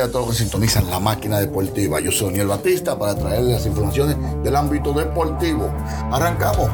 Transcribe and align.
Cordiales 0.00 0.08
a 0.08 0.12
todos 0.12 0.26
los 0.26 0.36
que 0.36 0.42
sintonizan 0.42 0.88
la 0.88 0.98
máquina 0.98 1.38
deportiva. 1.38 2.00
Yo 2.00 2.10
soy 2.10 2.28
Daniel 2.28 2.48
Batista 2.48 2.98
para 2.98 3.14
traerles 3.14 3.56
las 3.56 3.66
informaciones 3.66 4.16
del 4.42 4.56
ámbito 4.56 4.92
deportivo. 4.92 5.70
Arrancamos 6.10 6.70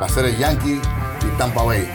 la 0.00 0.08
serie 0.08 0.36
Yankee 0.38 0.80
y 0.80 1.38
Tampa 1.38 1.62
Bay 1.62 1.86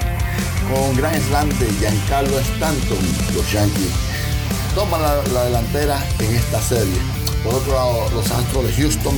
con 0.69 0.95
gran 0.95 1.19
slam 1.21 1.49
de 1.57 1.67
Giancarlo 1.79 2.39
Stanton. 2.39 2.97
Los 3.33 3.51
Yankees 3.51 3.91
toman 4.75 5.01
la, 5.01 5.15
la 5.33 5.43
delantera 5.45 6.03
en 6.19 6.35
esta 6.35 6.61
serie. 6.61 6.97
Por 7.43 7.55
otro 7.55 7.73
lado, 7.73 8.09
los 8.13 8.29
Astros 8.31 8.65
de 8.65 8.73
Houston 8.73 9.15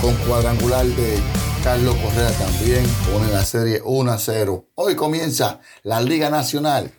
con 0.00 0.14
cuadrangular 0.26 0.86
de 0.86 1.18
Carlos 1.62 1.96
Correa 1.96 2.30
también 2.32 2.84
ponen 3.12 3.32
la 3.32 3.44
serie 3.44 3.80
1 3.84 4.12
a 4.12 4.18
0. 4.18 4.66
Hoy 4.74 4.94
comienza 4.94 5.60
la 5.82 6.00
Liga 6.00 6.30
Nacional. 6.30 6.92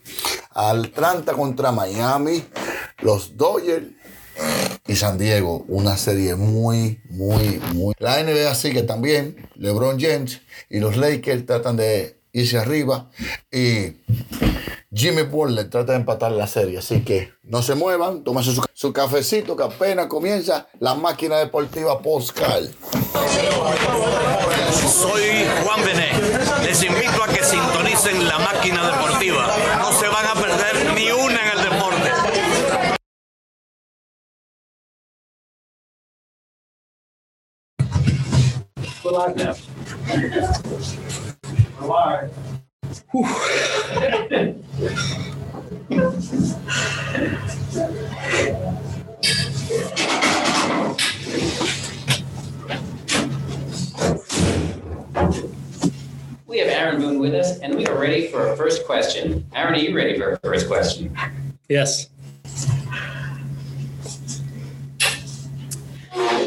Atlanta 0.52 1.34
contra 1.34 1.72
Miami, 1.74 2.46
los 3.06 3.38
Dodgers 3.38 3.86
y 4.88 4.96
San 4.96 5.18
Diego. 5.18 5.64
Una 5.68 5.96
serie 5.96 6.36
muy, 6.36 7.00
muy, 7.10 7.62
muy. 7.74 7.94
La 8.00 8.22
NBA 8.22 8.54
sigue 8.56 8.82
también. 8.82 9.48
LeBron 9.56 10.00
James 10.00 10.42
y 10.70 10.80
los 10.80 10.98
Lakers 10.98 11.46
tratan 11.46 11.78
de 11.78 12.20
irse 12.34 12.58
arriba. 12.58 13.10
Y 13.52 14.02
Jimmy 14.92 15.22
Butler 15.22 15.70
trata 15.70 15.94
de 15.94 16.00
empatar 16.00 16.32
la 16.32 16.48
serie. 16.48 16.80
Así 16.80 17.02
que 17.02 17.32
no 17.44 17.62
se 17.62 17.76
muevan, 17.76 18.24
tómense 18.24 18.54
su, 18.54 18.66
su 18.74 18.92
cafecito 18.92 19.56
que 19.56 19.64
apenas 19.64 20.08
comienza 20.08 20.68
la 20.80 20.96
máquina 20.96 21.38
deportiva 21.38 22.02
Postcal. 22.02 22.74
Soy 24.74 25.46
Juan 25.64 25.86
Bené. 25.86 26.12
Les 26.64 26.84
invito 26.84 27.24
a 27.24 27.28
que 27.28 27.44
sintonicen 27.44 28.28
la 28.28 28.40
máquina 28.40 28.88
deportiva. 28.88 29.15
We 56.48 56.58
have 56.58 56.70
Aaron 56.70 57.00
Boone 57.00 57.20
with 57.20 57.36
us, 57.36 57.60
and 57.60 57.76
we 57.76 57.86
are 57.86 58.00
ready 58.00 58.28
for 58.30 58.48
our 58.48 58.56
first 58.56 58.88
question. 58.88 59.46
Aaron, 59.54 59.76
are 59.76 59.78
you 59.78 59.96
ready 59.96 60.18
for 60.18 60.32
our 60.32 60.38
first 60.38 60.68
question? 60.68 61.16
Yes. 61.70 62.10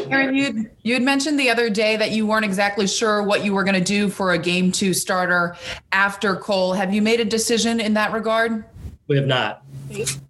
Aaron, 0.09 0.35
you 0.35 0.69
you 0.83 0.93
had 0.93 1.03
mentioned 1.03 1.39
the 1.39 1.49
other 1.49 1.69
day 1.69 1.97
that 1.97 2.11
you 2.11 2.25
weren't 2.25 2.45
exactly 2.45 2.87
sure 2.87 3.23
what 3.23 3.43
you 3.43 3.53
were 3.53 3.63
going 3.63 3.75
to 3.75 3.83
do 3.83 4.09
for 4.09 4.33
a 4.33 4.37
game 4.37 4.71
two 4.71 4.93
starter 4.93 5.55
after 5.91 6.35
Cole. 6.35 6.73
Have 6.73 6.93
you 6.93 7.01
made 7.01 7.19
a 7.19 7.25
decision 7.25 7.79
in 7.79 7.93
that 7.93 8.11
regard? 8.11 8.65
We 9.07 9.15
have 9.17 9.27
not. 9.27 9.63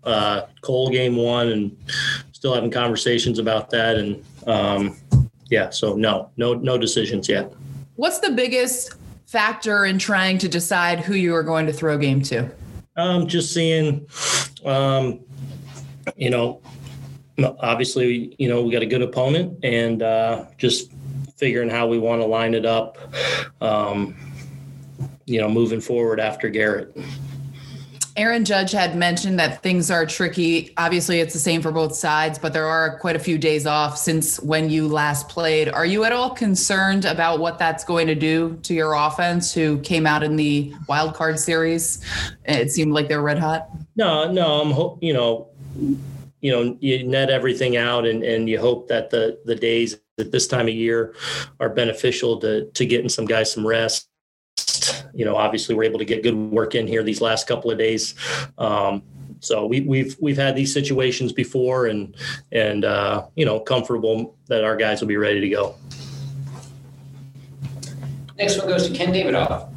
Uh, 0.04 0.44
Cole 0.62 0.90
game 0.90 1.16
one 1.16 1.50
and 1.50 1.78
still 2.32 2.54
having 2.54 2.72
conversations 2.72 3.40
about 3.40 3.70
that. 3.70 3.98
And 3.98 4.24
um, 4.48 4.98
yeah, 5.50 5.70
so 5.70 5.96
no, 5.96 6.30
no, 6.38 6.54
no 6.54 6.78
decisions 6.78 7.28
yet. 7.28 7.54
What's 7.96 8.20
the 8.20 8.32
biggest 8.32 8.96
factor 9.26 9.86
in 9.86 10.00
trying 10.00 10.38
to 10.38 10.48
decide 10.48 11.02
who 11.02 11.16
you 11.16 11.36
are 11.36 11.44
going 11.44 11.66
to 11.66 11.74
throw 11.74 11.98
game 11.98 12.22
to? 12.24 12.50
Um, 12.96 13.28
just 13.28 13.54
seeing, 13.54 14.08
um, 14.66 15.20
you 16.16 16.30
know, 16.30 16.62
obviously, 17.46 18.36
you 18.38 18.48
know, 18.48 18.62
we 18.62 18.72
got 18.72 18.82
a 18.82 18.88
good 18.88 19.02
opponent 19.02 19.60
and 19.64 20.02
uh, 20.02 20.46
just 20.58 20.92
figuring 21.38 21.70
how 21.70 21.88
we 21.88 21.98
want 21.98 22.22
to 22.22 22.26
line 22.26 22.54
it 22.54 22.66
up, 22.66 22.98
um, 23.62 24.16
you 25.26 25.40
know, 25.40 25.50
moving 25.50 25.82
forward 25.82 26.20
after 26.20 26.50
Gerrit. 26.50 26.92
Aaron 28.20 28.44
Judge 28.44 28.74
had 28.74 28.98
mentioned 28.98 29.40
that 29.40 29.64
things 29.64 29.90
are 29.90 30.06
tricky. 30.06 30.74
Obviously, 30.76 31.22
it's 31.22 31.32
the 31.32 31.40
same 31.40 31.62
for 31.62 31.72
both 31.72 31.96
sides, 31.96 32.38
but 32.38 32.52
there 32.52 32.66
are 32.66 33.00
quite 33.00 33.16
a 33.16 33.20
few 33.20 33.38
days 33.38 33.66
off 33.66 33.98
since 33.98 34.42
when 34.42 34.70
you 34.70 34.90
last 34.90 35.30
played. 35.30 35.70
Are 35.70 35.86
you 35.86 36.04
at 36.04 36.12
all 36.12 36.32
concerned 36.32 37.06
about 37.06 37.40
what 37.40 37.58
that's 37.58 37.86
going 37.86 38.08
to 38.08 38.16
do 38.16 38.60
to 38.64 38.74
your 38.74 38.92
offense, 38.92 39.54
who 39.54 39.80
came 39.80 40.06
out 40.06 40.22
in 40.22 40.36
the 40.36 40.74
wild 40.90 41.14
card 41.14 41.40
series? 41.40 42.04
It 42.44 42.72
seemed 42.72 42.92
like 42.92 43.08
they're 43.08 43.22
red 43.22 43.40
hot. 43.40 43.70
No, 43.96 44.30
no, 44.30 44.62
I'm 44.62 44.98
you 45.02 45.14
know, 45.14 45.48
you 46.42 46.52
know, 46.52 46.78
you 46.80 47.04
net 47.04 47.30
everything 47.30 47.78
out 47.78 48.06
and, 48.06 48.24
and 48.24 48.50
you 48.50 48.60
hope 48.60 48.88
that 48.88 49.10
the 49.10 49.40
the 49.46 49.56
days 49.56 50.00
at 50.18 50.32
this 50.32 50.48
time 50.48 50.68
of 50.68 50.74
year 50.74 51.16
are 51.60 51.70
beneficial 51.70 52.40
to 52.40 52.66
to 52.72 52.86
getting 52.86 53.10
some 53.10 53.26
guys 53.26 53.52
some 53.52 53.66
rest. 53.66 54.08
You 55.14 55.26
know, 55.26 55.36
obviously 55.36 55.76
we're 55.76 55.84
able 55.84 56.00
to 56.00 56.06
get 56.06 56.24
good 56.24 56.36
work 56.36 56.76
in 56.76 56.88
here 56.88 57.04
these 57.04 57.22
last 57.22 57.48
couple 57.48 57.72
of 57.72 57.78
days. 57.78 58.16
Um, 58.58 59.04
so 59.42 59.66
we, 59.66 59.82
we've 59.82 60.18
we've 60.20 60.38
had 60.38 60.56
these 60.56 60.74
situations 60.74 61.32
before, 61.32 61.88
and 61.88 62.16
and 62.52 62.86
uh, 62.86 63.26
you 63.36 63.46
know 63.46 63.60
comfortable 63.60 64.38
that 64.48 64.64
our 64.64 64.76
guys 64.76 65.02
will 65.02 65.08
be 65.08 65.18
ready 65.18 65.40
to 65.40 65.50
go. 65.50 65.76
Next 68.38 68.58
one 68.58 68.68
goes 68.68 68.88
to 68.88 68.96
Ken 68.96 69.14
Davidoff. 69.14 69.70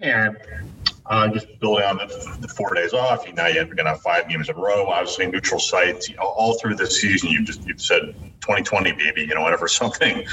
And 0.00 0.36
uh, 1.10 1.26
just 1.28 1.58
building 1.58 1.84
on 1.84 1.96
the, 1.96 2.38
the 2.40 2.48
four 2.48 2.72
days 2.72 2.92
off, 2.94 3.26
you 3.26 3.32
now 3.32 3.48
you're 3.48 3.64
going 3.64 3.78
to 3.78 3.84
have 3.84 4.00
five 4.00 4.28
games 4.28 4.48
in 4.48 4.56
a 4.56 4.58
row. 4.58 4.86
Obviously, 4.86 5.26
neutral 5.26 5.58
sites. 5.58 6.08
You 6.08 6.16
know, 6.16 6.22
all 6.22 6.56
through 6.58 6.76
the 6.76 6.86
season, 6.86 7.30
you've 7.30 7.44
just 7.44 7.66
you've 7.66 7.80
said 7.80 8.14
2020, 8.40 8.92
baby. 8.92 9.22
You 9.22 9.34
know, 9.34 9.42
whenever 9.42 9.66
something 9.82 10.24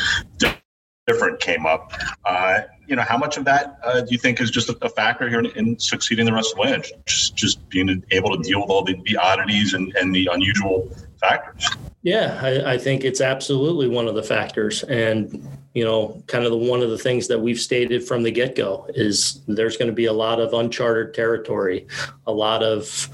different 1.08 1.40
came 1.40 1.66
up, 1.66 1.94
uh, 2.26 2.62
you 2.86 2.96
know, 2.96 3.02
how 3.02 3.18
much 3.18 3.38
of 3.38 3.46
that 3.46 3.80
uh, 3.84 4.02
do 4.02 4.08
you 4.12 4.20
think 4.20 4.40
is 4.40 4.52
just 4.52 4.70
a, 4.70 4.78
a 4.84 4.90
factor 4.90 5.28
here 5.28 5.40
in, 5.40 5.48
in, 5.58 5.80
succeeding 5.80 6.26
the 6.26 6.34
rest 6.34 6.52
of 6.52 6.58
the 6.58 6.62
way? 6.62 6.84
Just 7.08 7.36
just 7.36 7.68
being 7.70 8.04
able 8.12 8.38
to 8.38 8.44
deal 8.44 8.62
with 8.62 8.70
all 8.70 8.84
the, 8.84 9.02
the 9.06 9.18
oddities 9.18 9.74
and, 9.74 9.96
and 9.96 10.14
the 10.14 10.30
unusual 10.32 10.96
factors. 11.20 11.68
Yeah, 12.04 12.40
I, 12.42 12.74
I, 12.74 12.78
think 12.78 13.04
it's 13.04 13.20
absolutely 13.20 13.88
one 13.88 14.08
of 14.08 14.14
the 14.14 14.24
factors, 14.24 14.84
and 14.84 15.46
you 15.74 15.84
know, 15.84 16.22
kind 16.28 16.44
of 16.44 16.52
the 16.52 16.58
one 16.58 16.82
of 16.82 16.90
the 16.90 16.98
things 16.98 17.28
that 17.28 17.40
we've 17.40 17.60
stated 17.60 18.04
from 18.04 18.24
the 18.24 18.32
get 18.32 18.56
go 18.56 18.88
is 18.90 19.42
there's 19.48 19.78
going 19.78 19.90
to 19.90 19.94
be 19.94 20.06
a 20.06 20.14
lot 20.14 20.40
of 20.40 20.54
uncharted 20.54 21.14
territory, 21.14 21.88
a 22.26 22.32
lot 22.32 22.64
of 22.64 23.10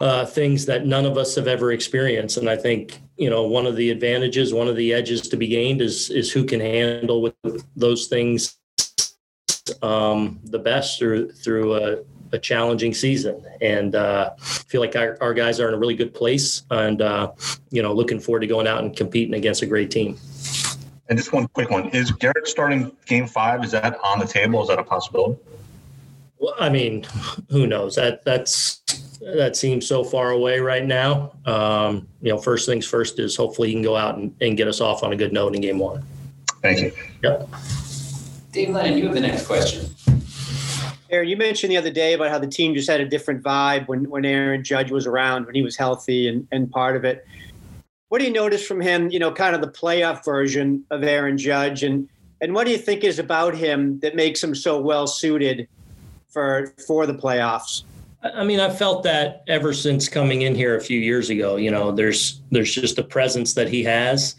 uh, 0.00 0.26
things 0.26 0.66
that 0.66 0.86
none 0.86 1.06
of 1.06 1.16
us 1.16 1.34
have 1.36 1.46
ever 1.46 1.72
experienced, 1.72 2.36
and 2.36 2.50
I 2.50 2.56
think 2.56 3.00
you 3.16 3.30
know 3.30 3.46
one 3.46 3.66
of 3.66 3.76
the 3.76 3.90
advantages, 3.90 4.52
one 4.52 4.68
of 4.68 4.76
the 4.76 4.92
edges 4.92 5.28
to 5.28 5.36
be 5.36 5.46
gained 5.46 5.80
is 5.80 6.10
is 6.10 6.32
who 6.32 6.44
can 6.44 6.60
handle 6.60 7.22
with 7.22 7.34
those 7.76 8.08
things 8.08 8.58
um, 9.80 10.40
the 10.44 10.58
best 10.58 10.98
through 10.98 11.30
through 11.30 11.74
a 11.74 12.02
a 12.32 12.38
challenging 12.38 12.94
season. 12.94 13.44
And 13.60 13.94
uh, 13.94 14.34
feel 14.38 14.80
like 14.80 14.96
our, 14.96 15.18
our, 15.20 15.34
guys 15.34 15.60
are 15.60 15.68
in 15.68 15.74
a 15.74 15.78
really 15.78 15.94
good 15.94 16.14
place 16.14 16.62
and 16.70 17.02
uh, 17.02 17.32
you 17.70 17.82
know 17.82 17.92
looking 17.92 18.20
forward 18.20 18.40
to 18.40 18.46
going 18.46 18.66
out 18.66 18.82
and 18.82 18.96
competing 18.96 19.34
against 19.34 19.62
a 19.62 19.66
great 19.66 19.90
team 19.90 20.18
And 21.12 21.18
just 21.18 21.30
one 21.30 21.46
quick 21.48 21.68
one: 21.68 21.90
Is 21.90 22.10
Gerrit 22.10 22.46
starting 22.46 22.90
Game 23.04 23.26
Five? 23.26 23.62
Is 23.62 23.72
that 23.72 23.98
on 24.02 24.18
the 24.18 24.24
table? 24.24 24.62
Is 24.62 24.68
that 24.68 24.78
a 24.78 24.82
possibility? 24.82 25.38
Well, 26.38 26.54
I 26.58 26.70
mean, 26.70 27.04
who 27.50 27.66
knows? 27.66 27.96
That 27.96 28.24
that's 28.24 28.80
that 29.20 29.54
seems 29.54 29.86
so 29.86 30.04
far 30.04 30.30
away 30.30 30.60
right 30.60 30.86
now. 30.86 31.34
Um, 31.44 32.08
you 32.22 32.32
know, 32.32 32.38
first 32.38 32.64
things 32.64 32.86
first 32.86 33.18
is 33.18 33.36
hopefully 33.36 33.68
he 33.68 33.74
can 33.74 33.82
go 33.82 33.94
out 33.94 34.16
and, 34.16 34.34
and 34.40 34.56
get 34.56 34.68
us 34.68 34.80
off 34.80 35.02
on 35.02 35.12
a 35.12 35.16
good 35.16 35.34
note 35.34 35.54
in 35.54 35.60
game 35.60 35.78
one. 35.78 36.02
Thank 36.62 36.80
you. 36.80 36.92
Yep. 37.22 37.46
Dave 38.50 38.70
Lennon, 38.70 38.96
you 38.96 39.04
have 39.04 39.14
the 39.14 39.20
next 39.20 39.46
question. 39.46 39.94
Aaron, 41.10 41.28
you 41.28 41.36
mentioned 41.36 41.70
the 41.70 41.76
other 41.76 41.90
day 41.90 42.14
about 42.14 42.30
how 42.30 42.38
the 42.38 42.46
team 42.46 42.72
just 42.72 42.88
had 42.88 43.02
a 43.02 43.06
different 43.06 43.42
vibe 43.42 43.86
when, 43.86 44.08
when 44.08 44.24
Aaron 44.24 44.64
Judge 44.64 44.90
was 44.90 45.06
around, 45.06 45.44
when 45.44 45.54
he 45.54 45.60
was 45.60 45.76
healthy 45.76 46.28
and, 46.28 46.48
and 46.52 46.70
part 46.70 46.96
of 46.96 47.04
it. 47.04 47.26
What 48.12 48.18
do 48.18 48.26
you 48.26 48.32
notice 48.34 48.62
from 48.66 48.82
him, 48.82 49.08
you 49.08 49.18
know, 49.18 49.32
kind 49.32 49.54
of 49.54 49.62
the 49.62 49.68
playoff 49.68 50.22
version 50.22 50.84
of 50.90 51.02
Aaron 51.02 51.38
Judge? 51.38 51.82
And, 51.82 52.10
and 52.42 52.54
what 52.54 52.66
do 52.66 52.70
you 52.70 52.76
think 52.76 53.04
is 53.04 53.18
about 53.18 53.54
him 53.54 54.00
that 54.00 54.14
makes 54.14 54.44
him 54.44 54.54
so 54.54 54.78
well 54.78 55.06
suited 55.06 55.66
for, 56.28 56.74
for 56.86 57.06
the 57.06 57.14
playoffs? 57.14 57.84
I 58.22 58.44
mean, 58.44 58.60
I 58.60 58.68
felt 58.68 59.02
that 59.04 59.42
ever 59.48 59.72
since 59.72 60.10
coming 60.10 60.42
in 60.42 60.54
here 60.54 60.76
a 60.76 60.80
few 60.80 61.00
years 61.00 61.30
ago. 61.30 61.56
You 61.56 61.70
know, 61.70 61.90
there's 61.90 62.40
there's 62.50 62.72
just 62.72 62.98
a 62.98 63.02
presence 63.02 63.54
that 63.54 63.70
he 63.70 63.82
has. 63.84 64.36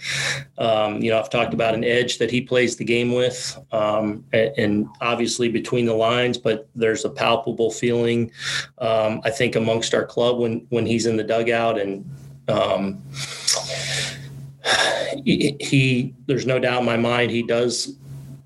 Um, 0.60 1.02
you 1.02 1.10
know, 1.10 1.20
I've 1.20 1.32
talked 1.32 1.56
about 1.56 1.74
an 1.74 1.84
edge 1.84 2.20
that 2.20 2.30
he 2.30 2.42
plays 2.42 2.78
the 2.78 2.86
game 2.86 3.12
with, 3.12 3.58
um, 3.72 4.24
and, 4.32 4.88
obviously 5.02 5.50
between 5.50 5.86
the 5.86 5.96
lines. 5.96 6.38
But 6.38 6.70
there's 6.76 7.04
a 7.06 7.10
palpable 7.10 7.72
feeling, 7.72 8.32
um, 8.78 9.20
I 9.26 9.32
think, 9.32 9.56
amongst 9.56 9.96
our 9.96 10.06
club 10.06 10.38
when 10.38 10.66
when 10.70 10.86
he's 10.86 11.08
in 11.08 11.18
the 11.18 11.24
dugout, 11.24 11.78
and 11.78 12.06
um, 12.48 13.02
he, 15.24 15.56
he. 15.60 16.14
There's 16.26 16.46
no 16.46 16.60
doubt 16.60 16.82
in 16.82 16.86
my 16.86 16.98
mind 16.98 17.32
he 17.32 17.44
does 17.44 17.96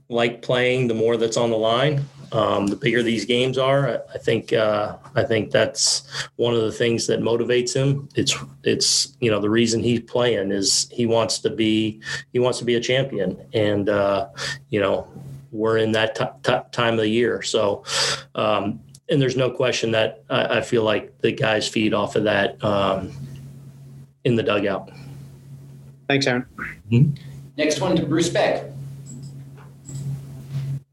like 0.10 0.42
playing 0.42 0.88
the 0.88 0.94
more 0.94 1.18
that's 1.18 1.38
on 1.38 1.50
the 1.50 1.58
line. 1.58 2.04
Um, 2.34 2.68
the 2.68 2.76
bigger 2.76 3.02
these 3.04 3.24
games 3.24 3.58
are, 3.58 4.04
I 4.14 4.18
think 4.18 4.52
uh, 4.52 4.98
I 5.16 5.24
think 5.24 5.50
that's 5.50 6.04
one 6.36 6.54
of 6.54 6.62
the 6.62 6.74
things 6.74 7.08
that 7.08 7.22
motivates 7.22 7.74
him. 7.74 8.10
It's 8.16 8.36
it's 8.64 9.16
you 9.22 9.32
know 9.32 9.40
the 9.40 9.50
reason 9.50 9.82
he's 9.82 10.02
playing 10.02 10.52
is 10.52 10.90
he 10.92 11.06
wants 11.06 11.40
to 11.40 11.50
be 11.50 12.02
he 12.34 12.40
wants 12.40 12.60
to 12.60 12.66
be 12.66 12.76
a 12.76 12.82
champion, 12.82 13.40
and 13.54 13.88
uh, 13.88 14.28
you 14.70 14.82
know 14.82 15.08
we're 15.52 15.78
in 15.78 15.94
that 15.94 16.16
t- 16.16 16.26
t- 16.44 16.60
time 16.72 16.96
of 16.96 17.00
the 17.00 17.08
year. 17.08 17.42
So, 17.42 17.86
um, 18.36 18.82
and 19.10 19.22
there's 19.22 19.38
no 19.38 19.50
question 19.50 19.92
that 19.92 20.24
I, 20.30 20.58
I, 20.58 20.62
feel 20.62 20.84
like 20.84 21.18
the 21.22 21.32
guys 21.32 21.68
feed 21.68 21.94
off 21.94 22.18
of 22.18 22.26
that 22.26 22.62
um, 22.62 23.14
in 24.28 24.36
the 24.36 24.44
dugout. 24.44 24.92
Thanks, 26.08 26.28
Aaron. 26.28 26.46
Mm-hmm. 26.92 27.14
Next 27.58 27.80
one 27.80 27.96
to 27.96 28.06
Bruce 28.06 28.30
Beck. 28.30 28.66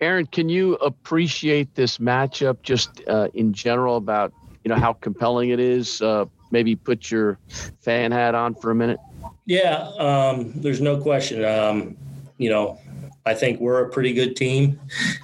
Aaron, 0.01 0.27
can 0.27 0.49
you 0.49 0.75
appreciate 0.77 1.75
this 1.75 1.99
matchup 1.99 2.63
just 2.63 3.03
uh, 3.09 3.29
in 3.35 3.53
general 3.53 3.97
about 3.97 4.33
you 4.63 4.69
know 4.69 4.77
how 4.77 4.93
compelling 4.93 5.51
it 5.51 5.61
is? 5.61 6.01
Uh, 6.01 6.27
maybe 6.51 6.77
put 6.77 7.11
your 7.11 7.39
fan 7.81 8.13
hat 8.13 8.35
on 8.35 8.55
for 8.55 8.71
a 8.71 8.75
minute. 8.75 9.01
Yeah, 9.47 9.91
um, 9.99 10.53
there's 10.55 10.81
no 10.81 11.01
question. 11.01 11.45
Um, 11.45 11.97
you 12.39 12.51
know, 12.51 12.79
I 13.27 13.35
think 13.35 13.59
we're 13.59 13.83
a 13.83 13.89
pretty 13.89 14.13
good 14.13 14.37
team, 14.37 14.79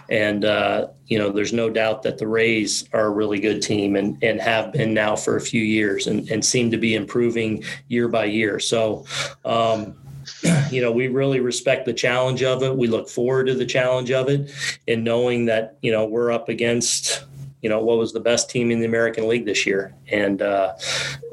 and 0.09 0.45
uh, 0.45 0.89
you 1.07 1.19
know, 1.19 1.31
there's 1.31 1.53
no 1.53 1.69
doubt 1.69 2.03
that 2.05 2.17
the 2.17 2.27
Rays 2.27 2.89
are 2.95 3.07
a 3.07 3.11
really 3.11 3.41
good 3.41 3.61
team 3.61 3.95
and 3.95 4.23
and 4.23 4.41
have 4.41 4.73
been 4.73 4.95
now 4.95 5.17
for 5.17 5.37
a 5.37 5.41
few 5.41 5.63
years 5.63 6.07
and 6.07 6.29
and 6.31 6.43
seem 6.45 6.71
to 6.71 6.79
be 6.79 6.95
improving 6.95 7.63
year 7.89 8.09
by 8.09 8.25
year. 8.27 8.59
So. 8.59 9.05
Um, 9.45 9.97
you 10.71 10.81
know, 10.81 10.93
we 10.93 11.09
really 11.09 11.41
respect 11.41 11.87
the 11.87 11.93
challenge 11.93 12.43
of 12.43 12.63
it. 12.63 12.77
We 12.77 12.87
look 12.87 13.09
forward 13.09 13.47
to 13.47 13.55
the 13.55 13.67
challenge 13.67 14.11
of 14.11 14.29
it, 14.29 14.53
and 14.87 15.03
knowing 15.03 15.47
that 15.47 15.79
you 15.83 15.91
know 15.91 16.05
we're 16.05 16.31
up 16.31 16.49
against 16.49 17.25
you 17.63 17.69
know 17.69 17.83
what 17.83 17.99
was 17.99 18.13
the 18.13 18.21
best 18.21 18.49
team 18.49 18.71
in 18.71 18.81
the 18.81 18.87
American 18.87 19.29
League 19.29 19.45
this 19.45 19.67
year, 19.67 19.95
and 20.09 20.41
uh, 20.43 20.75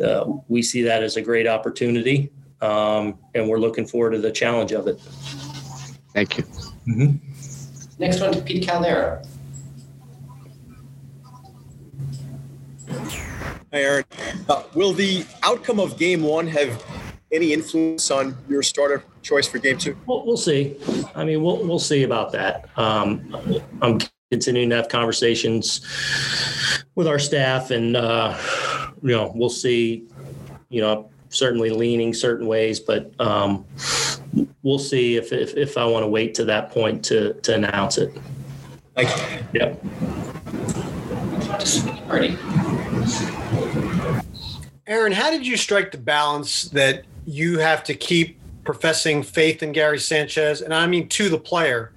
uh, 0.04 0.26
we 0.48 0.62
see 0.62 0.82
that 0.84 1.04
as 1.04 1.16
a 1.16 1.22
great 1.22 1.48
opportunity, 1.48 2.32
um, 2.62 3.20
and 3.36 3.48
we're 3.48 3.60
looking 3.60 3.86
forward 3.86 4.12
to 4.12 4.20
the 4.20 4.32
challenge 4.32 4.72
of 4.72 4.88
it. 4.88 5.00
Thank 6.18 6.40
you. 6.40 6.44
Mm-hmm. 6.88 8.00
Next 8.00 8.22
one 8.22 8.32
to 8.34 8.42
Pete 8.42 8.68
Caldera. 8.68 9.24
Hi, 12.90 13.14
Aaron. 13.72 14.04
Uh, 14.50 14.64
will 14.74 14.94
the 14.94 15.28
outcome 15.44 15.80
of 15.80 16.00
Game 16.00 16.24
One 16.24 16.48
have 16.48 16.84
any 17.32 17.54
influence 17.54 18.10
on 18.10 18.36
your 18.50 18.64
starter 18.64 19.04
choice 19.22 19.48
for 19.48 19.60
game 19.60 19.78
two? 19.78 19.96
We'll, 20.08 20.26
we'll 20.26 20.38
see. 20.38 20.76
I 21.14 21.24
mean, 21.24 21.44
we'll 21.44 21.64
we'll 21.64 21.78
see 21.78 22.02
about 22.02 22.32
that. 22.32 22.68
Um, 22.80 23.62
I'm 23.84 24.00
continuing 24.32 24.72
to 24.72 24.76
have 24.78 24.90
conversations 24.90 25.82
with 26.96 27.06
our 27.06 27.20
staff, 27.20 27.70
and 27.70 27.96
uh, 27.96 28.36
you 29.04 29.12
know, 29.12 29.32
we'll 29.36 29.50
see. 29.50 30.08
You 30.70 30.82
know, 30.82 31.12
certainly 31.30 31.70
leaning 31.70 32.12
certain 32.12 32.48
ways, 32.48 32.80
but 32.80 33.14
um, 33.22 33.66
we'll 34.64 34.80
see 34.80 35.16
if, 35.16 35.32
if 35.32 35.56
if 35.56 35.78
I 35.78 35.86
want 35.86 36.04
to 36.04 36.08
wait 36.08 36.34
to 36.36 36.46
that 36.46 36.72
point 36.72 37.04
to 37.06 37.34
to 37.34 37.56
announce 37.56 37.98
it. 37.98 38.14
Thank 38.96 39.10
you. 39.10 39.60
Yep. 39.60 39.84
Aaron, 44.88 45.12
how 45.12 45.30
did 45.30 45.46
you 45.46 45.58
strike 45.58 45.92
the 45.92 45.98
balance 45.98 46.70
that 46.70 47.04
you 47.26 47.60
have 47.60 47.84
to 47.84 47.94
keep 47.94 48.38
professing 48.68 49.24
faith 49.24 49.64
in 49.64 49.72
Gary 49.72 49.98
Sanchez, 49.98 50.62
and 50.62 50.74
I 50.74 50.86
mean 50.88 51.08
to 51.10 51.30
the 51.30 51.38
player, 51.38 51.94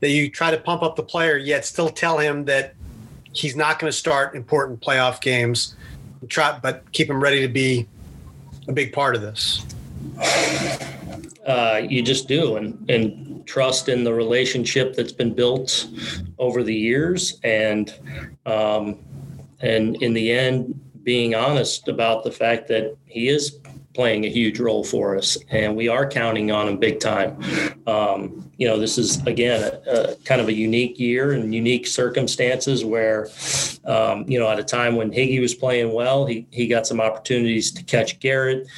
that 0.00 0.10
you 0.10 0.28
try 0.28 0.50
to 0.50 0.58
pump 0.58 0.82
up 0.82 0.96
the 0.96 1.02
player, 1.02 1.36
yet 1.36 1.64
still 1.64 1.88
tell 1.88 2.18
him 2.18 2.44
that 2.46 2.74
he's 3.32 3.54
not 3.54 3.78
going 3.78 3.90
to 3.90 3.96
start 3.96 4.34
important 4.34 4.80
playoff 4.80 5.20
games, 5.20 5.76
try, 6.28 6.58
but 6.60 6.90
keep 6.92 7.08
him 7.08 7.22
ready 7.22 7.40
to 7.40 7.48
be 7.48 7.86
a 8.66 8.72
big 8.72 8.92
part 8.92 9.14
of 9.14 9.22
this. 9.22 9.64
Uh, 11.48 11.80
you 11.88 12.02
just 12.02 12.28
do, 12.28 12.56
and 12.56 12.88
and 12.90 13.46
trust 13.46 13.88
in 13.88 14.04
the 14.04 14.12
relationship 14.12 14.94
that's 14.94 15.12
been 15.12 15.34
built 15.34 15.88
over 16.38 16.62
the 16.62 16.74
years, 16.74 17.40
and 17.42 17.94
um, 18.44 18.98
and 19.60 19.96
in 20.02 20.12
the 20.12 20.30
end, 20.30 20.78
being 21.02 21.34
honest 21.34 21.88
about 21.88 22.22
the 22.22 22.30
fact 22.30 22.68
that 22.68 22.94
he 23.06 23.28
is 23.28 23.58
playing 23.94 24.26
a 24.26 24.28
huge 24.28 24.60
role 24.60 24.84
for 24.84 25.16
us, 25.16 25.38
and 25.48 25.74
we 25.74 25.88
are 25.88 26.08
counting 26.08 26.52
on 26.52 26.68
him 26.68 26.76
big 26.76 27.00
time. 27.00 27.42
Um, 27.86 28.48
you 28.58 28.68
know, 28.68 28.78
this 28.78 28.98
is 28.98 29.26
again 29.26 29.62
a, 29.62 29.90
a, 29.90 30.16
kind 30.16 30.42
of 30.42 30.48
a 30.48 30.52
unique 30.52 31.00
year 31.00 31.32
and 31.32 31.54
unique 31.54 31.86
circumstances 31.86 32.84
where, 32.84 33.28
um, 33.86 34.24
you 34.28 34.38
know, 34.38 34.50
at 34.50 34.58
a 34.58 34.64
time 34.64 34.96
when 34.96 35.10
Higgy 35.10 35.40
was 35.40 35.54
playing 35.54 35.94
well, 35.94 36.26
he 36.26 36.46
he 36.50 36.66
got 36.66 36.86
some 36.86 37.00
opportunities 37.00 37.72
to 37.72 37.82
catch 37.84 38.20
Gerrit. 38.20 38.68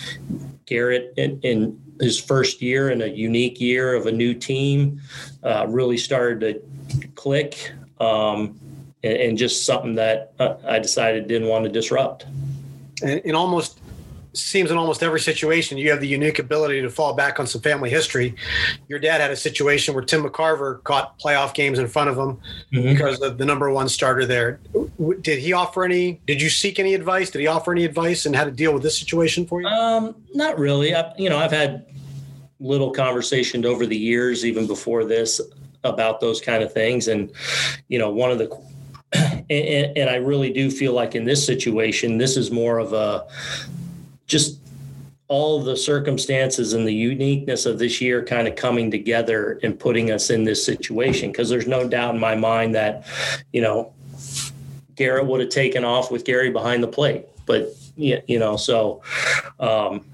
Gerrit 0.66 1.14
in 1.16 1.82
his 2.00 2.18
first 2.18 2.62
year 2.62 2.90
in 2.90 3.02
a 3.02 3.06
unique 3.06 3.60
year 3.60 3.94
of 3.94 4.06
a 4.06 4.12
new 4.12 4.34
team 4.34 5.00
uh, 5.42 5.66
really 5.68 5.96
started 5.96 6.40
to 6.40 7.08
click. 7.14 7.72
Um, 8.00 8.58
and, 9.02 9.16
and, 9.16 9.38
just 9.38 9.64
something 9.66 9.94
that 9.94 10.32
uh, 10.38 10.56
I 10.66 10.78
decided 10.78 11.28
didn't 11.28 11.48
want 11.48 11.64
to 11.64 11.70
disrupt. 11.70 12.26
And 13.02 13.34
almost 13.34 13.80
seems 14.32 14.70
in 14.70 14.76
almost 14.76 15.02
every 15.02 15.20
situation 15.20 15.76
you 15.76 15.90
have 15.90 16.00
the 16.00 16.06
unique 16.06 16.38
ability 16.38 16.80
to 16.82 16.90
fall 16.90 17.14
back 17.14 17.40
on 17.40 17.46
some 17.46 17.60
family 17.60 17.90
history. 17.90 18.34
Your 18.88 18.98
dad 18.98 19.20
had 19.20 19.30
a 19.30 19.36
situation 19.36 19.94
where 19.94 20.04
Tim 20.04 20.22
McCarver 20.22 20.82
caught 20.84 21.18
playoff 21.18 21.54
games 21.54 21.78
in 21.78 21.88
front 21.88 22.10
of 22.10 22.16
him 22.16 22.38
mm-hmm. 22.72 22.82
because 22.82 23.20
of 23.20 23.38
the 23.38 23.44
number 23.44 23.70
one 23.70 23.88
starter 23.88 24.24
there. 24.24 24.60
Did 25.20 25.40
he 25.40 25.52
offer 25.52 25.84
any? 25.84 26.20
Did 26.26 26.40
you 26.40 26.48
seek 26.48 26.78
any 26.78 26.94
advice? 26.94 27.30
Did 27.30 27.40
he 27.40 27.46
offer 27.46 27.72
any 27.72 27.84
advice 27.84 28.26
and 28.26 28.36
how 28.36 28.44
to 28.44 28.50
deal 28.50 28.72
with 28.72 28.82
this 28.82 28.96
situation 28.96 29.46
for 29.46 29.60
you? 29.60 29.66
Um, 29.66 30.14
not 30.32 30.58
really. 30.58 30.94
I, 30.94 31.12
you 31.18 31.28
know, 31.28 31.38
I've 31.38 31.52
had 31.52 31.86
little 32.60 32.90
conversations 32.90 33.66
over 33.66 33.86
the 33.86 33.96
years, 33.96 34.44
even 34.44 34.66
before 34.66 35.04
this, 35.04 35.40
about 35.82 36.20
those 36.20 36.40
kind 36.40 36.62
of 36.62 36.72
things. 36.72 37.08
And 37.08 37.32
you 37.88 37.98
know, 37.98 38.10
one 38.10 38.30
of 38.30 38.38
the 38.38 38.50
and, 39.50 39.96
and, 39.96 40.08
I 40.08 40.16
really 40.16 40.52
do 40.52 40.70
feel 40.70 40.92
like 40.92 41.16
in 41.16 41.24
this 41.24 41.44
situation, 41.44 42.16
this 42.16 42.36
is 42.36 42.52
more 42.52 42.78
of 42.78 42.92
a 42.92 43.26
just 44.26 44.60
all 45.26 45.62
the 45.62 45.76
circumstances 45.76 46.72
and 46.72 46.86
the 46.86 46.92
uniqueness 46.92 47.64
of 47.64 47.78
this 47.78 48.00
year 48.00 48.24
kind 48.24 48.48
of 48.48 48.56
coming 48.56 48.90
together 48.90 49.60
and 49.62 49.78
putting 49.78 50.10
us 50.10 50.28
in 50.28 50.42
this 50.42 50.64
situation. 50.64 51.30
Because 51.30 51.48
there's 51.48 51.68
no 51.68 51.88
doubt 51.88 52.14
in 52.14 52.20
my 52.20 52.34
mind 52.34 52.74
that, 52.74 53.06
you 53.52 53.62
know, 53.62 53.92
Gerrit 54.94 55.26
would 55.26 55.40
have 55.40 55.50
taken 55.50 55.84
off 55.84 56.10
with 56.10 56.24
Gary 56.24 56.50
behind 56.50 56.82
the 56.82 56.88
plate. 56.88 57.26
But, 57.46 57.70
you 57.96 58.38
know, 58.40 58.56
so, 58.56 59.02
um, 59.60 60.04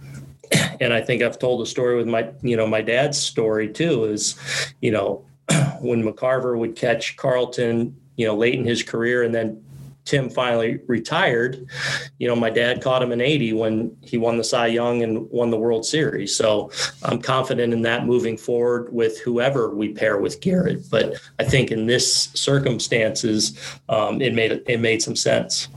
and 0.80 0.92
I 0.92 1.00
think 1.00 1.22
I've 1.22 1.38
told 1.38 1.60
the 1.60 1.66
story 1.66 1.96
with 1.96 2.06
my, 2.06 2.30
you 2.42 2.56
know, 2.56 2.66
my 2.66 2.82
dad's 2.82 3.18
story 3.18 3.68
too 3.68 4.04
is, 4.04 4.36
you 4.80 4.90
know, 4.90 5.24
when 5.80 6.02
McCarver 6.02 6.58
would 6.58 6.76
catch 6.76 7.16
Carlton, 7.16 7.96
you 8.16 8.26
know, 8.26 8.36
late 8.36 8.54
in 8.54 8.64
his 8.64 8.82
career 8.82 9.22
and 9.22 9.34
then 9.34 9.62
Tim 10.06 10.30
finally 10.30 10.78
retired, 10.86 11.66
you 12.18 12.28
know, 12.28 12.36
my 12.36 12.48
dad 12.48 12.80
caught 12.80 13.02
him 13.02 13.10
in 13.10 13.20
80 13.20 13.52
when 13.54 13.96
he 14.02 14.16
won 14.16 14.36
the 14.36 14.44
Cy 14.44 14.68
Young 14.68 15.02
and 15.02 15.28
won 15.30 15.50
the 15.50 15.56
World 15.56 15.84
Series. 15.84 16.34
So 16.34 16.70
I'm 17.02 17.20
confident 17.20 17.72
in 17.72 17.82
that 17.82 18.06
moving 18.06 18.38
forward 18.38 18.92
with 18.92 19.18
whoever 19.20 19.74
we 19.74 19.92
pair 19.92 20.18
with 20.18 20.40
Gerrit. 20.40 20.88
But 20.88 21.14
I 21.40 21.44
think 21.44 21.72
in 21.72 21.86
this 21.86 22.30
circumstances, 22.34 23.58
um, 23.88 24.22
it 24.22 24.32
made 24.32 24.62
it 24.66 24.80
made 24.80 25.02
some 25.02 25.16
sense. 25.16 25.68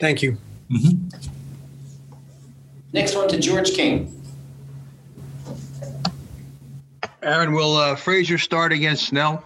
Thank 0.00 0.22
you. 0.22 0.38
Mm-hmm. 0.70 1.31
Next 2.92 3.16
one 3.16 3.28
to 3.28 3.38
George 3.38 3.72
King. 3.72 4.18
Aaron, 7.22 7.52
will 7.52 7.76
uh, 7.76 7.96
Frazier 7.96 8.36
start 8.36 8.72
against 8.72 9.06
Snell? 9.06 9.44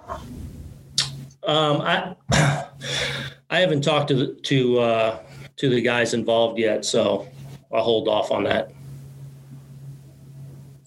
Um, 1.44 1.80
I 1.82 2.16
I 3.50 3.60
haven't 3.60 3.82
talked 3.82 4.08
to 4.08 4.14
the, 4.14 4.26
to 4.34 4.78
uh, 4.80 5.18
to 5.56 5.68
the 5.68 5.80
guys 5.80 6.14
involved 6.14 6.58
yet, 6.58 6.84
so 6.84 7.28
I'll 7.72 7.82
hold 7.82 8.08
off 8.08 8.30
on 8.30 8.44
that. 8.44 8.72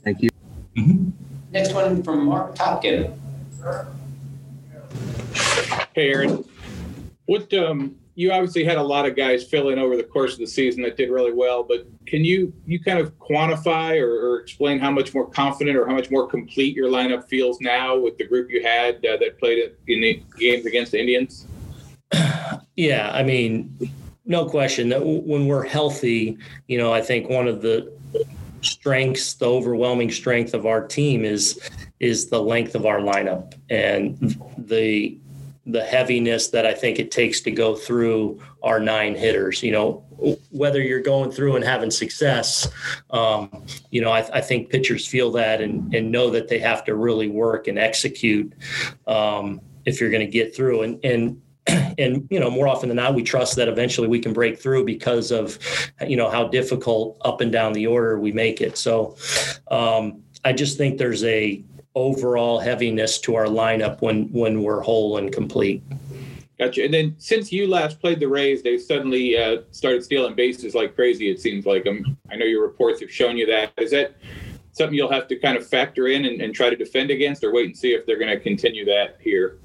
Thank 0.03 0.21
you. 0.21 0.29
Next 1.51 1.73
one 1.73 2.03
from 2.03 2.25
Marc 2.25 2.55
Topkin. 2.55 3.13
Hey, 5.93 6.11
Aaron. 6.11 6.43
What 7.25 7.53
um, 7.53 7.95
you 8.15 8.31
obviously 8.31 8.63
had 8.63 8.77
a 8.77 8.83
lot 8.83 9.05
of 9.05 9.15
guys 9.15 9.43
fill 9.43 9.69
in 9.69 9.79
over 9.79 9.95
the 9.95 10.03
course 10.03 10.33
of 10.33 10.39
the 10.39 10.47
season 10.47 10.83
that 10.83 10.97
did 10.97 11.09
really 11.09 11.33
well, 11.33 11.63
but 11.63 11.87
can 12.09 12.25
you 12.25 12.51
you 12.65 12.79
kind 12.83 12.99
of 12.99 13.17
quantify 13.19 14.01
or, 14.01 14.09
or 14.09 14.39
explain 14.39 14.79
how 14.79 14.89
much 14.89 15.13
more 15.13 15.29
confident 15.29 15.77
or 15.77 15.87
how 15.87 15.93
much 15.93 16.09
more 16.09 16.27
complete 16.27 16.75
your 16.75 16.89
lineup 16.89 17.27
feels 17.29 17.61
now 17.61 17.95
with 17.95 18.17
the 18.17 18.27
group 18.27 18.49
you 18.49 18.63
had 18.63 18.95
uh, 19.05 19.15
that 19.17 19.37
played 19.39 19.71
in 19.87 20.01
the 20.01 20.23
games 20.37 20.65
against 20.65 20.91
the 20.91 20.99
Indians? 20.99 21.47
Yeah, 22.75 23.11
I 23.13 23.23
mean, 23.23 23.91
no 24.25 24.45
question 24.45 24.87
that 24.87 25.05
when 25.05 25.47
we're 25.47 25.65
healthy, 25.65 26.37
you 26.67 26.77
know, 26.77 26.93
I 26.93 27.01
think 27.01 27.27
one 27.27 27.45
of 27.45 27.61
the 27.61 27.91
strengths, 28.61 29.33
the 29.33 29.47
overwhelming 29.47 30.09
strength 30.09 30.53
of 30.53 30.65
our 30.65 30.87
team 30.87 31.25
is 31.25 31.59
is 31.99 32.29
the 32.29 32.41
length 32.41 32.75
of 32.75 32.85
our 32.85 32.99
lineup 32.99 33.53
and 33.69 34.17
the 34.57 35.19
the 35.65 35.83
heaviness 35.83 36.47
that 36.47 36.65
I 36.65 36.73
think 36.73 36.99
it 36.99 37.11
takes 37.11 37.41
to 37.41 37.51
go 37.51 37.75
through 37.75 38.39
our 38.63 38.79
nine 38.79 39.13
hitters. 39.13 39.61
You 39.61 39.73
know, 39.73 40.05
whether 40.51 40.81
you're 40.81 41.01
going 41.01 41.31
through 41.31 41.55
and 41.55 41.63
having 41.63 41.91
success, 41.91 42.67
um, 43.11 43.65
you 43.89 44.01
know, 44.01 44.11
I, 44.11 44.27
I, 44.33 44.41
think 44.41 44.69
pitchers 44.69 45.07
feel 45.07 45.31
that 45.31 45.61
and, 45.61 45.93
and 45.93 46.11
know 46.11 46.29
that 46.31 46.47
they 46.47 46.59
have 46.59 46.83
to 46.85 46.95
really 46.95 47.29
work 47.29 47.67
and 47.67 47.79
execute 47.79 48.53
um, 49.07 49.61
if 49.85 50.01
you're 50.01 50.09
going 50.09 50.25
to 50.25 50.31
get 50.31 50.55
through. 50.55 50.81
And 50.83 51.05
and 51.05 51.41
and 51.97 52.27
you 52.29 52.39
know 52.39 52.49
more 52.49 52.67
often 52.67 52.89
than 52.89 52.95
not 52.95 53.13
we 53.13 53.23
trust 53.23 53.55
that 53.55 53.67
eventually 53.67 54.07
we 54.07 54.19
can 54.19 54.33
break 54.33 54.59
through 54.59 54.85
because 54.85 55.31
of 55.31 55.59
you 56.07 56.15
know 56.15 56.29
how 56.29 56.47
difficult 56.47 57.17
up 57.21 57.41
and 57.41 57.51
down 57.51 57.73
the 57.73 57.85
order 57.85 58.19
we 58.19 58.31
make 58.31 58.61
it 58.61 58.77
so 58.77 59.15
um, 59.69 60.21
i 60.45 60.53
just 60.53 60.77
think 60.77 60.97
there's 60.97 61.23
a 61.23 61.63
overall 61.95 62.59
heaviness 62.59 63.19
to 63.19 63.35
our 63.35 63.45
lineup 63.45 64.01
when 64.01 64.31
when 64.31 64.63
we're 64.63 64.81
whole 64.81 65.17
and 65.17 65.31
complete 65.31 65.83
Gotcha. 66.59 66.83
And 66.83 66.93
then 66.93 67.15
since 67.17 67.53
you 67.53 67.67
last 67.67 68.01
played 68.01 68.19
the 68.19 68.27
Rays, 68.27 68.61
they've 68.61 68.81
suddenly 68.81 69.37
uh, 69.37 69.61
started 69.71 70.03
stealing 70.03 70.35
bases 70.35 70.75
like 70.75 70.93
crazy. 70.93 71.29
It 71.29 71.39
seems 71.39 71.65
like 71.65 71.87
um, 71.87 72.17
I 72.29 72.35
know 72.35 72.45
your 72.45 72.61
reports 72.61 72.99
have 72.99 73.09
shown 73.09 73.37
you 73.37 73.45
that. 73.45 73.71
Is 73.77 73.91
that 73.91 74.15
something 74.73 74.93
you'll 74.93 75.11
have 75.11 75.27
to 75.29 75.37
kind 75.37 75.55
of 75.55 75.65
factor 75.65 76.07
in 76.07 76.25
and, 76.25 76.41
and 76.41 76.53
try 76.53 76.69
to 76.69 76.75
defend 76.75 77.11
against, 77.11 77.45
or 77.45 77.53
wait 77.53 77.67
and 77.67 77.77
see 77.77 77.93
if 77.93 78.05
they're 78.05 78.19
going 78.19 78.29
to 78.29 78.39
continue 78.39 78.83
that 78.85 79.17
here? 79.21 79.59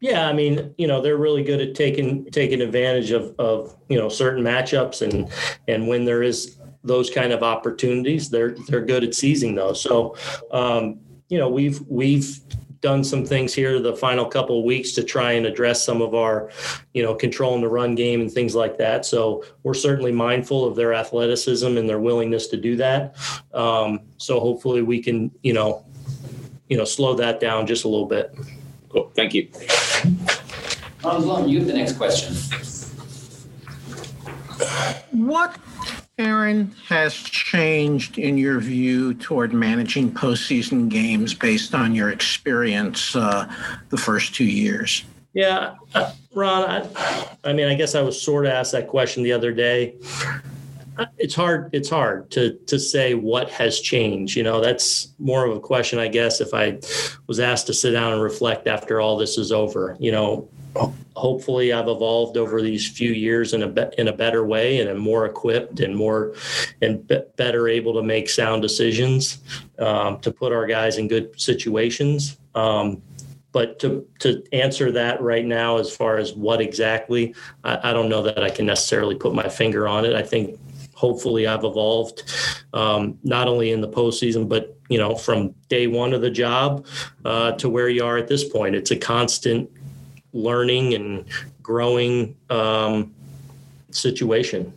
Yeah, 0.00 0.28
I 0.28 0.32
mean, 0.32 0.74
you 0.76 0.88
know, 0.88 1.00
they're 1.00 1.18
really 1.18 1.44
good 1.44 1.60
at 1.60 1.76
taking 1.76 2.24
taking 2.32 2.60
advantage 2.62 3.12
of 3.12 3.32
of 3.38 3.76
you 3.88 3.96
know 3.98 4.08
certain 4.08 4.42
matchups 4.42 5.02
and 5.02 5.30
and 5.68 5.86
when 5.86 6.04
there 6.04 6.22
is 6.22 6.58
those 6.82 7.10
kind 7.10 7.32
of 7.32 7.44
opportunities, 7.44 8.28
they're 8.28 8.56
they're 8.66 8.84
good 8.84 9.04
at 9.04 9.14
seizing 9.14 9.54
those. 9.54 9.80
So, 9.80 10.16
um, 10.50 10.98
you 11.28 11.38
know, 11.38 11.48
we've 11.48 11.80
we've 11.86 12.40
done 12.80 13.04
some 13.04 13.26
things 13.26 13.52
here 13.52 13.78
the 13.80 13.94
final 13.94 14.24
couple 14.24 14.58
of 14.58 14.64
weeks 14.64 14.92
to 14.92 15.04
try 15.04 15.32
and 15.32 15.46
address 15.46 15.84
some 15.84 16.00
of 16.00 16.14
our, 16.14 16.50
you 16.94 17.02
know, 17.02 17.14
controlling 17.14 17.60
the 17.60 17.68
run 17.68 17.94
game 17.94 18.20
and 18.20 18.32
things 18.32 18.54
like 18.54 18.78
that. 18.78 19.04
So 19.04 19.44
we're 19.62 19.74
certainly 19.74 20.12
mindful 20.12 20.64
of 20.64 20.76
their 20.76 20.94
athleticism 20.94 21.76
and 21.76 21.88
their 21.88 22.00
willingness 22.00 22.46
to 22.48 22.56
do 22.56 22.76
that. 22.76 23.16
Um, 23.52 24.00
so 24.16 24.40
hopefully 24.40 24.82
we 24.82 25.02
can, 25.02 25.30
you 25.42 25.52
know, 25.52 25.84
you 26.68 26.76
know, 26.76 26.84
slow 26.84 27.14
that 27.14 27.40
down 27.40 27.66
just 27.66 27.84
a 27.84 27.88
little 27.88 28.06
bit. 28.06 28.34
Cool. 28.88 29.10
Thank 29.14 29.34
you. 29.34 29.48
Ron 31.04 31.22
Blum, 31.22 31.48
you 31.48 31.58
have 31.58 31.66
the 31.66 31.74
next 31.74 31.94
question. 31.94 32.34
What, 35.10 35.56
Aaron, 36.20 36.72
has 36.88 37.14
changed 37.14 38.18
in 38.18 38.38
your 38.38 38.60
view 38.60 39.14
toward 39.14 39.52
managing 39.52 40.12
postseason 40.12 40.88
games 40.88 41.34
based 41.34 41.74
on 41.74 41.94
your 41.94 42.10
experience 42.10 43.16
uh, 43.16 43.50
the 43.88 43.96
first 43.96 44.34
two 44.34 44.44
years? 44.44 45.04
Yeah, 45.32 45.76
uh, 45.94 46.12
Ron, 46.34 46.64
I, 46.70 47.26
I 47.44 47.52
mean, 47.52 47.68
I 47.68 47.74
guess 47.74 47.94
I 47.94 48.02
was 48.02 48.20
sort 48.20 48.46
of 48.46 48.52
asked 48.52 48.72
that 48.72 48.88
question 48.88 49.22
the 49.22 49.32
other 49.32 49.52
day 49.52 49.94
it's 51.18 51.34
hard 51.34 51.70
it's 51.72 51.88
hard 51.88 52.30
to 52.30 52.54
to 52.66 52.78
say 52.78 53.14
what 53.14 53.48
has 53.50 53.80
changed 53.80 54.36
you 54.36 54.42
know 54.42 54.60
that's 54.60 55.14
more 55.18 55.46
of 55.46 55.56
a 55.56 55.60
question 55.60 55.98
i 55.98 56.08
guess 56.08 56.40
if 56.40 56.52
i 56.52 56.78
was 57.26 57.40
asked 57.40 57.66
to 57.66 57.74
sit 57.74 57.92
down 57.92 58.12
and 58.12 58.22
reflect 58.22 58.66
after 58.66 59.00
all 59.00 59.16
this 59.16 59.38
is 59.38 59.52
over 59.52 59.96
you 60.00 60.12
know 60.12 60.48
hopefully 61.16 61.72
i've 61.72 61.88
evolved 61.88 62.36
over 62.36 62.62
these 62.62 62.88
few 62.88 63.12
years 63.12 63.52
in 63.52 63.62
a 63.62 63.68
be- 63.68 63.94
in 63.98 64.08
a 64.08 64.12
better 64.12 64.44
way 64.44 64.80
and 64.80 64.88
am 64.88 64.98
more 64.98 65.26
equipped 65.26 65.80
and 65.80 65.94
more 65.94 66.34
and 66.82 67.06
be- 67.06 67.22
better 67.36 67.68
able 67.68 67.92
to 67.92 68.02
make 68.02 68.28
sound 68.28 68.62
decisions 68.62 69.38
um, 69.78 70.18
to 70.20 70.30
put 70.32 70.52
our 70.52 70.66
guys 70.66 70.98
in 70.98 71.08
good 71.08 71.38
situations 71.40 72.38
um, 72.54 73.02
but 73.52 73.78
to 73.78 74.06
to 74.20 74.42
answer 74.52 74.92
that 74.92 75.20
right 75.20 75.44
now 75.44 75.76
as 75.78 75.94
far 75.94 76.16
as 76.16 76.32
what 76.34 76.60
exactly 76.60 77.34
I, 77.64 77.90
I, 77.90 77.92
don't 77.92 78.08
know 78.08 78.22
that 78.22 78.42
i 78.42 78.48
can 78.48 78.66
necessarily 78.66 79.16
put 79.16 79.34
my 79.34 79.48
finger 79.48 79.88
on 79.88 80.04
it 80.04 80.14
i 80.14 80.22
think 80.22 80.58
hopefully 81.00 81.46
I've 81.46 81.64
evolved 81.64 82.30
um, 82.74 83.18
not 83.24 83.48
only 83.48 83.70
in 83.70 83.80
the 83.80 83.88
postseason, 83.88 84.46
but 84.46 84.76
you 84.90 84.98
know 84.98 85.14
from 85.14 85.54
day 85.68 85.86
one 85.86 86.12
of 86.12 86.20
the 86.20 86.30
job 86.30 86.86
uh, 87.24 87.52
to 87.52 87.70
where 87.70 87.88
you 87.88 88.04
are 88.04 88.18
at 88.18 88.28
this 88.28 88.44
point. 88.46 88.74
It's 88.74 88.90
a 88.90 88.96
constant 88.96 89.70
learning 90.32 90.94
and 90.94 91.24
growing 91.62 92.36
um, 92.50 93.14
situation. 93.90 94.72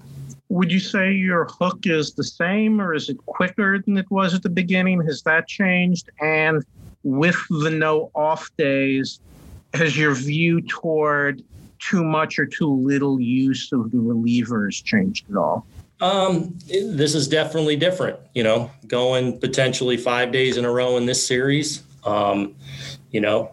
Would 0.49 0.71
you 0.71 0.79
say 0.79 1.11
your 1.11 1.45
hook 1.45 1.85
is 1.85 2.13
the 2.13 2.23
same, 2.23 2.79
or 2.79 2.93
is 2.93 3.09
it 3.09 3.17
quicker 3.25 3.79
than 3.79 3.97
it 3.97 4.09
was 4.11 4.33
at 4.33 4.43
the 4.43 4.49
beginning? 4.49 5.01
Has 5.05 5.23
that 5.23 5.47
changed? 5.47 6.09
And 6.21 6.63
with 7.03 7.37
the 7.49 7.71
no 7.71 8.11
off 8.13 8.49
days, 8.57 9.19
has 9.73 9.97
your 9.97 10.13
view 10.13 10.61
toward 10.61 11.43
too 11.79 12.03
much 12.03 12.39
or 12.39 12.45
too 12.45 12.71
little 12.71 13.19
use 13.19 13.71
of 13.71 13.91
the 13.91 13.97
relievers 13.97 14.83
changed 14.83 15.29
at 15.29 15.35
all? 15.35 15.65
Um, 16.01 16.57
this 16.67 17.15
is 17.15 17.27
definitely 17.27 17.75
different. 17.75 18.19
You 18.35 18.43
know, 18.43 18.71
going 18.87 19.39
potentially 19.39 19.97
five 19.97 20.31
days 20.31 20.57
in 20.57 20.65
a 20.65 20.71
row 20.71 20.97
in 20.97 21.05
this 21.05 21.25
series. 21.25 21.83
Um, 22.05 22.55
you 23.11 23.21
know, 23.21 23.51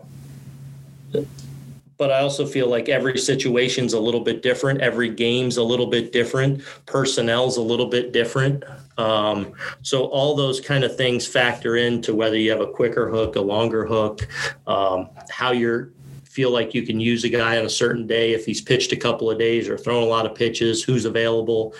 but 2.00 2.10
I 2.10 2.20
also 2.20 2.46
feel 2.46 2.66
like 2.66 2.88
every 2.88 3.18
situation's 3.18 3.92
a 3.92 4.00
little 4.00 4.22
bit 4.22 4.40
different. 4.42 4.80
Every 4.80 5.10
game's 5.10 5.58
a 5.58 5.62
little 5.62 5.86
bit 5.86 6.12
different. 6.12 6.64
Personnel's 6.86 7.58
a 7.58 7.62
little 7.62 7.88
bit 7.88 8.10
different. 8.10 8.64
Um, 8.96 9.52
so 9.82 10.06
all 10.06 10.34
those 10.34 10.62
kind 10.62 10.82
of 10.82 10.96
things 10.96 11.26
factor 11.26 11.76
into 11.76 12.14
whether 12.14 12.38
you 12.38 12.50
have 12.52 12.62
a 12.62 12.66
quicker 12.66 13.10
hook, 13.10 13.36
a 13.36 13.42
longer 13.42 13.84
hook, 13.84 14.26
um, 14.66 15.10
how 15.28 15.52
you're 15.52 15.90
feel 16.24 16.50
like 16.50 16.72
you 16.72 16.86
can 16.86 17.00
use 17.00 17.24
a 17.24 17.28
guy 17.28 17.58
on 17.58 17.66
a 17.66 17.70
certain 17.70 18.06
day 18.06 18.32
if 18.32 18.46
he's 18.46 18.62
pitched 18.62 18.92
a 18.92 18.96
couple 18.96 19.30
of 19.30 19.38
days 19.38 19.68
or 19.68 19.76
thrown 19.76 20.02
a 20.02 20.06
lot 20.06 20.24
of 20.24 20.34
pitches, 20.34 20.82
who's 20.82 21.04
available. 21.04 21.74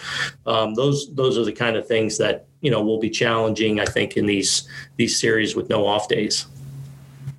Um, 0.44 0.74
those 0.74 1.14
those 1.14 1.38
are 1.38 1.44
the 1.46 1.52
kind 1.52 1.76
of 1.76 1.88
things 1.88 2.18
that 2.18 2.44
you 2.60 2.70
know 2.70 2.82
will 2.82 3.00
be 3.00 3.08
challenging, 3.08 3.80
I 3.80 3.86
think, 3.86 4.18
in 4.18 4.26
these 4.26 4.68
these 4.96 5.18
series 5.18 5.56
with 5.56 5.70
no 5.70 5.86
off 5.86 6.08
days. 6.08 6.46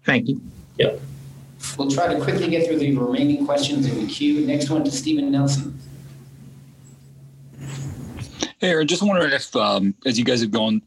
Thank 0.04 0.30
you. 0.30 0.42
Yep. 0.80 1.00
We'll 1.78 1.90
try 1.90 2.14
to 2.14 2.22
quickly 2.22 2.50
get 2.50 2.68
through 2.68 2.80
the 2.80 2.96
remaining 2.96 3.46
questions 3.46 3.88
in 3.88 4.06
the 4.06 4.12
queue. 4.12 4.46
Next 4.46 4.70
one 4.70 4.84
to 4.84 4.92
Stephen 4.92 5.32
Nelson. 5.32 5.80
Hey, 8.60 8.70
Aaron, 8.70 8.88
just 8.88 9.02
wondering 9.02 9.32
if, 9.34 9.56
um, 9.56 9.96
as 10.06 10.20
you 10.20 10.26
guys 10.26 10.42
have 10.42 10.52
gone 10.52 10.82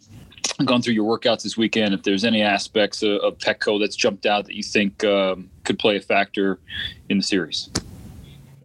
gone 0.64 0.80
through 0.80 0.94
your 0.94 1.18
workouts 1.18 1.42
this 1.42 1.56
weekend, 1.56 1.94
if 1.94 2.02
there's 2.02 2.24
any 2.24 2.42
aspects 2.42 3.02
of, 3.02 3.18
of 3.22 3.38
Petco 3.38 3.80
that's 3.80 3.96
jumped 3.96 4.26
out 4.26 4.44
that 4.46 4.54
you 4.54 4.62
think 4.62 5.02
um, 5.02 5.50
could 5.64 5.78
play 5.78 5.96
a 5.96 6.00
factor 6.00 6.60
in 7.08 7.16
the 7.16 7.22
series. 7.22 7.70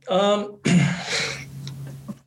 Um, 0.07 0.59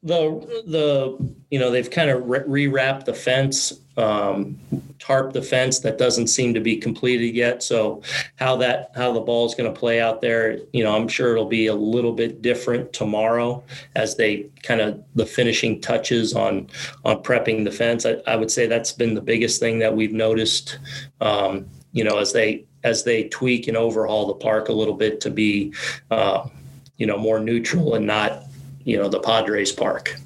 the 0.03 0.63
the 0.67 1.35
you 1.51 1.59
know 1.59 1.71
they've 1.71 1.91
kind 1.91 2.11
of 2.11 2.29
re- 2.29 2.67
rewrapped 2.67 3.05
the 3.05 3.15
fence 3.15 3.73
um, 3.97 4.59
tarp 4.99 5.33
the 5.33 5.43
fence 5.43 5.81
that 5.81 5.99
doesn't 5.99 6.29
seem 6.29 6.55
to 6.55 6.61
be 6.61 6.77
completed 6.77 7.35
yet. 7.35 7.63
So 7.63 8.03
how 8.37 8.57
that 8.57 8.91
how 8.95 9.13
the 9.13 9.21
ball 9.21 9.47
is 9.47 9.55
going 9.55 9.73
to 9.73 9.79
play 9.79 10.01
out 10.01 10.21
there 10.21 10.59
you 10.73 10.83
know 10.83 10.97
i'm 10.97 11.09
sure 11.09 11.33
it'll 11.33 11.45
be 11.45 11.67
a 11.67 11.75
little 11.75 12.13
bit 12.13 12.43
different 12.43 12.93
tomorrow 12.93 13.63
as 13.95 14.17
they 14.17 14.47
kind 14.63 14.81
of 14.81 15.03
the 15.15 15.27
finishing 15.27 15.81
touches 15.81 16.35
on 16.35 16.69
on 17.05 17.23
prepping 17.23 17.65
the 17.65 17.71
fence. 17.71 18.07
I, 18.07 18.17
I 18.27 18.37
would 18.37 18.51
say 18.51 18.67
that's 18.67 18.93
been 18.93 19.15
the 19.15 19.21
biggest 19.21 19.61
thing 19.61 19.79
that 19.81 19.95
we've 19.95 20.13
noticed 20.13 20.79
um, 21.21 21.67
you 21.93 22.03
know 22.03 22.19
as 22.19 22.33
they 22.33 22.65
as 22.85 23.05
they 23.05 23.25
tweak 23.29 23.69
and 23.69 23.77
overhaul 23.77 24.27
the 24.27 24.35
park 24.35 24.69
a 24.69 24.73
little 24.73 24.95
bit 24.95 25.21
to 25.21 25.31
be 25.31 25.73
uh, 26.11 26.49
you 26.97 27.07
know 27.07 27.19
more 27.19 27.39
neutral 27.39 27.95
and 27.95 28.07
not 28.07 28.45
you 28.85 28.97
know 28.97 29.09
the 29.09 29.21
Padres 29.21 29.73
Park. 29.73 30.17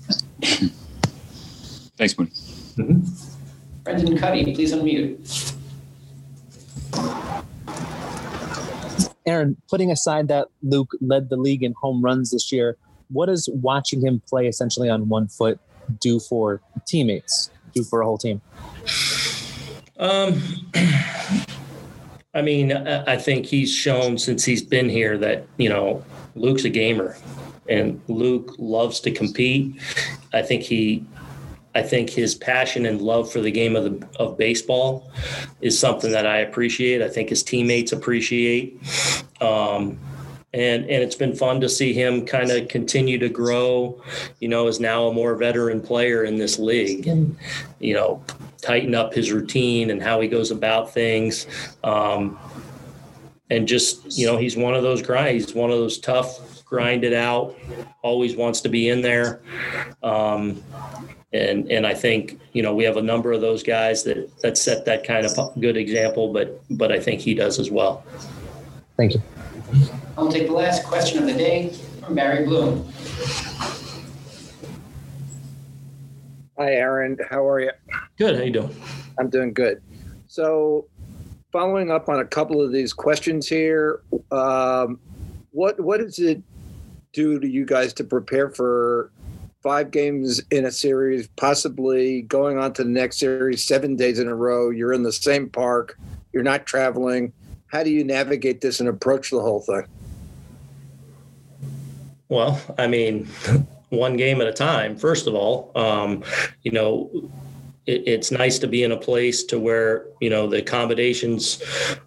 Thanks, 1.96 2.18
Moon. 2.18 2.28
Mm-hmm. 2.76 3.00
Brendan 3.84 4.18
Kuty, 4.18 4.54
please 4.54 4.74
unmute. 4.74 5.54
Aaron, 9.24 9.56
putting 9.68 9.90
aside 9.90 10.28
that 10.28 10.48
Luke 10.62 10.92
led 11.00 11.30
the 11.30 11.36
league 11.36 11.62
in 11.62 11.72
home 11.72 12.02
runs 12.02 12.30
this 12.30 12.52
year, 12.52 12.76
what 13.08 13.26
does 13.26 13.48
watching 13.52 14.00
him 14.04 14.22
play 14.28 14.46
essentially 14.46 14.88
on 14.88 15.08
one 15.08 15.28
foot 15.28 15.58
do 16.00 16.20
for 16.20 16.60
teammates, 16.86 17.50
do 17.74 17.82
for 17.82 18.00
a 18.00 18.04
whole 18.04 18.18
team? 18.18 18.40
Um, 19.98 20.42
I 22.36 22.42
mean, 22.42 22.70
I 22.70 23.16
think 23.16 23.46
he's 23.46 23.72
shown 23.72 24.18
since 24.18 24.44
he's 24.44 24.62
been 24.62 24.90
here 24.90 25.16
that, 25.16 25.46
you 25.56 25.70
know, 25.70 26.04
Luke's 26.34 26.64
a 26.64 26.68
gamer 26.68 27.16
and 27.66 27.98
Luke 28.08 28.54
loves 28.58 29.00
to 29.00 29.10
compete. 29.10 29.80
I 30.34 30.42
think 30.42 30.62
he 30.62 31.06
I 31.74 31.82
think 31.82 32.10
his 32.10 32.34
passion 32.34 32.84
and 32.84 33.00
love 33.00 33.32
for 33.32 33.40
the 33.40 33.50
game 33.50 33.74
of 33.74 33.84
the 33.84 34.08
of 34.18 34.36
baseball 34.36 35.10
is 35.62 35.78
something 35.78 36.12
that 36.12 36.26
I 36.26 36.38
appreciate. 36.40 37.00
I 37.00 37.08
think 37.08 37.30
his 37.30 37.42
teammates 37.42 37.92
appreciate. 37.92 38.78
Um, 39.40 39.98
and 40.56 40.84
and 40.84 41.02
it's 41.02 41.14
been 41.14 41.36
fun 41.36 41.60
to 41.60 41.68
see 41.68 41.92
him 41.92 42.24
kind 42.24 42.50
of 42.50 42.68
continue 42.68 43.18
to 43.18 43.28
grow, 43.28 44.00
you 44.40 44.48
know, 44.48 44.66
as 44.68 44.80
now 44.80 45.06
a 45.06 45.12
more 45.12 45.34
veteran 45.34 45.82
player 45.82 46.24
in 46.24 46.38
this 46.38 46.58
league 46.58 47.06
and 47.06 47.36
you 47.78 47.92
know, 47.92 48.24
tighten 48.62 48.94
up 48.94 49.12
his 49.12 49.30
routine 49.30 49.90
and 49.90 50.02
how 50.02 50.18
he 50.20 50.28
goes 50.28 50.50
about 50.50 50.92
things. 50.92 51.46
Um, 51.84 52.38
and 53.50 53.68
just, 53.68 54.18
you 54.18 54.26
know, 54.26 54.38
he's 54.38 54.56
one 54.56 54.74
of 54.74 54.82
those 54.82 55.02
guys, 55.02 55.44
he's 55.44 55.54
one 55.54 55.70
of 55.70 55.76
those 55.76 55.98
tough 55.98 56.64
grind 56.64 57.04
it 57.04 57.12
out, 57.12 57.54
always 58.02 58.34
wants 58.34 58.62
to 58.62 58.68
be 58.68 58.88
in 58.88 59.02
there. 59.02 59.40
Um, 60.02 60.62
and 61.32 61.70
and 61.70 61.86
I 61.86 61.92
think 61.92 62.40
you 62.54 62.62
know 62.62 62.74
we 62.74 62.84
have 62.84 62.96
a 62.96 63.02
number 63.02 63.32
of 63.32 63.42
those 63.42 63.62
guys 63.62 64.04
that 64.04 64.34
that 64.40 64.56
set 64.56 64.86
that 64.86 65.04
kind 65.04 65.26
of 65.26 65.60
good 65.60 65.76
example, 65.76 66.32
but 66.32 66.62
but 66.70 66.90
I 66.90 66.98
think 66.98 67.20
he 67.20 67.34
does 67.34 67.58
as 67.58 67.70
well. 67.70 68.04
Thank 68.96 69.14
you. 69.14 69.22
I'll 70.18 70.32
take 70.32 70.46
the 70.46 70.54
last 70.54 70.84
question 70.84 71.18
of 71.18 71.26
the 71.26 71.34
day 71.34 71.68
from 72.02 72.14
Barry 72.14 72.46
Bloom. 72.46 72.90
Hi, 76.58 76.72
Aaron. 76.72 77.18
How 77.28 77.46
are 77.46 77.60
you? 77.60 77.70
Good. 78.16 78.36
How 78.36 78.42
you 78.42 78.50
doing? 78.50 78.74
I'm 79.18 79.28
doing 79.28 79.52
good. 79.52 79.82
So, 80.26 80.86
following 81.52 81.90
up 81.90 82.08
on 82.08 82.20
a 82.20 82.24
couple 82.24 82.62
of 82.62 82.72
these 82.72 82.94
questions 82.94 83.46
here, 83.46 84.00
um, 84.30 84.98
what 85.50 85.78
what 85.80 86.00
does 86.00 86.18
it 86.18 86.42
do 87.12 87.38
to 87.38 87.46
you 87.46 87.66
guys 87.66 87.92
to 87.94 88.04
prepare 88.04 88.48
for 88.48 89.12
five 89.62 89.90
games 89.90 90.40
in 90.50 90.64
a 90.64 90.70
series, 90.70 91.28
possibly 91.36 92.22
going 92.22 92.56
on 92.56 92.72
to 92.74 92.84
the 92.84 92.90
next 92.90 93.18
series 93.18 93.66
seven 93.66 93.96
days 93.96 94.18
in 94.18 94.28
a 94.28 94.34
row? 94.34 94.70
You're 94.70 94.94
in 94.94 95.02
the 95.02 95.12
same 95.12 95.50
park, 95.50 95.98
you're 96.32 96.42
not 96.42 96.64
traveling. 96.64 97.34
How 97.66 97.82
do 97.82 97.90
you 97.90 98.02
navigate 98.02 98.62
this 98.62 98.80
and 98.80 98.88
approach 98.88 99.30
the 99.30 99.40
whole 99.40 99.60
thing? 99.60 99.84
Well, 102.28 102.60
I 102.78 102.86
mean, 102.86 103.28
one 103.90 104.16
game 104.16 104.40
at 104.40 104.46
a 104.46 104.52
time. 104.52 104.96
First 104.96 105.26
of 105.26 105.34
all, 105.34 105.70
um, 105.74 106.24
you 106.62 106.72
know, 106.72 107.10
it, 107.86 108.02
it's 108.06 108.30
nice 108.30 108.58
to 108.58 108.66
be 108.66 108.82
in 108.82 108.92
a 108.92 108.96
place 108.96 109.44
to 109.44 109.58
where 109.58 110.06
you 110.20 110.28
know 110.28 110.46
the 110.46 110.58
accommodations 110.58 111.62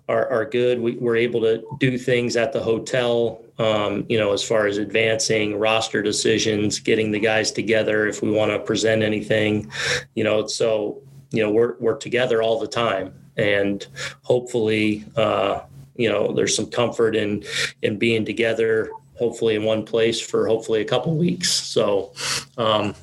are, 0.08 0.28
are 0.30 0.46
good. 0.46 0.80
We, 0.80 0.94
we're 0.98 1.16
able 1.16 1.42
to 1.42 1.64
do 1.80 1.98
things 1.98 2.36
at 2.36 2.54
the 2.54 2.62
hotel. 2.62 3.44
Um, 3.58 4.06
you 4.08 4.18
know, 4.18 4.32
as 4.32 4.42
far 4.42 4.68
as 4.68 4.78
advancing 4.78 5.60
roster 5.60 6.02
decisions, 6.02 6.80
getting 6.80 7.12
the 7.12 7.20
guys 7.20 7.52
together 7.52 8.08
if 8.08 8.22
we 8.22 8.32
want 8.32 8.52
to 8.52 8.60
present 8.60 9.04
anything, 9.04 9.70
you 10.16 10.24
know, 10.24 10.48
so 10.48 11.02
you 11.32 11.44
know 11.44 11.52
we're 11.52 11.76
we're 11.80 11.98
together 11.98 12.42
all 12.42 12.60
the 12.60 12.68
time, 12.68 13.14
and 13.38 13.86
hopefully, 14.22 15.06
uh, 15.16 15.62
you 15.96 16.10
know, 16.10 16.34
there's 16.34 16.56
some 16.56 16.68
comfort 16.68 17.16
in 17.16 17.44
in 17.82 17.98
being 17.98 18.26
together. 18.26 18.92
Hopefully, 19.20 19.56
in 19.56 19.64
one 19.64 19.86
place 19.86 20.20
for 20.20 20.48
hopefully 20.48 20.82
a 20.82 20.86
couple 20.86 21.16
weeks. 21.16 21.52
So, 21.52 22.14
um, 22.58 22.96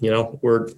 you 0.00 0.10
know, 0.10 0.38
we're 0.40 0.70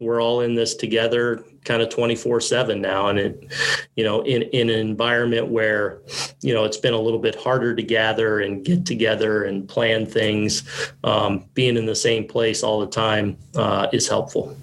we're 0.00 0.22
all 0.22 0.40
in 0.40 0.54
this 0.54 0.74
together 0.74 1.44
kind 1.68 1.82
of 1.82 1.90
24 1.90 2.40
7 2.40 2.80
now. 2.80 3.08
And 3.08 3.18
it 3.18 3.52
you 3.94 4.02
know 4.02 4.22
in 4.22 4.42
in 4.42 4.70
an 4.70 4.78
environment 4.78 5.48
where 5.48 6.00
you 6.40 6.54
know 6.54 6.64
it's 6.64 6.76
been 6.76 6.94
a 6.94 7.00
little 7.00 7.18
bit 7.18 7.34
harder 7.34 7.74
to 7.74 7.82
gather 7.82 8.40
and 8.40 8.64
get 8.64 8.86
together 8.86 9.44
and 9.44 9.68
plan 9.68 10.06
things 10.06 10.62
um, 11.04 11.44
being 11.54 11.76
in 11.76 11.86
the 11.86 11.94
same 11.94 12.26
place 12.26 12.62
all 12.62 12.80
the 12.80 12.86
time 12.86 13.36
uh, 13.54 13.86
is 13.92 14.08
helpful. 14.08 14.56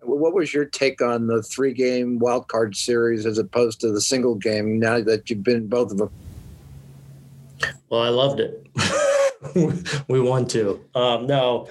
What 0.00 0.34
was 0.34 0.52
your 0.52 0.64
take 0.66 1.00
on 1.00 1.26
the 1.26 1.42
three 1.42 1.72
game 1.72 2.18
wild 2.18 2.48
card 2.48 2.76
series 2.76 3.24
as 3.24 3.38
opposed 3.38 3.80
to 3.80 3.92
the 3.92 4.00
single 4.00 4.34
game 4.34 4.78
now 4.78 5.00
that 5.00 5.30
you've 5.30 5.42
been 5.42 5.68
both 5.68 5.92
of 5.92 5.98
them 5.98 6.10
well 7.88 8.02
i 8.02 8.08
loved 8.08 8.40
it 8.40 8.66
we 10.08 10.20
won 10.20 10.46
two 10.46 10.84
um, 10.94 11.26
no 11.26 11.68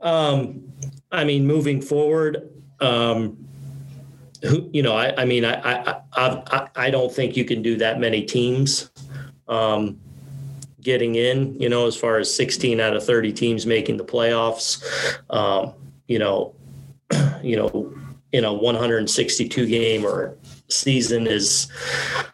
um, 0.00 0.68
I 1.10 1.24
mean, 1.24 1.46
moving 1.46 1.80
forward, 1.80 2.50
um, 2.80 3.44
who 4.42 4.68
you 4.72 4.82
know, 4.82 4.94
I, 4.94 5.22
I 5.22 5.24
mean, 5.24 5.44
I, 5.44 5.54
I, 5.54 6.02
I, 6.12 6.68
I 6.76 6.90
don't 6.90 7.12
think 7.12 7.36
you 7.36 7.44
can 7.44 7.62
do 7.62 7.76
that 7.78 7.98
many 7.98 8.22
teams 8.22 8.90
um, 9.48 9.98
getting 10.80 11.16
in. 11.16 11.58
You 11.60 11.68
know, 11.68 11.86
as 11.86 11.96
far 11.96 12.18
as 12.18 12.32
16 12.34 12.78
out 12.80 12.94
of 12.94 13.04
30 13.04 13.32
teams 13.32 13.66
making 13.66 13.96
the 13.96 14.04
playoffs. 14.04 14.82
Um, 15.30 15.74
you 16.06 16.18
know, 16.18 16.54
you 17.42 17.56
know, 17.56 17.92
in 18.32 18.44
a 18.44 18.52
162 18.52 19.66
game 19.66 20.04
or 20.04 20.36
season 20.68 21.26
is 21.26 21.68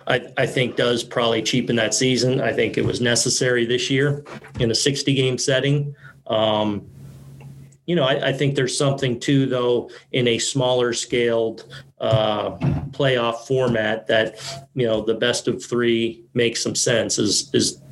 I, 0.07 0.33
I 0.37 0.47
think 0.47 0.77
does 0.77 1.05
probably 1.05 1.43
cheapen 1.43 1.77
that 1.77 1.95
season. 1.95 2.41
I 2.41 2.53
think 2.53 2.77
it 2.77 2.85
was 2.85 3.01
necessary 3.01 3.65
this 3.65 3.91
year 3.91 4.25
in 4.61 4.71
a 4.71 4.75
60 4.75 5.15
game 5.15 5.39
setting. 5.39 5.95
Um, 6.27 6.87
you 7.87 7.95
know, 7.95 8.05
I, 8.05 8.29
I, 8.29 8.33
think 8.33 8.55
there's 8.55 8.77
something 8.77 9.21
too, 9.21 9.45
though, 9.45 9.91
in 10.13 10.27
a 10.27 10.39
smaller 10.39 10.95
scaled 10.95 11.67
uh, 12.01 12.53
playoff 12.93 13.47
format 13.47 14.07
that 14.07 14.39
you 14.75 14.87
know 14.87 15.03
the 15.03 15.15
best 15.15 15.49
of 15.49 15.63
three 15.63 16.25
makes 16.33 16.63
some 16.63 16.75
sense. 16.75 17.19
Is 17.19 17.51
is 17.53 17.83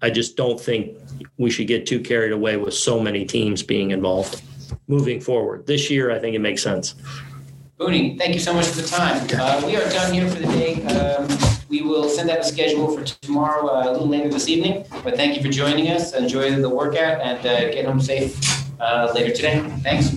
I 0.00 0.08
just 0.08 0.36
don't 0.36 0.58
think 0.58 0.96
we 1.36 1.50
should 1.50 1.66
get 1.66 1.86
too 1.86 2.00
carried 2.00 2.32
away 2.32 2.56
with 2.56 2.72
so 2.72 3.00
many 3.00 3.26
teams 3.26 3.62
being 3.62 3.90
involved 3.90 4.40
moving 4.88 5.20
forward. 5.20 5.66
This 5.66 5.90
year, 5.90 6.10
I 6.10 6.18
think 6.18 6.34
it 6.34 6.40
makes 6.40 6.62
sense. 6.62 6.94
Booney, 7.82 8.16
thank 8.16 8.32
you 8.32 8.38
so 8.38 8.54
much 8.54 8.66
for 8.66 8.80
the 8.80 8.86
time. 8.86 9.26
Uh, 9.34 9.60
we 9.66 9.74
are 9.74 9.88
done 9.90 10.12
here 10.14 10.28
for 10.28 10.38
the 10.38 10.46
day. 10.46 10.84
Um, 10.84 11.26
we 11.68 11.82
will 11.82 12.08
send 12.08 12.30
out 12.30 12.38
a 12.38 12.44
schedule 12.44 12.96
for 12.96 13.02
tomorrow 13.02 13.66
uh, 13.66 13.90
a 13.90 13.90
little 13.90 14.06
later 14.06 14.28
this 14.28 14.46
evening. 14.46 14.86
But 15.02 15.16
thank 15.16 15.36
you 15.36 15.42
for 15.42 15.48
joining 15.48 15.88
us. 15.88 16.14
Enjoy 16.14 16.54
the 16.60 16.68
workout 16.68 17.20
and 17.20 17.44
uh, 17.44 17.72
get 17.72 17.84
home 17.84 18.00
safe 18.00 18.38
uh, 18.80 19.10
later 19.12 19.34
today. 19.34 19.68
Thanks. 19.82 20.14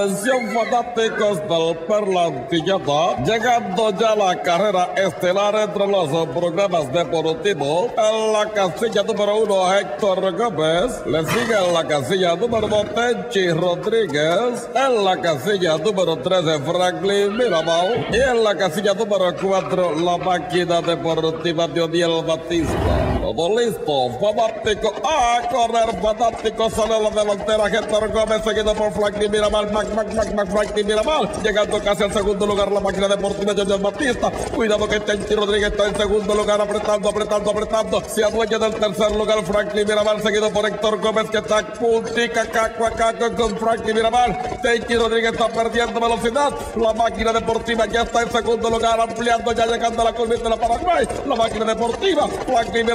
Atención 0.00 0.48
fanáticos 0.54 1.46
del 1.46 1.76
Perlantillata, 1.86 3.22
llegando 3.22 3.90
ya 3.90 4.16
la 4.16 4.40
carrera 4.40 4.94
estelar 4.96 5.54
entre 5.56 5.86
los 5.86 6.08
programas 6.28 6.90
deportivos. 6.90 7.90
En 7.98 8.32
la 8.32 8.50
casilla 8.50 9.02
número 9.02 9.36
uno, 9.42 9.74
Héctor 9.74 10.34
Gómez. 10.38 11.02
Le 11.04 11.22
sigue 11.26 11.52
en 11.52 11.74
la 11.74 11.86
casilla 11.86 12.34
número 12.34 12.66
dos, 12.66 12.86
Tenchi 12.94 13.50
Rodríguez. 13.50 14.70
En 14.74 15.04
la 15.04 15.20
casilla 15.20 15.76
número 15.76 16.16
13, 16.16 16.60
Franklin 16.60 17.36
Mirabal. 17.36 18.06
Y 18.10 18.16
en 18.16 18.42
la 18.42 18.56
casilla 18.56 18.94
número 18.94 19.34
cuatro, 19.38 19.94
la 19.96 20.16
máquina 20.16 20.80
deportiva 20.80 21.68
de 21.68 21.82
Odiel 21.82 22.24
Batista. 22.26 23.09
Todo 23.30 23.60
listo, 23.60 24.10
fanático 24.18 24.92
a 25.04 25.48
correr, 25.48 26.02
fanático 26.02 26.68
sale 26.68 27.00
la 27.00 27.10
delantera, 27.10 27.66
Héctor 27.68 28.12
Gómez 28.12 28.42
seguido 28.42 28.74
por 28.74 28.92
Franklin 28.92 29.30
Miramal, 29.30 29.70
Mac, 29.70 29.86
Mac, 29.94 30.12
Mac, 30.14 30.34
Mac, 30.34 30.50
Franklin 30.50 30.84
Miramal, 30.84 31.30
llegando 31.40 31.80
casi 31.80 32.02
al 32.02 32.12
segundo 32.12 32.44
lugar 32.44 32.72
la 32.72 32.80
máquina 32.80 33.06
deportiva 33.06 33.54
Junior 33.54 33.80
Batista, 33.80 34.32
cuidado 34.52 34.88
que 34.88 34.98
Tenchi 34.98 35.36
Rodríguez 35.36 35.70
está 35.70 35.86
en 35.86 35.96
segundo 35.96 36.34
lugar, 36.34 36.60
apretando, 36.60 37.08
apretando, 37.08 37.50
apretando, 37.52 38.02
se 38.04 38.24
adueña 38.24 38.58
del 38.58 38.74
tercer 38.74 39.12
lugar 39.12 39.44
Franklin 39.44 39.86
Miramal, 39.86 40.20
seguido 40.20 40.50
por 40.50 40.66
Héctor 40.66 41.00
Gómez 41.00 41.30
que 41.30 41.38
está 41.38 41.62
puntica, 41.74 42.46
caco, 42.46 42.84
caco 42.96 43.36
con 43.36 43.56
Franklin 43.58 43.94
Miramal, 43.94 44.58
Tenchi 44.60 44.96
Rodríguez 44.96 45.34
está 45.34 45.46
perdiendo 45.46 46.00
velocidad, 46.00 46.52
la 46.74 46.92
máquina 46.94 47.32
deportiva 47.32 47.86
ya 47.86 48.02
está 48.02 48.22
en 48.22 48.32
segundo 48.32 48.70
lugar, 48.70 48.98
ampliando, 49.00 49.52
ya 49.52 49.66
llegando 49.66 50.02
a 50.02 50.04
la 50.06 50.12
curva 50.12 50.34
de 50.34 50.50
la 50.50 50.56
Paraguay, 50.56 51.06
la 51.28 51.36
máquina 51.36 51.64
deportiva, 51.64 52.26
Franklin 52.26 52.88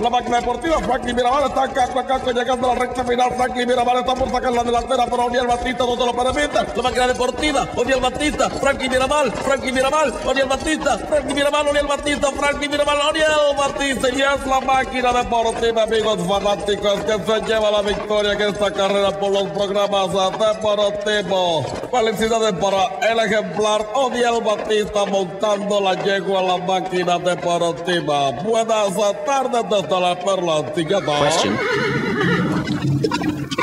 La 0.00 0.10
máquina 0.10 0.40
deportiva, 0.40 0.78
Franklin 0.80 1.16
Mirabal 1.16 1.44
está 1.48 1.68
caco 1.68 1.98
a 1.98 2.06
caco 2.06 2.30
llegando 2.30 2.70
a 2.70 2.74
la 2.74 2.80
recta 2.80 3.04
final, 3.04 3.32
Franklin 3.36 3.68
Mirabal 3.68 3.98
está 3.98 4.14
por 4.14 4.30
sacar 4.30 4.52
la 4.52 4.64
delantera, 4.64 5.04
pero 5.06 5.24
Oniel 5.24 5.46
Batista 5.46 5.84
no 5.84 5.96
se 5.96 6.06
lo 6.06 6.12
permite, 6.12 6.76
la 6.76 6.82
máquina 6.82 7.06
deportiva, 7.06 7.68
Oniel 7.76 8.00
Batista, 8.00 8.50
Franklin 8.50 8.90
Mirabal, 8.90 9.32
Franklin 9.32 9.74
Mirabal, 9.74 10.14
Oniel 10.26 10.46
Batista, 10.46 10.98
Franklin 10.98 11.36
Mirabal, 11.36 11.68
Oniel 11.68 11.86
Batista, 11.86 12.30
Franklin 12.30 12.70
Mirabal, 12.70 12.98
Oniel 13.08 13.56
Batista, 13.56 14.08
y 14.10 14.22
es 14.22 14.46
la 14.46 14.60
máquina 14.60 15.12
deportiva, 15.12 15.82
amigos 15.82 16.18
fanáticos, 16.28 17.00
que 17.04 17.12
se 17.12 17.40
lleva 17.46 17.70
la 17.70 17.82
victoria 17.82 18.32
en 18.32 18.42
esta 18.42 18.70
carrera 18.70 19.10
por 19.18 19.32
los 19.32 19.48
programas 19.50 20.08
deportivos. 20.12 21.66
Felicidades 21.90 22.52
para 22.54 23.10
el 23.10 23.18
ejemplar 23.20 23.86
Oniel 23.94 24.42
Batista 24.42 25.04
montando 25.06 25.80
la 25.80 25.94
yegua 26.02 26.40
a 26.40 26.42
la 26.42 26.56
máquina 26.58 27.18
deportiva. 27.18 28.30
Buenas 28.42 28.94
tardes 29.24 29.63
desde 29.68 30.00
la 30.00 30.14
Perla 30.14 30.64
Antigua. 30.64 31.00
Question. 31.02 31.56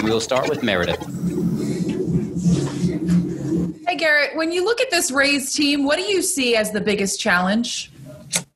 We 0.04 0.10
will 0.10 0.20
start 0.20 0.50
with 0.50 0.64
Meredith. 0.64 1.00
Hey, 3.88 3.98
Gerrit, 3.98 4.36
when 4.36 4.52
you 4.52 4.64
look 4.64 4.82
at 4.82 4.90
this 4.90 5.12
Rays 5.12 5.54
team, 5.54 5.86
what 5.86 5.98
do 5.98 6.04
you 6.04 6.22
see 6.22 6.56
as 6.56 6.72
the 6.72 6.82
biggest 6.82 7.20
challenge? 7.20 7.92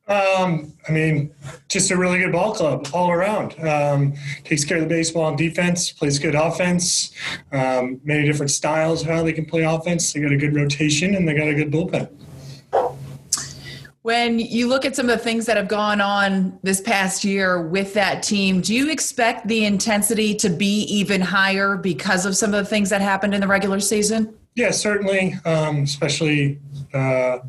Um, 0.07 0.71
I 0.87 0.91
mean, 0.91 1.31
just 1.67 1.89
a 1.89 1.97
really 1.97 2.19
good 2.19 2.31
ball 2.31 2.53
club 2.53 2.87
all 2.93 3.09
around. 3.09 3.59
Um, 3.59 4.13
takes 4.43 4.63
care 4.63 4.77
of 4.77 4.83
the 4.83 4.89
baseball 4.89 5.29
and 5.29 5.37
defense, 5.37 5.91
plays 5.91 6.19
good 6.19 6.35
offense, 6.35 7.11
um, 7.51 7.99
many 8.03 8.23
different 8.23 8.51
styles 8.51 9.01
of 9.01 9.07
how 9.07 9.23
they 9.23 9.33
can 9.33 9.45
play 9.45 9.63
offense. 9.63 10.13
They 10.13 10.19
got 10.19 10.31
a 10.31 10.37
good 10.37 10.55
rotation 10.55 11.15
and 11.15 11.27
they 11.27 11.33
got 11.33 11.47
a 11.47 11.55
good 11.55 11.71
bullpen. 11.71 12.09
When 14.05 14.37
you 14.37 14.67
look 14.67 14.85
at 14.85 14.95
some 14.95 15.09
of 15.09 15.17
the 15.17 15.23
things 15.23 15.47
that 15.47 15.57
have 15.57 15.67
gone 15.67 15.99
on 15.99 16.59
this 16.61 16.79
past 16.79 17.23
year 17.23 17.59
with 17.59 17.95
that 17.95 18.21
team, 18.21 18.61
do 18.61 18.71
you 18.71 18.91
expect 18.91 19.47
the 19.47 19.65
intensity 19.65 20.35
to 20.35 20.49
be 20.49 20.81
even 20.81 21.21
higher 21.21 21.75
because 21.75 22.27
of 22.27 22.37
some 22.37 22.53
of 22.53 22.63
the 22.63 22.69
things 22.69 22.91
that 22.91 23.01
happened 23.01 23.33
in 23.33 23.41
the 23.41 23.47
regular 23.47 23.79
season? 23.79 24.31
Yeah, 24.53 24.69
certainly, 24.69 25.33
um, 25.43 25.77
especially 25.77 26.59
uh, 26.93 27.39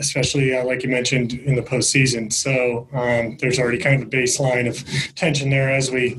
especially 0.00 0.56
uh, 0.56 0.64
like 0.64 0.82
you 0.82 0.88
mentioned 0.88 1.34
in 1.34 1.54
the 1.54 1.62
postseason. 1.62 2.32
So 2.32 2.88
um, 2.92 3.36
there's 3.36 3.60
already 3.60 3.78
kind 3.78 4.02
of 4.02 4.08
a 4.08 4.10
baseline 4.10 4.68
of 4.68 4.84
tension 5.14 5.50
there 5.50 5.70
as 5.70 5.92
we, 5.92 6.16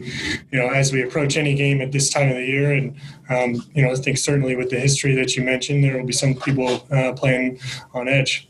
you 0.51 0.59
know, 0.59 0.69
as 0.69 0.93
we 0.93 1.03
approach 1.03 1.35
any 1.35 1.55
game 1.55 1.81
at 1.81 1.91
this 1.91 2.09
time 2.09 2.29
of 2.29 2.35
the 2.35 2.45
year. 2.45 2.71
And 2.71 2.95
um, 3.29 3.69
you 3.73 3.83
know, 3.83 3.91
I 3.91 3.95
think 3.95 4.17
certainly 4.17 4.55
with 4.55 4.69
the 4.69 4.79
history 4.79 5.13
that 5.15 5.35
you 5.35 5.43
mentioned, 5.43 5.83
there 5.83 5.97
will 5.97 6.05
be 6.05 6.13
some 6.13 6.35
people 6.35 6.87
uh, 6.89 7.11
playing 7.11 7.59
on 7.93 8.07
edge. 8.07 8.47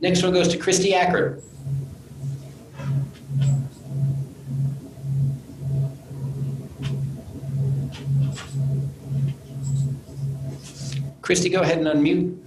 Next 0.00 0.22
one 0.22 0.32
goes 0.32 0.48
to 0.48 0.58
Kristie 0.58 0.92
Ackert. 0.92 1.42
Kristie, 11.22 11.50
go 11.50 11.62
ahead 11.62 11.78
and 11.78 11.86
unmute. 11.88 12.38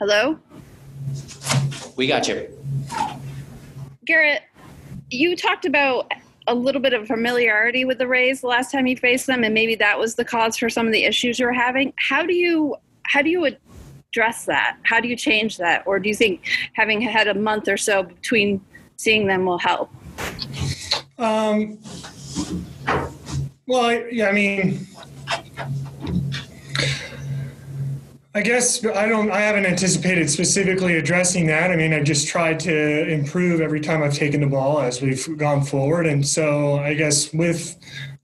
Hello? 0.00 0.38
We 1.96 2.06
got 2.06 2.26
you. 2.28 2.48
Gerrit, 4.08 4.40
you 5.10 5.36
talked 5.36 5.64
about 5.64 6.12
a 6.46 6.54
little 6.54 6.80
bit 6.80 6.92
of 6.92 7.06
familiarity 7.06 7.84
with 7.84 7.98
the 7.98 8.06
Rays 8.06 8.40
the 8.40 8.46
last 8.48 8.70
time 8.70 8.86
you 8.86 8.96
faced 8.96 9.26
them, 9.26 9.44
and 9.44 9.54
maybe 9.54 9.74
that 9.76 9.98
was 9.98 10.14
the 10.14 10.24
cause 10.24 10.56
for 10.56 10.68
some 10.68 10.86
of 10.86 10.92
the 10.92 11.04
issues 11.04 11.38
you 11.38 11.46
were 11.46 11.52
having. 11.52 11.92
How 11.96 12.24
do 12.24 12.34
you 12.34 12.76
how 13.06 13.22
do 13.22 13.30
you 13.30 13.44
address 13.44 14.44
that? 14.46 14.78
How 14.82 15.00
do 15.00 15.08
you 15.08 15.16
change 15.16 15.58
that? 15.58 15.82
Or 15.86 15.98
do 15.98 16.08
you 16.08 16.14
think 16.14 16.48
having 16.74 17.00
had 17.00 17.28
a 17.28 17.34
month 17.34 17.68
or 17.68 17.76
so 17.76 18.02
between 18.02 18.60
seeing 18.96 19.26
them 19.26 19.44
will 19.44 19.58
help? 19.58 19.90
Um, 21.18 21.78
well, 23.66 23.86
I, 23.86 24.08
yeah, 24.10 24.28
I 24.28 24.32
mean, 24.32 24.86
I 28.36 28.42
guess 28.42 28.84
I 28.84 29.06
don't. 29.06 29.30
I 29.30 29.38
haven't 29.38 29.64
anticipated 29.64 30.28
specifically 30.28 30.96
addressing 30.96 31.46
that. 31.46 31.70
I 31.70 31.76
mean, 31.76 31.94
I've 31.94 32.02
just 32.02 32.26
tried 32.26 32.58
to 32.60 33.08
improve 33.08 33.60
every 33.60 33.80
time 33.80 34.02
I've 34.02 34.14
taken 34.14 34.40
the 34.40 34.48
ball 34.48 34.80
as 34.80 35.00
we've 35.00 35.38
gone 35.38 35.62
forward, 35.62 36.06
and 36.06 36.26
so 36.26 36.78
I 36.78 36.94
guess 36.94 37.32
with 37.32 37.76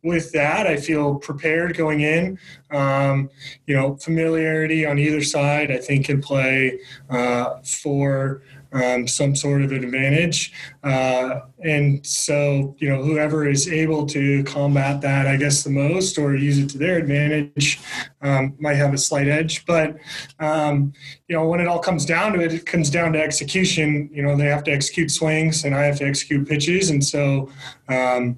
with 0.03 0.33
that, 0.33 0.67
I 0.67 0.79
feel 0.79 1.15
prepared 1.17 1.77
going 1.77 2.01
in. 2.01 2.41
Um, 2.73 3.31
you 3.67 3.77
know, 3.77 3.97
familiarity 3.97 4.85
on 4.85 4.99
either 4.99 5.23
side, 5.23 5.71
I 5.71 5.79
think, 5.79 6.07
can 6.07 6.21
play 6.21 6.81
uh, 7.09 7.61
for 7.63 8.43
um, 8.73 9.07
some 9.09 9.35
sort 9.35 9.63
of 9.63 9.73
advantage. 9.73 10.53
Uh, 10.83 11.41
and 11.65 12.05
so, 12.07 12.75
you 12.79 12.89
know, 12.89 13.03
whoever 13.03 13.49
is 13.49 13.69
able 13.69 14.07
to 14.07 14.45
combat 14.45 15.01
that, 15.01 15.27
I 15.27 15.37
guess, 15.37 15.63
the 15.63 15.71
most 15.71 16.19
or 16.19 16.35
use 16.35 16.59
it 16.59 16.71
to 16.71 16.79
their 16.79 16.99
advantage 16.99 17.81
um, 18.23 18.55
might 18.59 18.77
have 18.77 18.95
a 18.95 18.99
slight 18.99 19.29
edge. 19.29 19.67
But, 19.67 19.97
um, 20.39 20.93
you 21.29 21.37
know, 21.37 21.47
when 21.47 21.61
it 21.61 21.67
all 21.67 21.81
comes 21.81 22.05
down 22.05 22.33
to 22.35 22.41
it, 22.41 22.53
it 22.53 22.67
comes 22.67 22.91
down 22.91 23.13
to 23.15 23.23
execution. 23.23 24.09
You 24.13 24.23
know, 24.23 24.37
they 24.37 24.47
have 24.47 24.65
to 24.65 24.71
execute 24.71 25.11
swings 25.11 25.65
and 25.65 25.75
I 25.75 25.83
have 25.83 25.99
to 25.99 26.05
execute 26.05 26.49
pitches. 26.49 26.91
And 26.91 27.05
so 27.05 27.51
um, 27.89 28.37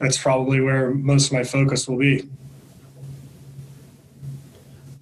that's 0.00 0.18
probably 0.18 0.60
where 0.60 0.90
most 0.90 1.28
of 1.28 1.32
my 1.32 1.44
focus 1.44 1.88
will 1.88 1.98
be. 1.98 2.28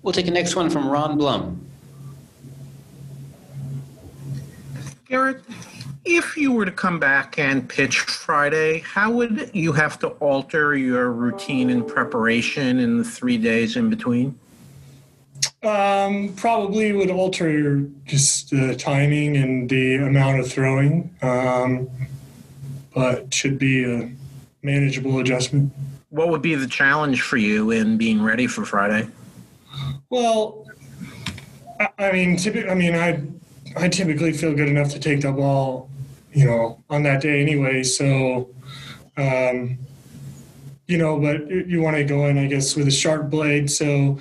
We'll 0.02 0.12
take 0.12 0.26
the 0.26 0.32
next 0.32 0.54
one 0.54 0.70
from 0.70 0.88
Ron 0.88 1.18
Blum. 1.18 1.65
Gerrit, 5.08 5.40
if 6.04 6.36
you 6.36 6.52
were 6.52 6.64
to 6.64 6.72
come 6.72 6.98
back 6.98 7.38
and 7.38 7.68
pitch 7.68 8.00
Friday, 8.00 8.80
how 8.80 9.10
would 9.12 9.50
you 9.54 9.72
have 9.72 9.98
to 10.00 10.08
alter 10.08 10.76
your 10.76 11.12
routine 11.12 11.70
and 11.70 11.86
preparation 11.86 12.80
in 12.80 12.98
the 12.98 13.04
three 13.04 13.38
days 13.38 13.76
in 13.76 13.88
between? 13.88 14.36
Um, 15.62 16.32
probably 16.34 16.92
would 16.92 17.10
alter 17.10 17.88
just 18.04 18.50
the 18.50 18.74
timing 18.74 19.36
and 19.36 19.68
the 19.68 19.96
amount 19.96 20.40
of 20.40 20.50
throwing, 20.50 21.14
um, 21.22 21.88
but 22.94 23.32
should 23.32 23.58
be 23.58 23.84
a 23.84 24.10
manageable 24.62 25.20
adjustment. 25.20 25.72
What 26.10 26.30
would 26.30 26.42
be 26.42 26.54
the 26.56 26.66
challenge 26.66 27.22
for 27.22 27.36
you 27.36 27.70
in 27.70 27.96
being 27.96 28.22
ready 28.22 28.46
for 28.46 28.64
Friday? 28.64 29.08
Well, 30.10 30.66
I, 31.98 32.12
mean, 32.12 32.36
typically, 32.36 32.70
I 32.70 32.74
mean, 32.74 32.94
I 32.94 33.22
I 33.76 33.88
typically 33.88 34.32
feel 34.32 34.54
good 34.54 34.68
enough 34.68 34.90
to 34.92 34.98
take 34.98 35.20
the 35.20 35.32
ball, 35.32 35.90
you 36.32 36.46
know, 36.46 36.82
on 36.88 37.02
that 37.02 37.20
day 37.20 37.42
anyway. 37.42 37.82
So, 37.82 38.48
um, 39.18 39.78
you 40.86 40.96
know, 40.96 41.20
but 41.20 41.48
you 41.50 41.82
want 41.82 41.96
to 41.96 42.04
go 42.04 42.26
in, 42.26 42.38
I 42.38 42.46
guess, 42.46 42.74
with 42.74 42.88
a 42.88 42.92
sharp 42.92 43.28
blade. 43.28 43.70
So, 43.70 44.18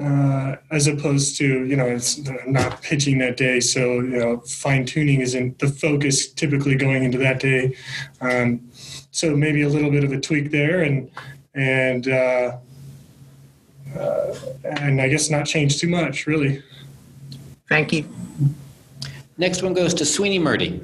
uh, 0.00 0.56
as 0.70 0.86
opposed 0.86 1.36
to, 1.38 1.64
you 1.64 1.76
know, 1.76 1.86
it's 1.86 2.18
not 2.46 2.80
pitching 2.80 3.18
that 3.18 3.36
day. 3.36 3.60
So, 3.60 3.94
you 4.00 4.18
know, 4.18 4.38
fine 4.40 4.86
tuning 4.86 5.20
isn't 5.20 5.58
the 5.58 5.68
focus 5.68 6.32
typically 6.32 6.76
going 6.76 7.04
into 7.04 7.18
that 7.18 7.40
day. 7.40 7.76
Um, 8.20 8.70
so 9.10 9.36
maybe 9.36 9.62
a 9.62 9.68
little 9.68 9.90
bit 9.90 10.04
of 10.04 10.12
a 10.12 10.20
tweak 10.20 10.50
there 10.50 10.82
and, 10.82 11.10
and, 11.54 12.08
uh, 12.08 12.56
uh, 13.98 14.34
and 14.64 15.00
I 15.00 15.08
guess 15.08 15.28
not 15.28 15.44
change 15.46 15.78
too 15.78 15.88
much, 15.88 16.26
really. 16.26 16.62
Thank 17.74 17.92
you. 17.92 18.08
Next 19.36 19.60
one 19.64 19.74
goes 19.74 19.94
to 19.94 20.04
Sweeny 20.04 20.38
Murti. 20.38 20.80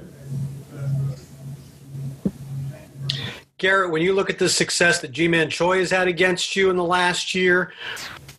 Gerrit, 3.61 3.93
when 3.93 4.03
you 4.03 4.13
look 4.13 4.29
at 4.29 4.41
the 4.41 4.49
success 4.49 5.01
that 5.03 5.13
Ji-Man 5.13 5.51
Choi 5.51 5.79
has 5.79 5.93
had 5.93 6.09
against 6.09 6.57
you 6.57 6.69
in 6.69 6.75
the 6.75 6.83
last 6.83 7.33
year, 7.33 7.73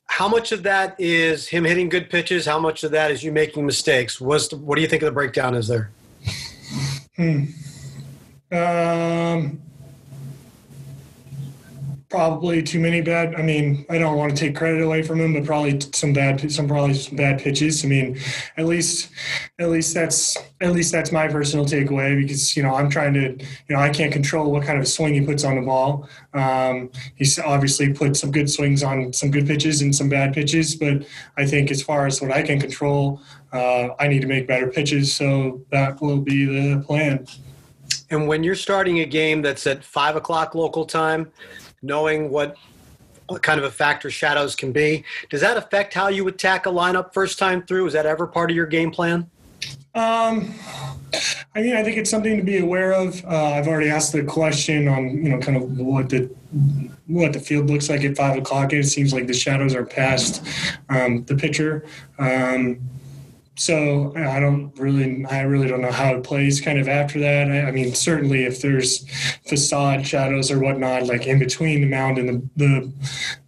how 0.07 0.27
much 0.27 0.51
of 0.51 0.63
that 0.63 0.99
is 0.99 1.47
him 1.47 1.63
hitting 1.63 1.87
good 1.87 2.09
pitches? 2.09 2.45
How 2.45 2.59
much 2.59 2.83
of 2.83 2.91
that 2.91 3.09
is 3.09 3.23
you 3.23 3.31
making 3.31 3.65
mistakes? 3.65 4.19
What's 4.19 4.49
the, 4.49 4.57
what 4.57 4.75
do 4.75 4.81
you 4.81 4.87
think 4.89 5.01
of 5.01 5.05
the 5.05 5.13
breakdown 5.13 5.55
is 5.55 5.69
there? 5.69 5.89
Hmm. 7.15 7.45
Um, 8.51 9.61
probably 12.12 12.62
too 12.62 12.80
many 12.80 13.02
bad. 13.02 13.34
I 13.36 13.41
mean, 13.41 13.86
I 13.89 13.97
don't 13.97 14.17
want 14.17 14.36
to 14.36 14.38
take 14.38 14.56
credit 14.56 14.82
away 14.82 15.02
from 15.02 15.21
him, 15.21 15.34
but 15.34 15.45
probably 15.45 15.80
some 15.93 16.12
bad, 16.12 16.52
some 16.52 16.67
probably 16.67 16.93
some 16.93 17.15
bad 17.15 17.39
pitches. 17.41 17.84
I 17.86 17.88
mean, 17.88 18.19
at 18.58 18.65
least, 18.65 19.10
at 19.58 19.69
least 19.69 19.93
that's 19.93 20.38
at 20.60 20.74
least 20.74 20.91
that's 20.91 21.12
my 21.12 21.28
personal 21.30 21.65
takeaway 21.65 22.21
because 22.21 22.56
you 22.56 22.63
know 22.63 22.76
I'm 22.76 22.89
trying 22.89 23.13
to, 23.13 23.21
you 23.32 23.76
know, 23.76 23.80
I 23.80 23.89
can't 23.89 24.12
control 24.12 24.52
what 24.52 24.63
kind 24.63 24.78
of 24.78 24.88
swing 24.88 25.13
he 25.13 25.21
puts 25.21 25.45
on 25.45 25.56
the 25.56 25.62
ball. 25.62 26.08
Um, 26.34 26.91
he's 27.15 27.39
obviously 27.39 27.93
put 27.93 28.17
some 28.17 28.32
good 28.32 28.50
swings 28.50 28.84
on 28.84 29.13
some 29.13 29.32
good 29.32 29.47
pitches 29.47 29.82
and 29.82 29.95
some 29.95 30.10
bad 30.10 30.34
pitches, 30.34 30.76
but 30.76 31.06
I 31.38 31.45
think 31.45 31.71
as 31.71 31.82
far 31.82 32.06
as 32.06 32.21
what 32.21 32.32
I 32.32 32.43
can 32.43 32.60
control, 32.60 33.21
uh, 33.54 33.89
I 34.00 34.10
need 34.10 34.21
to 34.21 34.28
make 34.28 34.47
better 34.47 34.67
pitches. 34.67 35.13
So 35.13 35.62
that 35.71 36.02
will 36.02 36.19
be 36.19 36.45
the 36.45 36.84
plan. 36.86 37.26
And 38.10 38.28
when 38.28 38.43
you're 38.43 38.56
starting 38.56 39.00
a 39.00 39.06
game 39.06 39.41
that's 39.41 39.65
at 39.65 39.84
five 39.84 40.17
o'clock 40.17 40.54
local 40.54 40.86
time, 40.86 41.32
knowing 41.81 42.29
what 42.29 42.55
what 43.27 43.41
kind 43.41 43.57
of 43.57 43.63
a 43.63 43.71
factor 43.71 44.11
shadows 44.11 44.57
can 44.57 44.73
be, 44.73 45.05
does 45.29 45.39
that 45.39 45.55
affect 45.55 45.93
how 45.93 46.09
you 46.09 46.27
attack 46.27 46.65
a 46.65 46.69
lineup 46.69 47.13
first 47.13 47.39
time 47.39 47.61
through? 47.61 47.87
Is 47.87 47.93
that 47.93 48.05
ever 48.05 48.27
part 48.27 48.51
of 48.51 48.57
your 48.57 48.65
game 48.65 48.91
plan? 48.91 49.29
Um, 49.95 50.53
I 51.55 51.61
mean, 51.61 51.75
I 51.75 51.83
think 51.83 51.97
it's 51.97 52.09
something 52.09 52.37
to 52.37 52.43
be 52.43 52.59
aware 52.59 52.93
of. 52.93 53.23
Uh, 53.25 53.51
I've 53.51 53.67
already 53.67 53.89
asked 53.89 54.13
the 54.13 54.23
question 54.23 54.87
on, 54.87 55.23
you 55.23 55.29
know, 55.29 55.39
kind 55.39 55.57
of 55.57 55.77
what 55.77 56.09
the 56.09 56.29
what 57.07 57.33
the 57.33 57.39
field 57.39 57.69
looks 57.69 57.89
like 57.89 58.03
at 58.03 58.15
five 58.15 58.37
o'clock. 58.37 58.71
It 58.73 58.85
seems 58.85 59.13
like 59.13 59.27
the 59.27 59.33
shadows 59.33 59.75
are 59.75 59.85
past 59.85 60.45
um, 60.89 61.23
the 61.25 61.35
pitcher. 61.35 61.85
Um, 62.19 62.79
so 63.62 64.12
I 64.15 64.39
don't 64.39 64.74
really, 64.80 65.24
I 65.26 65.41
really 65.41 65.67
don't 65.67 65.82
know 65.82 65.91
how 65.91 66.15
it 66.15 66.24
plays 66.24 66.60
kind 66.60 66.80
of 66.80 66.88
after 66.88 67.19
that. 67.19 67.52
I, 67.52 67.67
I, 67.67 67.71
mean, 67.71 67.93
certainly 67.93 68.45
if 68.45 68.60
there's 68.60 69.08
facade 69.47 70.08
shadows 70.08 70.50
or 70.50 70.58
whatnot, 70.58 71.06
like 71.06 71.28
in 71.28 71.38
between 71.38 71.82
the 71.82 71.88
mound 71.88 72.17
and 72.17 72.28
the 72.28 72.41
the 72.56 72.91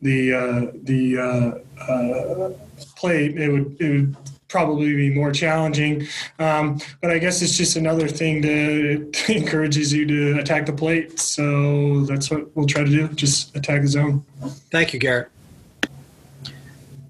the 0.03 0.33
uh, 0.33 0.71
the 0.83 1.17
uh, 1.17 1.91
uh, 1.91 2.51
plate, 2.95 3.39
it 3.39 3.49
would 3.49 3.75
it 3.81 3.89
would 3.89 4.15
probably 4.49 4.95
be 4.95 5.09
more 5.09 5.31
challenging. 5.31 6.07
Um, 6.37 6.79
but 7.01 7.09
I 7.09 7.17
guess 7.17 7.41
it's 7.41 7.57
just 7.57 7.75
another 7.75 8.07
thing 8.07 8.43
to 8.43 9.09
it 9.09 9.29
encourages 9.35 9.91
you 9.91 10.05
to 10.05 10.39
attack 10.39 10.67
the 10.67 10.73
plate. 10.73 11.19
So 11.19 12.01
that's 12.01 12.29
what 12.29 12.55
we'll 12.55 12.67
try 12.67 12.83
to 12.83 12.89
do. 12.89 13.07
Just 13.07 13.55
attack 13.55 13.81
the 13.81 13.87
zone. 13.87 14.23
Thank 14.69 14.93
you, 14.93 14.99
Gerrit. 14.99 15.29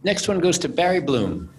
Next 0.05 0.29
one 0.29 0.39
goes 0.39 0.57
to 0.59 0.69
Barry 0.69 1.01
Bloom. 1.01 1.52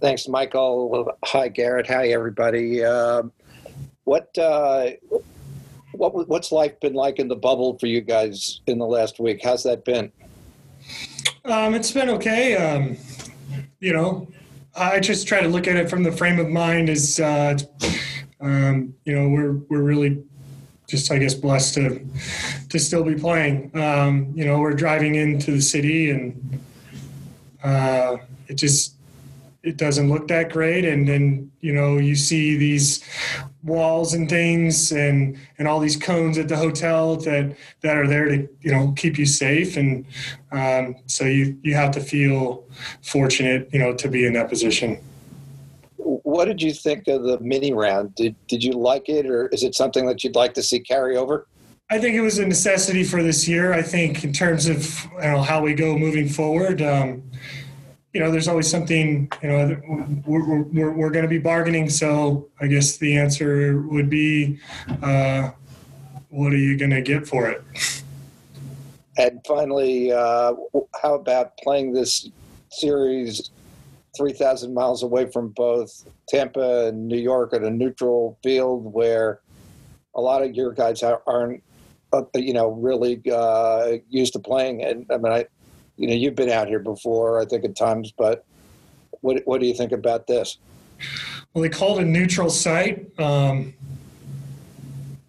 Thanks, 0.00 0.28
Michael. 0.28 1.12
Hi, 1.24 1.48
Gerrit. 1.48 1.88
Hi, 1.88 2.08
everybody. 2.08 2.84
Um, 2.84 3.32
what 4.04 4.36
uh, 4.38 4.90
what 5.90 6.28
what's 6.28 6.52
life 6.52 6.78
been 6.78 6.94
like 6.94 7.18
in 7.18 7.26
the 7.26 7.34
bubble 7.34 7.76
for 7.80 7.86
you 7.86 8.00
guys 8.00 8.60
in 8.68 8.78
the 8.78 8.86
last 8.86 9.18
week? 9.18 9.40
How's 9.42 9.64
that 9.64 9.84
been? 9.84 10.12
Um, 11.44 11.74
it's 11.74 11.90
been 11.90 12.10
okay. 12.10 12.54
Um, 12.54 12.96
you 13.80 13.92
know, 13.92 14.28
I 14.76 15.00
just 15.00 15.26
try 15.26 15.40
to 15.40 15.48
look 15.48 15.66
at 15.66 15.74
it 15.74 15.90
from 15.90 16.04
the 16.04 16.12
frame 16.12 16.38
of 16.38 16.48
mind 16.48 16.88
as 16.90 17.18
uh, 17.18 17.58
um, 18.40 18.94
you 19.04 19.12
know 19.12 19.28
we're 19.28 19.54
we're 19.68 19.82
really 19.82 20.22
just 20.86 21.10
I 21.10 21.18
guess 21.18 21.34
blessed 21.34 21.74
to 21.74 22.06
to 22.68 22.78
still 22.78 23.02
be 23.02 23.16
playing. 23.16 23.72
Um, 23.74 24.32
you 24.32 24.44
know, 24.44 24.60
we're 24.60 24.74
driving 24.74 25.16
into 25.16 25.50
the 25.50 25.60
city 25.60 26.12
and 26.12 26.60
uh, 27.64 28.18
it 28.46 28.54
just 28.54 28.94
it 29.68 29.76
doesn't 29.76 30.08
look 30.08 30.28
that 30.28 30.50
great. 30.50 30.84
And 30.86 31.06
then 31.06 31.50
you 31.60 31.72
know 31.72 31.98
you 31.98 32.16
see 32.16 32.56
these 32.56 33.04
walls 33.62 34.14
and 34.14 34.28
things 34.28 34.92
and 34.92 35.38
and 35.58 35.68
all 35.68 35.78
these 35.78 35.96
cones 35.96 36.38
at 36.38 36.48
the 36.48 36.56
hotel 36.56 37.16
that 37.16 37.54
that 37.82 37.96
are 37.96 38.06
there 38.06 38.24
to 38.24 38.48
you 38.62 38.72
know 38.72 38.92
keep 38.96 39.18
you 39.18 39.26
safe. 39.26 39.76
And 39.76 40.06
um, 40.52 40.96
so 41.06 41.24
you 41.24 41.58
you 41.62 41.74
have 41.74 41.90
to 41.92 42.00
feel 42.00 42.64
fortunate 43.02 43.68
you 43.72 43.78
know 43.78 43.94
to 43.94 44.08
be 44.08 44.26
in 44.26 44.32
that 44.32 44.48
position. 44.48 44.98
What 45.96 46.46
did 46.46 46.62
you 46.62 46.72
think 46.72 47.08
of 47.08 47.22
the 47.24 47.38
mini 47.40 47.72
round? 47.72 48.14
Did 48.14 48.34
did 48.46 48.64
you 48.64 48.72
like 48.72 49.08
it 49.08 49.26
or 49.26 49.48
is 49.48 49.62
it 49.62 49.74
something 49.74 50.06
that 50.06 50.24
you'd 50.24 50.36
like 50.36 50.54
to 50.54 50.62
see 50.62 50.80
carry 50.80 51.16
over? 51.16 51.46
I 51.90 51.98
think 51.98 52.16
it 52.16 52.20
was 52.20 52.38
a 52.38 52.46
necessity 52.46 53.02
for 53.02 53.22
this 53.22 53.48
year. 53.48 53.72
I 53.72 53.80
think 53.80 54.22
in 54.22 54.32
terms 54.32 54.66
of 54.66 55.04
you 55.14 55.20
know, 55.22 55.42
how 55.42 55.62
we 55.62 55.72
go 55.74 55.96
moving 55.96 56.28
forward, 56.28 56.82
um, 56.82 57.22
you 58.12 58.20
know, 58.20 58.30
there's 58.30 58.48
always 58.48 58.68
something, 58.68 59.30
you 59.42 59.48
know, 59.48 60.22
we're, 60.26 60.62
we're, 60.62 60.90
we're 60.92 61.10
going 61.10 61.24
to 61.24 61.28
be 61.28 61.38
bargaining. 61.38 61.90
So 61.90 62.48
I 62.60 62.66
guess 62.66 62.96
the 62.96 63.16
answer 63.16 63.82
would 63.82 64.08
be, 64.08 64.58
uh, 65.02 65.50
what 66.30 66.52
are 66.52 66.58
you 66.58 66.78
going 66.78 66.90
to 66.90 67.02
get 67.02 67.26
for 67.26 67.48
it? 67.48 67.62
And 69.18 69.40
finally, 69.46 70.12
uh, 70.12 70.54
how 71.02 71.14
about 71.14 71.56
playing 71.58 71.92
this 71.92 72.30
series 72.70 73.50
3,000 74.16 74.72
miles 74.72 75.02
away 75.02 75.30
from 75.30 75.48
both 75.48 76.06
Tampa 76.28 76.88
and 76.88 77.08
New 77.08 77.18
York 77.18 77.52
at 77.52 77.62
a 77.62 77.70
neutral 77.70 78.38
field 78.42 78.92
where 78.92 79.40
a 80.14 80.20
lot 80.20 80.42
of 80.42 80.54
your 80.54 80.72
guys 80.72 81.02
aren't, 81.02 81.62
uh, 82.12 82.22
you 82.34 82.52
know, 82.52 82.70
really 82.70 83.20
uh, 83.30 83.96
used 84.08 84.32
to 84.32 84.38
playing? 84.38 84.82
And 84.82 85.06
I 85.10 85.18
mean, 85.18 85.32
I, 85.32 85.46
you 85.98 86.06
know, 86.06 86.14
you've 86.14 86.36
been 86.36 86.48
out 86.48 86.68
here 86.68 86.78
before, 86.78 87.40
I 87.40 87.44
think, 87.44 87.64
at 87.64 87.76
times, 87.76 88.12
but 88.16 88.44
what, 89.20 89.42
what 89.44 89.60
do 89.60 89.66
you 89.66 89.74
think 89.74 89.92
about 89.92 90.26
this? 90.26 90.58
Well, 91.52 91.62
they 91.62 91.68
called 91.68 91.98
it 91.98 92.02
a 92.02 92.06
neutral 92.06 92.50
site. 92.50 93.08
Um, 93.18 93.74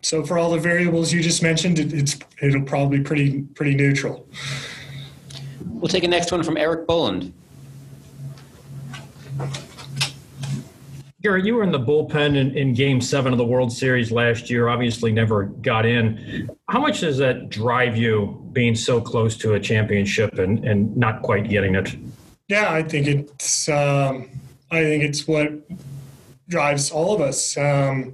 so 0.01 0.23
for 0.23 0.37
all 0.37 0.51
the 0.51 0.59
variables 0.59 1.11
you 1.11 1.21
just 1.21 1.43
mentioned, 1.43 1.79
it, 1.79 1.93
it's 1.93 2.17
it'll 2.41 2.61
probably 2.61 2.99
be 2.99 3.03
pretty 3.03 3.41
pretty 3.41 3.75
neutral. 3.75 4.27
We'll 5.65 5.89
take 5.89 6.03
a 6.03 6.07
next 6.07 6.31
one 6.31 6.43
from 6.43 6.55
Erik 6.55 6.87
Boland. 6.87 7.33
Gary, 11.21 11.43
you 11.43 11.55
were 11.55 11.63
in 11.63 11.71
the 11.71 11.79
bullpen 11.79 12.37
in, 12.37 12.55
in, 12.55 12.73
game 12.73 13.01
seven 13.01 13.33
of 13.33 13.37
the 13.37 13.45
World 13.45 13.73
Series 13.73 14.09
last 14.09 14.49
year, 14.49 14.69
obviously 14.69 15.11
never 15.11 15.45
got 15.45 15.85
in. 15.85 16.49
How 16.69 16.79
much 16.79 17.01
does 17.01 17.17
that 17.17 17.49
drive 17.49 17.97
you 17.97 18.41
being 18.53 18.73
so 18.73 19.01
close 19.01 19.35
to 19.39 19.55
a 19.55 19.59
championship 19.59 20.39
and, 20.39 20.63
and 20.63 20.95
not 20.95 21.21
quite 21.21 21.49
getting 21.49 21.75
it? 21.75 21.93
Yeah, 22.47 22.71
I 22.71 22.83
think 22.83 23.07
it's 23.07 23.67
um, 23.67 24.29
I 24.71 24.81
think 24.81 25.03
it's 25.03 25.27
what 25.27 25.51
drives 26.47 26.89
all 26.89 27.13
of 27.13 27.21
us. 27.21 27.57
Um, 27.57 28.13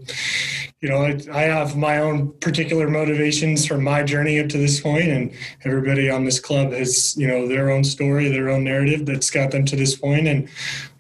you 0.82 0.90
know, 0.90 0.98
I, 0.98 1.20
I, 1.32 1.42
have 1.44 1.78
my 1.78 2.00
own 2.00 2.34
particular 2.40 2.90
motivations 2.90 3.66
from 3.66 3.84
my 3.84 4.04
journey 4.04 4.40
up 4.40 4.50
to 4.50 4.58
this 4.58 4.80
point, 4.80 5.08
and 5.08 5.32
everybody 5.64 6.10
on 6.10 6.26
this 6.26 6.40
club 6.40 6.74
has, 6.74 7.16
you 7.18 7.28
know, 7.28 7.48
their 7.48 7.72
own 7.72 7.84
story, 7.84 8.30
their 8.30 8.50
own 8.50 8.66
narrative 8.66 9.06
that's 9.06 9.32
got 9.32 9.52
them 9.52 9.66
to 9.66 9.76
this. 9.76 10.00
And 10.04 10.50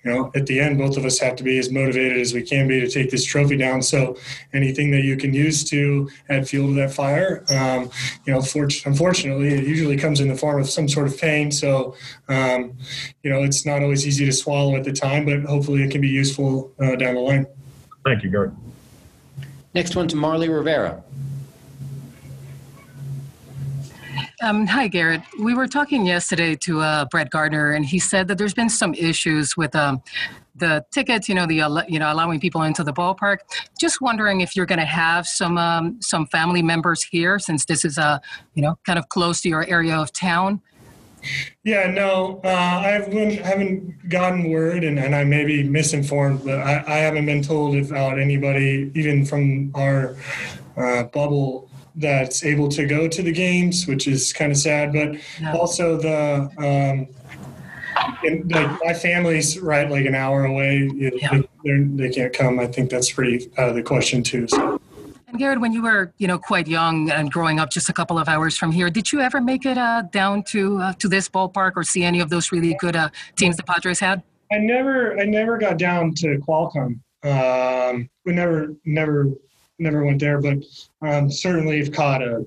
you 0.05 0.13
know, 0.13 0.31
at 0.35 0.45
the 0.45 0.59
end, 0.59 0.77
both 0.77 0.97
of 0.97 1.05
us 1.05 1.17
have 1.19 1.35
to 1.37 1.43
be 1.43 1.57
as 1.57 1.71
motivated 1.71 2.19
as 2.19 2.31
we 2.31 2.43
can 2.43 2.67
be 2.67 2.79
to 2.79 2.87
take 2.87 3.09
this 3.09 3.25
trophy 3.25 3.57
down. 3.57 3.81
So 3.81 4.17
anything 4.53 4.91
that 4.91 5.01
you 5.01 5.17
can 5.17 5.33
use 5.33 5.63
to 5.71 6.09
add 6.29 6.47
fuel 6.47 6.67
to 6.67 6.75
that 6.75 6.93
fire, 6.93 7.43
um, 7.49 7.89
you 8.25 8.33
know, 8.33 8.41
for, 8.41 8.69
unfortunately, 8.85 9.47
it 9.47 9.65
usually 9.65 9.97
comes 9.97 10.19
in 10.19 10.27
the 10.27 10.35
form 10.35 10.61
of 10.61 10.69
some 10.69 10.87
sort 10.87 11.07
of 11.07 11.17
pain. 11.17 11.51
So, 11.51 11.95
um, 12.29 12.77
you 13.23 13.31
know, 13.31 13.41
it's 13.41 13.65
not 13.65 13.81
always 13.81 14.05
easy 14.05 14.25
to 14.25 14.31
swallow 14.31 14.75
at 14.75 14.83
the 14.83 14.93
time, 14.93 15.25
but 15.25 15.41
hopefully 15.41 15.81
it 15.81 15.89
can 15.89 16.01
be 16.01 16.09
useful 16.09 16.71
uh, 16.79 16.95
down 16.95 17.15
the 17.15 17.21
line. 17.21 17.47
Thank 18.05 18.23
you, 18.23 18.29
Gary. 18.29 18.51
Next 19.73 19.95
one 19.95 20.07
to 20.09 20.15
Marly 20.15 20.49
Rivera. 20.49 21.03
Um, 24.41 24.67
hi, 24.67 24.89
Gerrit. 24.89 25.23
We 25.39 25.53
were 25.53 25.67
talking 25.67 26.05
yesterday 26.05 26.55
to 26.55 26.81
uh, 26.81 27.05
Brett 27.05 27.29
Gardner, 27.29 27.71
and 27.71 27.85
he 27.85 27.99
said 27.99 28.27
that 28.27 28.37
there's 28.37 28.53
been 28.53 28.69
some 28.69 28.93
issues 28.93 29.55
with 29.55 29.73
um, 29.75 30.01
the 30.55 30.85
tickets. 30.91 31.29
You 31.29 31.35
know, 31.35 31.45
the 31.45 31.85
you 31.87 31.99
know 31.99 32.11
allowing 32.11 32.39
people 32.39 32.63
into 32.63 32.83
the 32.83 32.91
ballpark. 32.91 33.37
Just 33.79 34.01
wondering 34.01 34.41
if 34.41 34.55
you're 34.55 34.65
going 34.65 34.79
to 34.79 34.85
have 34.85 35.25
some 35.25 35.57
um, 35.57 36.01
some 36.01 36.25
family 36.27 36.61
members 36.61 37.01
here, 37.03 37.39
since 37.39 37.65
this 37.65 37.85
is 37.85 37.97
a 37.97 38.03
uh, 38.03 38.19
you 38.55 38.61
know 38.61 38.77
kind 38.85 38.99
of 38.99 39.07
close 39.07 39.41
to 39.41 39.49
your 39.49 39.65
area 39.67 39.95
of 39.95 40.11
town. 40.11 40.61
Yeah, 41.63 41.89
no, 41.89 42.39
uh, 42.43 42.47
I 42.49 42.87
haven't 43.43 44.09
gotten 44.09 44.51
word, 44.51 44.83
and, 44.83 44.99
and 44.99 45.15
I 45.15 45.23
may 45.23 45.43
be 45.43 45.63
misinformed, 45.63 46.43
but 46.45 46.59
I, 46.59 46.83
I 46.85 46.97
haven't 46.97 47.25
been 47.25 47.41
told 47.41 47.75
about 47.77 48.19
anybody, 48.19 48.91
even 48.93 49.25
from 49.25 49.71
our 49.73 50.15
uh, 50.77 51.03
bubble, 51.05 51.67
that's 51.97 52.43
able 52.43 52.69
to 52.69 52.85
go 52.85 53.07
to 53.07 53.21
the 53.21 53.31
games, 53.31 53.87
which 53.87 54.07
is 54.07 54.33
kind 54.33 54.51
of 54.51 54.57
sad. 54.57 54.93
But 54.93 55.17
yeah. 55.39 55.53
also 55.53 55.97
the 55.97 56.49
um, 56.57 57.07
like 58.49 58.83
my 58.83 58.93
family's 58.93 59.59
right 59.59 59.89
like 59.89 60.05
an 60.05 60.15
hour 60.15 60.45
away. 60.45 60.89
Yeah. 60.93 61.41
They, 61.63 61.79
they 61.79 62.09
can't 62.09 62.33
come. 62.33 62.59
I 62.59 62.67
think 62.67 62.89
that's 62.89 63.11
pretty 63.11 63.51
out 63.57 63.69
of 63.69 63.75
the 63.75 63.83
question 63.83 64.23
too. 64.23 64.47
So. 64.47 64.79
And 65.27 65.39
Gerrit, 65.39 65.59
when 65.59 65.73
you 65.73 65.81
were 65.81 66.13
you 66.17 66.27
know 66.27 66.37
quite 66.37 66.67
young 66.67 67.09
and 67.09 67.31
growing 67.31 67.59
up 67.59 67.69
just 67.69 67.89
a 67.89 67.93
couple 67.93 68.17
of 68.17 68.27
hours 68.27 68.57
from 68.57 68.71
here, 68.71 68.89
did 68.89 69.11
you 69.11 69.21
ever 69.21 69.41
make 69.41 69.65
it 69.65 69.77
uh, 69.77 70.03
down 70.11 70.43
to 70.43 70.77
uh, 70.79 70.93
to 70.93 71.07
this 71.07 71.29
ballpark 71.29 71.73
or 71.75 71.83
see 71.83 72.03
any 72.03 72.19
of 72.19 72.29
those 72.29 72.51
really 72.51 72.75
good 72.79 72.95
uh, 72.95 73.09
teams 73.35 73.57
the 73.57 73.63
Padres 73.63 73.99
had? 73.99 74.23
I 74.51 74.57
never 74.57 75.19
I 75.19 75.25
never 75.25 75.57
got 75.57 75.77
down 75.77 76.13
to 76.15 76.37
Qualcomm. 76.47 76.99
Um, 77.23 78.09
we 78.25 78.33
never 78.33 78.75
never 78.85 79.31
never 79.79 80.05
went 80.05 80.19
there, 80.19 80.39
but 80.39 80.57
um, 81.01 81.31
certainly 81.31 81.79
have 81.79 81.91
caught 81.91 82.21
a 82.21 82.45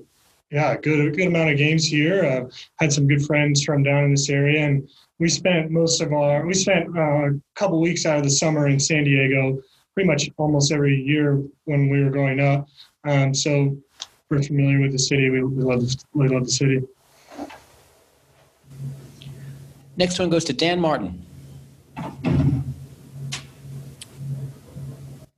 yeah 0.51 0.75
good 0.77 0.99
a 0.99 1.11
good 1.11 1.27
amount 1.27 1.51
of 1.51 1.57
games 1.57 1.85
here. 1.85 2.25
Uh, 2.25 2.49
had 2.79 2.91
some 2.91 3.07
good 3.07 3.25
friends 3.25 3.63
from 3.63 3.83
down 3.83 4.05
in 4.05 4.11
this 4.11 4.29
area, 4.29 4.65
and 4.65 4.89
we 5.19 5.29
spent 5.29 5.71
most 5.71 6.01
of 6.01 6.13
our 6.13 6.45
we 6.45 6.53
spent 6.53 6.95
uh, 6.97 7.29
a 7.29 7.41
couple 7.55 7.79
weeks 7.79 8.05
out 8.05 8.17
of 8.17 8.23
the 8.23 8.29
summer 8.29 8.67
in 8.67 8.79
San 8.79 9.03
Diego, 9.03 9.61
pretty 9.93 10.07
much 10.07 10.29
almost 10.37 10.71
every 10.71 10.95
year 11.01 11.43
when 11.65 11.89
we 11.89 12.03
were 12.03 12.09
growing 12.09 12.39
up. 12.39 12.67
Um, 13.05 13.33
so 13.33 13.77
we're 14.29 14.43
familiar 14.43 14.79
with 14.81 14.91
the 14.91 14.99
city. 14.99 15.29
We, 15.29 15.43
we 15.43 15.63
love 15.63 15.83
we 16.13 16.27
love 16.27 16.45
the 16.45 16.51
city. 16.51 16.81
Next 19.97 20.17
one 20.17 20.29
goes 20.29 20.45
to 20.45 20.53
Dan 20.53 20.79
Martin. 20.79 21.25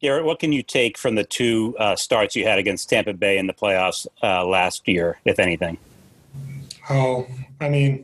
Gerrit, 0.02 0.24
what 0.24 0.40
can 0.40 0.52
you 0.52 0.64
take 0.64 0.98
from 0.98 1.14
the 1.14 1.24
two 1.24 1.76
uh, 1.78 1.96
starts 1.96 2.36
you 2.36 2.44
had 2.46 2.58
against 2.58 2.90
Tampa 2.90 3.14
Bay 3.14 3.38
in 3.38 3.46
the 3.46 3.54
playoffs 3.54 4.08
uh, 4.24 4.44
last 4.46 4.88
year, 4.88 5.20
if 5.26 5.38
anything? 5.38 5.78
Oh, 6.90 7.28
I 7.60 7.70
mean, 7.70 8.04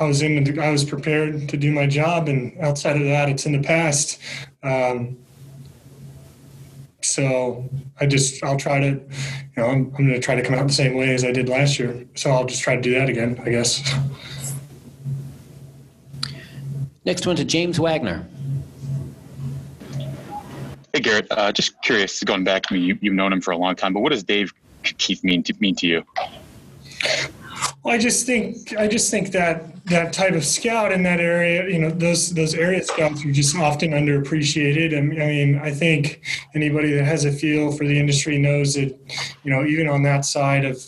I 0.00 0.04
was 0.04 0.22
in. 0.22 0.42
The, 0.42 0.62
I 0.62 0.70
was 0.70 0.84
prepared 0.84 1.48
to 1.50 1.56
do 1.58 1.70
my 1.70 1.86
job, 1.86 2.28
and 2.28 2.56
outside 2.58 2.96
of 2.96 3.04
that, 3.04 3.28
it's 3.28 3.44
in 3.44 3.52
the 3.52 3.62
past. 3.62 4.18
Um, 4.62 5.18
so 7.02 7.68
I 8.00 8.06
just 8.06 8.42
I'll 8.42 8.56
try 8.56 8.80
to, 8.80 8.86
you 8.86 9.02
know, 9.56 9.66
I'm, 9.66 9.92
I'm 9.98 10.06
going 10.06 10.08
to 10.08 10.20
try 10.20 10.36
to 10.36 10.42
come 10.42 10.54
out 10.54 10.66
the 10.66 10.72
same 10.72 10.96
way 10.96 11.12
as 11.14 11.22
I 11.22 11.32
did 11.32 11.50
last 11.50 11.78
year. 11.78 12.06
So 12.14 12.30
I'll 12.30 12.46
just 12.46 12.62
try 12.62 12.76
to 12.76 12.82
do 12.82 12.94
that 12.94 13.10
again, 13.10 13.38
I 13.44 13.50
guess. 13.50 13.94
Next 17.04 17.26
one 17.26 17.36
to 17.36 17.44
James 17.44 17.78
Wagner. 17.78 18.26
Hey 20.94 21.00
Gerrit, 21.00 21.26
uh, 21.30 21.50
just 21.50 21.80
curious, 21.80 22.22
going 22.22 22.44
back 22.44 22.64
to 22.64 22.74
me, 22.74 22.80
you, 22.80 22.98
you've 23.00 23.14
known 23.14 23.32
him 23.32 23.40
for 23.40 23.52
a 23.52 23.56
long 23.56 23.74
time, 23.74 23.94
but 23.94 24.00
what 24.00 24.12
does 24.12 24.22
Dave 24.22 24.52
Keith 24.82 25.24
mean 25.24 25.42
to 25.44 25.54
mean 25.58 25.74
to 25.76 25.86
you? 25.86 26.04
Well, 27.82 27.94
I 27.94 27.98
just 27.98 28.26
think 28.26 28.76
I 28.76 28.88
just 28.88 29.10
think 29.10 29.32
that 29.32 29.84
that 29.86 30.12
type 30.12 30.34
of 30.34 30.44
scout 30.44 30.92
in 30.92 31.02
that 31.04 31.18
area, 31.18 31.66
you 31.66 31.78
know, 31.78 31.88
those 31.88 32.34
those 32.34 32.54
area 32.54 32.84
scouts 32.84 33.24
are 33.24 33.32
just 33.32 33.56
often 33.56 33.92
underappreciated. 33.92 34.94
I 34.94 35.00
mean, 35.00 35.58
I 35.58 35.70
think 35.70 36.20
anybody 36.54 36.92
that 36.92 37.04
has 37.06 37.24
a 37.24 37.32
feel 37.32 37.72
for 37.72 37.86
the 37.86 37.98
industry 37.98 38.36
knows 38.36 38.74
that, 38.74 38.94
you 39.44 39.50
know, 39.50 39.64
even 39.64 39.88
on 39.88 40.02
that 40.02 40.26
side 40.26 40.66
of, 40.66 40.84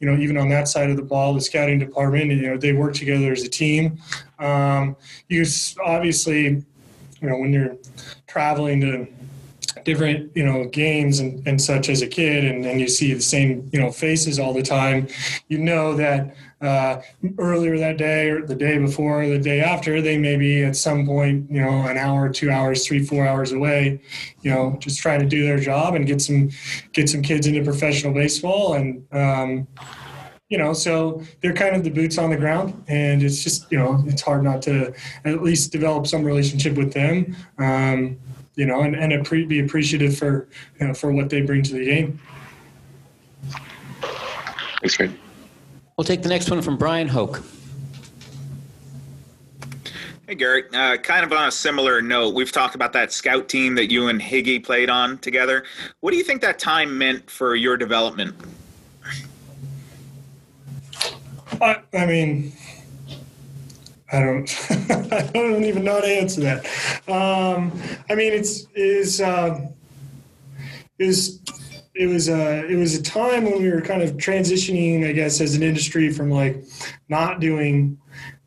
you 0.00 0.06
know, 0.06 0.20
even 0.20 0.36
on 0.36 0.50
that 0.50 0.68
side 0.68 0.90
of 0.90 0.96
the 0.96 1.02
ball, 1.02 1.32
the 1.32 1.40
scouting 1.40 1.78
department, 1.78 2.30
you 2.30 2.42
know, 2.42 2.58
they 2.58 2.74
work 2.74 2.92
together 2.92 3.32
as 3.32 3.42
a 3.42 3.48
team. 3.48 3.98
Um, 4.38 4.96
you 5.28 5.46
obviously, 5.82 6.42
you 7.22 7.28
know, 7.28 7.38
when 7.38 7.54
you're 7.54 7.76
traveling 8.26 8.82
to 8.82 9.08
different 9.86 10.36
you 10.36 10.44
know 10.44 10.64
games 10.66 11.20
and, 11.20 11.46
and 11.46 11.62
such 11.62 11.88
as 11.88 12.02
a 12.02 12.08
kid 12.08 12.44
and, 12.44 12.66
and 12.66 12.80
you 12.80 12.88
see 12.88 13.14
the 13.14 13.20
same 13.20 13.70
you 13.72 13.80
know 13.80 13.90
faces 13.90 14.36
all 14.36 14.52
the 14.52 14.62
time 14.62 15.06
you 15.46 15.58
know 15.58 15.94
that 15.94 16.34
uh, 16.60 17.00
earlier 17.38 17.78
that 17.78 17.96
day 17.96 18.28
or 18.28 18.44
the 18.44 18.54
day 18.54 18.78
before 18.78 19.22
or 19.22 19.28
the 19.28 19.38
day 19.38 19.60
after 19.60 20.02
they 20.02 20.18
may 20.18 20.36
be 20.36 20.64
at 20.64 20.74
some 20.74 21.06
point 21.06 21.48
you 21.48 21.60
know 21.60 21.86
an 21.86 21.96
hour 21.96 22.28
two 22.28 22.50
hours 22.50 22.84
three 22.84 23.02
four 23.02 23.24
hours 23.24 23.52
away 23.52 24.00
you 24.42 24.50
know 24.50 24.76
just 24.80 24.98
trying 24.98 25.20
to 25.20 25.26
do 25.26 25.44
their 25.44 25.60
job 25.60 25.94
and 25.94 26.04
get 26.08 26.20
some 26.20 26.50
get 26.92 27.08
some 27.08 27.22
kids 27.22 27.46
into 27.46 27.62
professional 27.62 28.12
baseball 28.12 28.74
and 28.74 29.06
um, 29.12 29.68
you 30.48 30.58
know, 30.58 30.72
so 30.72 31.22
they're 31.40 31.52
kind 31.52 31.74
of 31.74 31.82
the 31.82 31.90
boots 31.90 32.18
on 32.18 32.30
the 32.30 32.36
ground, 32.36 32.84
and 32.86 33.20
it's 33.20 33.42
just 33.42 33.70
you 33.72 33.78
know 33.78 34.04
it's 34.06 34.22
hard 34.22 34.44
not 34.44 34.62
to 34.62 34.94
at 35.24 35.42
least 35.42 35.72
develop 35.72 36.06
some 36.06 36.22
relationship 36.22 36.76
with 36.76 36.92
them. 36.92 37.34
Um, 37.58 38.16
you 38.56 38.66
know, 38.66 38.80
and, 38.80 38.96
and 38.96 39.12
appre- 39.12 39.46
be 39.46 39.60
appreciative 39.60 40.18
for, 40.18 40.48
you 40.80 40.88
know, 40.88 40.94
for 40.94 41.12
what 41.12 41.30
they 41.30 41.42
bring 41.42 41.62
to 41.62 41.74
the 41.74 41.84
game. 41.84 42.20
Thanks, 44.80 44.96
great. 44.96 45.10
We'll 45.96 46.04
take 46.04 46.22
the 46.22 46.28
next 46.28 46.50
one 46.50 46.60
from 46.60 46.76
Bryan 46.76 47.08
Hoch. 47.08 47.42
Hey, 50.26 50.34
Gerrit. 50.34 50.74
Uh, 50.74 50.96
kind 50.98 51.24
of 51.24 51.32
on 51.32 51.46
a 51.46 51.52
similar 51.52 52.02
note, 52.02 52.34
we've 52.34 52.50
talked 52.50 52.74
about 52.74 52.92
that 52.94 53.12
scout 53.12 53.48
team 53.48 53.76
that 53.76 53.92
you 53.92 54.08
and 54.08 54.20
Higgy 54.20 54.62
played 54.62 54.90
on 54.90 55.18
together. 55.18 55.64
What 56.00 56.10
do 56.10 56.16
you 56.16 56.24
think 56.24 56.42
that 56.42 56.58
time 56.58 56.98
meant 56.98 57.30
for 57.30 57.54
your 57.54 57.76
development? 57.76 58.34
I, 61.60 61.80
I 61.94 62.06
mean, 62.06 62.52
I 64.12 64.20
don't. 64.20 64.70
I 65.12 65.30
don't 65.32 65.64
even 65.64 65.84
know 65.84 65.94
how 65.94 66.00
to 66.00 66.06
answer 66.06 66.40
that. 66.42 66.66
Um, 67.08 67.72
I 68.08 68.14
mean, 68.14 68.32
it's 68.32 68.66
is 68.74 69.20
uh, 69.20 69.66
is 70.98 71.40
it 71.94 72.06
was 72.06 72.28
uh, 72.28 72.64
it 72.68 72.76
was 72.76 72.94
a 72.94 73.02
time 73.02 73.44
when 73.44 73.60
we 73.60 73.70
were 73.70 73.80
kind 73.80 74.02
of 74.02 74.12
transitioning, 74.12 75.08
I 75.08 75.12
guess, 75.12 75.40
as 75.40 75.54
an 75.56 75.62
industry 75.62 76.12
from 76.12 76.30
like 76.30 76.64
not 77.08 77.40
doing 77.40 77.98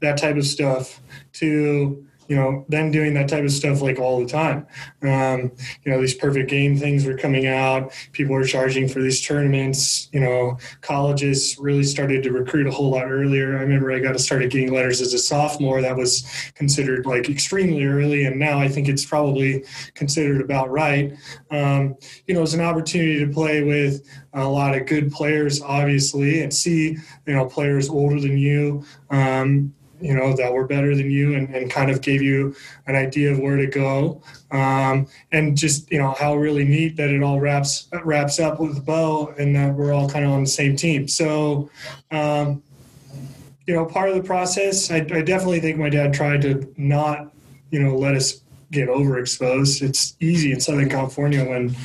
that 0.02 0.18
type 0.18 0.38
of 0.38 0.46
stuff 0.46 1.02
to 1.34 2.06
you 2.30 2.36
know, 2.36 2.64
then 2.70 2.92
doing 2.92 3.16
that 3.16 3.28
type 3.28 3.44
of 3.44 3.52
stuff 3.52 3.82
like 3.82 3.98
all 3.98 4.20
the 4.20 4.28
time. 4.28 4.68
Um, 5.02 5.52
you 5.84 5.92
know, 5.92 6.00
these 6.00 6.14
perfect 6.14 6.48
game 6.48 6.78
things 6.78 7.04
were 7.04 7.18
coming 7.18 7.48
out. 7.48 7.92
People 8.12 8.36
were 8.36 8.46
charging 8.46 8.88
for 8.88 9.02
these 9.02 9.26
tournaments. 9.26 10.10
You 10.14 10.20
know, 10.20 10.60
colleges 10.82 11.58
really 11.60 11.84
started 11.84 12.22
to 12.24 12.32
recruit 12.32 12.68
a 12.68 12.72
whole 12.72 12.92
lot 12.92 13.10
earlier. 13.10 13.58
I 13.58 13.62
remember 13.62 13.92
I 13.92 14.00
got 14.00 14.12
to 14.12 14.20
started 14.20 14.52
getting 14.52 14.72
letters 14.72 15.02
as 15.02 15.16
a 15.16 15.18
sophomore. 15.18 15.82
That 15.82 15.98
was 15.98 16.24
considered 16.54 17.08
like 17.08 17.30
extremely 17.30 17.84
early, 17.84 18.26
and 18.26 18.38
now 18.38 18.60
I 18.60 18.68
think 18.68 18.88
it's 18.88 19.06
probably 19.06 19.66
considered 19.96 20.42
about 20.42 20.70
right. 20.70 21.18
Um, 21.50 21.96
you 22.28 22.36
know, 22.36 22.44
it's 22.44 22.54
an 22.54 22.62
opportunity 22.62 23.26
to 23.26 23.34
play 23.34 23.64
with 23.64 24.08
a 24.34 24.48
lot 24.48 24.78
of 24.78 24.86
good 24.86 25.12
players, 25.12 25.64
obviously, 25.64 26.44
and 26.44 26.54
see 26.54 26.96
you 27.26 27.34
know 27.34 27.48
players 27.48 27.90
older 27.90 28.20
than 28.20 28.38
you. 28.38 28.86
Um, 29.10 29.74
you 30.02 30.16
know 30.16 30.36
that 30.36 30.54
were 30.54 30.66
better 30.66 30.96
than 30.96 31.10
you 31.10 31.36
and, 31.36 31.54
and 31.56 31.70
kind 31.70 31.92
of 31.92 32.02
gave 32.02 32.22
you 32.22 32.56
an 32.88 32.96
idea 32.96 33.32
of 33.32 33.40
where 33.40 33.58
to 33.58 33.68
go. 33.68 34.22
Um, 34.52 35.08
and 35.32 35.58
just 35.58 35.92
you 35.92 36.00
know 36.00 36.16
how 36.18 36.36
really 36.36 36.66
neat 36.66 36.96
that 36.98 37.10
it 37.10 37.22
all 37.22 37.40
wraps 37.40 37.88
wraps 38.04 38.40
up 38.40 38.60
with 38.60 38.78
a 38.78 38.82
bow 38.82 39.34
and 39.38 39.56
that 39.56 39.74
we're 39.74 39.94
all 39.94 40.10
kind 40.10 40.26
of 40.26 40.32
on 40.32 40.44
the 40.44 40.50
same 40.50 40.76
team. 40.76 41.08
So 41.08 41.70
um, 42.12 42.64
you 43.68 43.74
know 43.74 43.86
part 43.86 44.10
of 44.10 44.16
the 44.16 44.24
process 44.24 44.90
I, 44.90 44.98
I 44.98 45.22
definitely 45.22 45.60
think 45.60 45.78
my 45.78 45.90
dad 45.90 46.14
tried 46.14 46.42
to 46.42 46.74
not 46.78 47.32
you 47.72 47.82
know 47.82 47.96
let 47.96 48.16
us 48.16 48.42
get 48.72 48.90
overexposed. 48.90 49.82
It's 49.82 50.16
easy 50.20 50.52
in 50.52 50.60
southern 50.60 50.90
california 50.90 51.44
when 51.48 51.76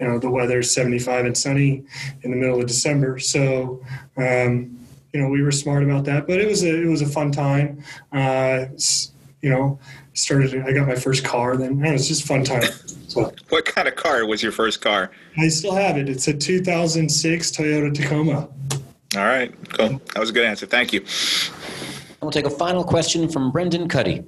you 0.00 0.06
know 0.06 0.18
the 0.18 0.30
weather's 0.30 0.70
75 0.70 1.26
and 1.26 1.36
sunny 1.36 1.84
in 2.22 2.30
the 2.30 2.36
middle 2.36 2.60
of 2.60 2.66
december. 2.66 3.18
So 3.18 3.84
um, 4.16 4.85
you 5.16 5.22
know 5.22 5.28
we 5.30 5.42
were 5.42 5.50
smart 5.50 5.82
about 5.82 6.04
that 6.04 6.26
but 6.26 6.38
it 6.38 6.46
was 6.46 6.62
a 6.62 6.82
it 6.82 6.86
was 6.86 7.00
a 7.00 7.06
fun 7.06 7.32
time 7.32 7.82
uh, 8.12 8.66
you 9.40 9.48
know 9.48 9.78
started 10.12 10.62
i 10.66 10.72
got 10.72 10.86
my 10.86 10.94
first 10.94 11.24
car 11.24 11.56
then 11.56 11.82
it 11.82 11.92
was 11.92 12.06
just 12.06 12.24
a 12.24 12.26
fun 12.26 12.44
time 12.44 12.62
so 13.08 13.32
What 13.48 13.64
kind 13.64 13.88
of 13.88 13.96
car 13.96 14.26
was 14.26 14.42
your 14.42 14.52
first 14.52 14.82
car? 14.82 15.10
i 15.38 15.48
still 15.48 15.74
have 15.74 15.96
it 15.96 16.10
it's 16.10 16.28
a 16.28 16.34
2006 16.34 17.50
toyota 17.50 17.94
tacoma 17.94 18.48
All 19.16 19.24
right, 19.24 19.50
cool. 19.72 19.98
That 20.12 20.18
was 20.18 20.28
a 20.28 20.32
good 20.34 20.44
answer. 20.44 20.66
Thank 20.66 20.92
you. 20.92 21.00
And 21.00 22.20
we'll 22.20 22.30
take 22.32 22.44
a 22.44 22.50
final 22.50 22.84
question 22.84 23.28
from 23.30 23.50
Brendan 23.50 23.88
Kuty. 23.88 24.22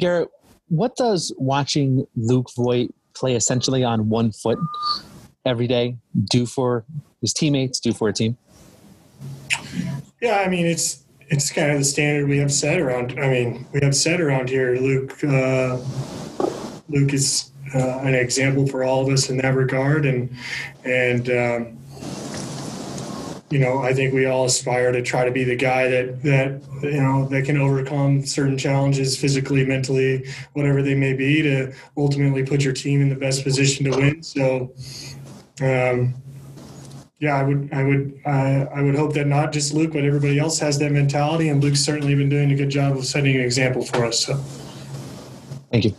Gerrit, 0.00 0.28
what 0.68 0.94
does 0.94 1.34
watching 1.38 2.06
Luke 2.14 2.48
Voit 2.54 2.94
play 3.14 3.34
essentially 3.34 3.82
on 3.82 4.08
one 4.10 4.30
foot 4.32 4.58
every 5.44 5.66
day 5.66 5.96
do 6.24 6.46
for 6.46 6.84
his 7.20 7.32
teammates, 7.32 7.80
do 7.80 7.92
for 7.92 8.08
a 8.08 8.12
team? 8.12 8.36
yeah 10.20 10.42
i 10.44 10.48
mean 10.48 10.66
it's 10.66 11.04
it's 11.28 11.50
kind 11.50 11.72
of 11.72 11.78
the 11.78 11.84
standard 11.84 12.28
we 12.28 12.38
have 12.38 12.52
set 12.52 12.80
around 12.80 13.18
i 13.18 13.28
mean 13.28 13.66
we 13.72 13.80
have 13.82 13.94
set 13.94 14.20
around 14.20 14.48
here. 14.48 14.76
Luke 14.76 15.22
uh, 15.24 15.78
luke 16.88 17.12
is 17.12 17.50
uh, 17.74 17.98
an 18.00 18.14
example 18.14 18.66
for 18.66 18.84
all 18.84 19.02
of 19.02 19.12
us 19.12 19.30
in 19.30 19.38
that 19.38 19.54
regard. 19.54 20.04
And 20.06 20.34
and 20.84 21.28
um, 21.30 21.78
you 23.50 23.58
know 23.58 23.78
i 23.82 23.92
think 23.92 24.14
we 24.14 24.24
all 24.24 24.46
aspire 24.46 24.92
to 24.92 25.02
try 25.02 25.26
to 25.26 25.30
be 25.30 25.44
the 25.44 25.54
guy 25.54 25.86
that 25.86 26.22
that 26.22 26.62
you 26.82 27.02
know 27.02 27.28
that 27.28 27.44
can 27.44 27.58
overcome 27.58 28.24
certain 28.24 28.56
challenges 28.56 29.14
physically 29.14 29.66
mentally 29.66 30.26
whatever 30.54 30.82
they 30.82 30.94
may 30.94 31.12
be 31.12 31.42
to 31.42 31.70
ultimately 31.98 32.42
put 32.42 32.62
your 32.62 32.72
team 32.72 33.02
in 33.02 33.10
the 33.10 33.14
best 33.14 33.44
position 33.44 33.84
to 33.84 33.90
win. 33.90 34.22
So 34.22 34.72
um, 35.60 36.14
yeah, 37.18 37.36
I 37.36 37.44
would, 37.44 37.68
I 37.72 37.84
would, 37.84 38.20
uh, 38.26 38.66
I 38.74 38.82
would 38.82 38.96
hope 38.96 39.14
that 39.14 39.26
not 39.28 39.52
just 39.52 39.72
Luke, 39.72 39.92
but 39.92 40.04
everybody 40.04 40.38
else 40.38 40.58
has 40.58 40.78
that 40.80 40.90
mentality. 40.90 41.50
And 41.50 41.62
Luke's 41.62 41.80
certainly 41.80 42.14
been 42.14 42.28
doing 42.28 42.50
a 42.50 42.56
good 42.56 42.70
job 42.70 42.96
of 42.96 43.04
setting 43.04 43.36
an 43.36 43.42
example 43.42 43.84
for 43.84 44.04
us. 44.04 44.24
So, 44.24 44.34
thank 45.70 45.84
you. 45.84 45.94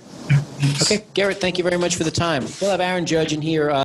Okay, 0.82 1.06
Gerrit, 1.14 1.38
thank 1.38 1.58
you 1.58 1.64
very 1.64 1.78
much 1.78 1.96
for 1.96 2.04
the 2.04 2.12
time. 2.12 2.46
We'll 2.62 2.72
have 2.72 2.82
Aaron 2.82 3.06
Judge 3.06 3.34
in 3.34 3.42
here. 3.42 3.70
Uh, 3.70 3.83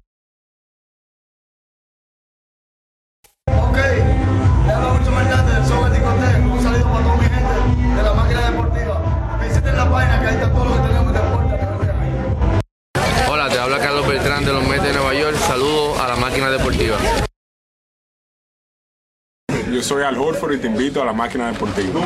Yo 19.78 19.84
soy 19.84 20.02
Al 20.02 20.18
Horford 20.18 20.54
y 20.54 20.58
te 20.58 20.66
invito 20.66 21.00
a 21.00 21.04
la 21.04 21.12
máquina 21.12 21.52
deportiva. 21.52 22.00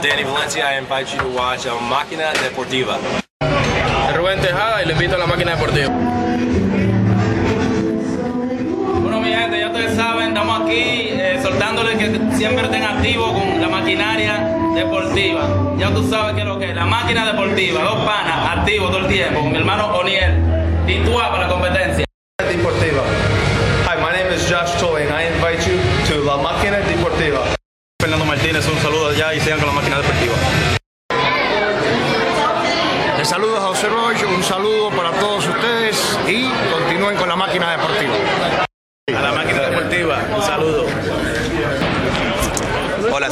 Danny 0.00 0.22
Valencia, 0.22 0.72
I 0.72 0.78
invite 0.78 1.12
you 1.12 1.18
to 1.18 1.28
watch 1.36 1.66
um, 1.66 1.82
Máquina 1.88 2.32
Deportiva. 2.34 2.96
Rubén 4.16 4.40
Tejada 4.40 4.84
y 4.84 4.86
le 4.86 4.92
invito 4.92 5.16
a 5.16 5.18
la 5.18 5.26
máquina 5.26 5.56
deportiva. 5.56 5.88
Bueno, 9.00 9.20
mi 9.20 9.32
gente, 9.32 9.58
ya 9.58 9.66
ustedes 9.66 9.96
saben, 9.96 10.28
estamos 10.28 10.60
aquí 10.60 11.08
eh, 11.10 11.40
soltándoles 11.42 11.98
que 11.98 12.36
siempre 12.36 12.66
estén 12.66 12.84
activos 12.84 13.32
con 13.32 13.60
la 13.60 13.68
maquinaria 13.68 14.46
deportiva. 14.76 15.74
Ya 15.76 15.92
tú 15.92 16.08
sabes 16.08 16.34
que 16.36 16.42
es 16.42 16.46
lo 16.46 16.60
que 16.60 16.70
es, 16.70 16.76
la 16.76 16.86
máquina 16.86 17.26
deportiva, 17.32 17.82
dos 17.82 18.04
panas, 18.04 18.58
activos 18.58 18.92
todo 18.92 19.00
el 19.00 19.08
tiempo, 19.08 19.40
con 19.40 19.50
mi 19.50 19.58
hermano 19.58 19.88
Oniel, 19.96 20.51
Titúa 20.86 21.30
para 21.30 21.46
la 21.46 21.48
competencia. 21.48 22.04
Deportiva. 22.38 23.02
Hi, 23.86 23.96
my 24.02 24.10
name 24.10 24.34
is 24.34 24.48
Josh 24.50 24.78
Toy 24.80 25.02
and 25.02 25.12
I 25.12 25.22
invite 25.32 25.64
you 25.66 25.78
to 26.08 26.24
La 26.24 26.36
Máquina 26.36 26.78
Deportiva. 26.80 27.40
Fernando 28.00 28.24
Martínez, 28.24 28.66
un 28.66 28.78
saludo 28.80 29.10
allá 29.10 29.32
y 29.32 29.40
sigan 29.40 29.60
con 29.60 29.71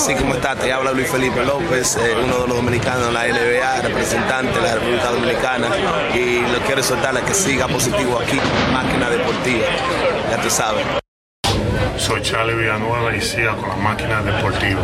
Hola, 0.00 0.08
sí, 0.08 0.14
¿cómo 0.14 0.34
está? 0.34 0.56
Te 0.56 0.72
habla 0.72 0.92
Luis 0.92 1.10
Felipe 1.10 1.44
López, 1.44 1.94
eh, 1.96 2.14
uno 2.24 2.38
de 2.38 2.48
los 2.48 2.56
dominicanos 2.56 3.08
de 3.08 3.12
la 3.12 3.26
NBA, 3.28 3.82
representante 3.82 4.58
de 4.58 4.62
la 4.62 4.74
República 4.76 5.10
Dominicana. 5.10 5.68
Y 6.14 6.40
lo 6.40 6.58
quiero 6.64 6.82
soltarle 6.82 7.20
que 7.20 7.34
siga 7.34 7.68
positivo 7.68 8.18
aquí, 8.18 8.40
máquina 8.72 9.10
deportiva. 9.10 9.66
Ya 10.30 10.40
tú 10.40 10.48
sabes. 10.48 10.86
Soy 11.98 12.22
Charlie 12.22 12.54
Villanueva 12.54 13.14
y 13.14 13.20
siga 13.20 13.54
con 13.56 13.68
la 13.68 13.76
máquina 13.76 14.22
deportiva. 14.22 14.80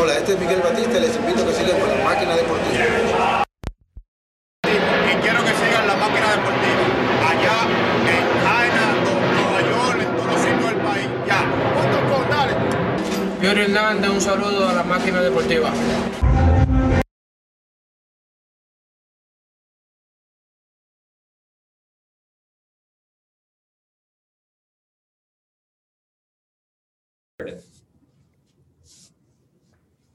Hola, 0.00 0.18
este 0.18 0.32
es 0.32 0.40
Miguel 0.40 0.62
Batista 0.62 0.98
y 0.98 1.00
les 1.00 1.14
invito 1.14 1.42
a 1.42 1.46
que 1.46 1.52
sigan 1.52 1.78
con 1.78 1.88
la 1.90 2.04
máquina 2.04 2.34
deportiva. 2.34 3.44
Y 4.66 5.14
quiero 5.22 5.44
que 5.44 5.50
sigan 5.50 5.86
la 5.86 5.94
máquina 5.94 6.30
deportiva. 6.32 6.82
Allá 7.30 7.91
Yuri 13.42 13.62
Hernández, 13.62 14.08
un 14.08 14.20
saludo 14.20 14.68
a 14.68 14.72
la 14.72 14.84
máquina 14.84 15.20
deportiva. 15.20 15.72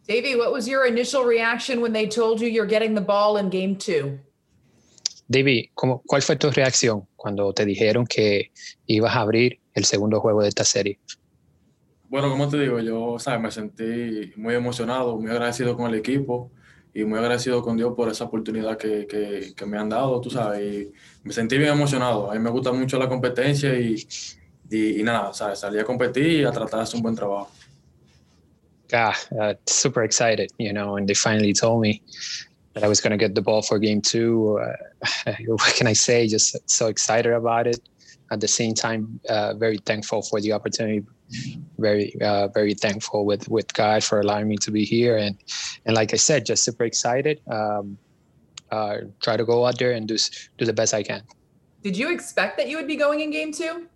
Davey, 0.08 0.38
what 0.38 0.54
was 0.54 0.70
your 0.70 0.86
initial 0.86 1.26
reaction 1.26 1.82
when 1.82 1.92
they 1.92 2.08
told 2.08 2.40
you 2.40 2.48
you're 2.48 2.66
getting 2.66 2.96
the 2.96 3.02
ball 3.02 3.36
in 3.36 3.50
game 3.50 3.76
two? 3.76 4.18
David, 5.30 5.72
¿cómo, 5.76 6.02
¿cuál 6.08 6.22
fue 6.22 6.38
tu 6.38 6.50
reacción 6.50 7.06
cuando 7.18 7.52
te 7.52 7.66
dijeron 7.66 8.08
que 8.08 8.54
ibas 8.88 9.14
a 9.14 9.20
abrir 9.20 9.60
el 9.74 9.84
segundo 9.84 10.22
juego 10.22 10.42
de 10.42 10.48
esta 10.48 10.64
serie? 10.64 10.98
Bueno, 12.10 12.30
como 12.30 12.48
te 12.48 12.60
digo, 12.60 12.80
yo 12.80 13.20
¿sabes? 13.20 13.42
me 13.42 13.52
sentí 13.52 14.32
muy 14.38 14.56
emocionado, 14.56 15.18
muy 15.18 15.30
agradecido 15.30 15.76
con 15.76 15.88
el 15.88 16.00
equipo 16.00 16.52
y 16.94 17.04
muy 17.04 17.20
agradecido 17.20 17.62
con 17.62 17.76
Dios 17.76 17.94
por 17.96 18.10
esa 18.10 18.24
oportunidad 18.24 18.78
que, 18.78 19.06
que, 19.06 19.54
que 19.56 19.66
me 19.66 19.78
han 19.78 19.90
dado, 19.90 20.22
tú 20.22 20.30
sabes, 20.30 20.62
y 20.62 20.92
me 21.24 21.34
sentí 21.34 21.58
bien 21.58 21.72
emocionado. 21.72 22.32
A 22.32 22.34
mí 22.34 22.40
me 22.40 22.50
gusta 22.50 22.72
mucho 22.72 22.98
la 22.98 23.10
competencia 23.10 23.78
y, 23.78 24.08
y, 24.70 25.02
y 25.02 25.04
nada, 25.04 25.34
¿sabes? 25.34 25.60
salí 25.60 25.80
a 25.80 25.84
competir 25.84 26.42
y 26.42 26.44
a 26.46 26.52
tratar 26.52 26.80
de 26.80 26.84
hacer 26.84 26.96
un 26.96 27.04
buen 27.04 27.16
trabajo. 27.16 27.50
Ah, 28.94 29.14
uh, 29.32 29.54
super 29.66 30.04
excited, 30.04 30.50
you 30.58 30.72
know, 30.72 30.96
and 30.96 31.08
they 31.08 31.14
finally 31.14 31.54
told 31.54 31.82
me 31.82 32.02
that 32.74 32.86
I 32.86 32.88
was 32.88 33.02
going 33.02 33.12
to 33.12 33.18
get 33.18 33.36
the 33.36 33.42
ball 33.42 33.62
for 33.62 33.80
game 33.80 34.02
two. 34.02 34.60
Uh, 34.62 35.34
what 35.48 35.76
can 35.76 35.88
I 35.88 35.94
say? 35.94 36.28
Just 36.28 36.56
so 36.70 36.88
excited 36.88 37.34
about 37.34 37.68
it. 37.68 37.80
At 38.32 38.40
the 38.40 38.48
same 38.48 38.74
time, 38.74 39.20
uh, 39.30 39.56
very 39.56 39.78
thankful 39.86 40.22
for 40.22 40.40
the 40.40 40.54
opportunity. 40.54 41.04
Very, 41.78 42.16
uh, 42.22 42.48
very 42.48 42.74
thankful 42.74 43.26
with 43.26 43.48
with 43.50 43.74
God 43.74 44.04
for 44.04 44.20
allowing 44.20 44.48
me 44.48 44.58
to 44.58 44.72
be 44.72 44.84
here, 44.86 45.18
and 45.18 45.36
and 45.86 45.96
like 45.96 46.14
I 46.14 46.18
said, 46.18 46.46
just 46.46 46.64
super 46.64 46.86
excited. 46.86 47.42
Um, 47.48 47.98
uh, 48.72 48.98
try 49.22 49.38
to 49.38 49.46
go 49.46 49.66
out 49.66 49.78
there 49.78 49.92
and 49.92 50.08
do 50.08 50.18
do 50.58 50.66
the 50.66 50.74
best 50.74 50.94
I 50.94 51.04
can. 51.04 51.24
Did 51.84 51.96
you 51.96 52.10
expect 52.12 52.58
that 52.58 52.68
you 52.68 52.78
would 52.78 52.88
be 52.88 52.96
going 52.96 53.22
in 53.22 53.32
game 53.32 53.52
two? 53.52 53.88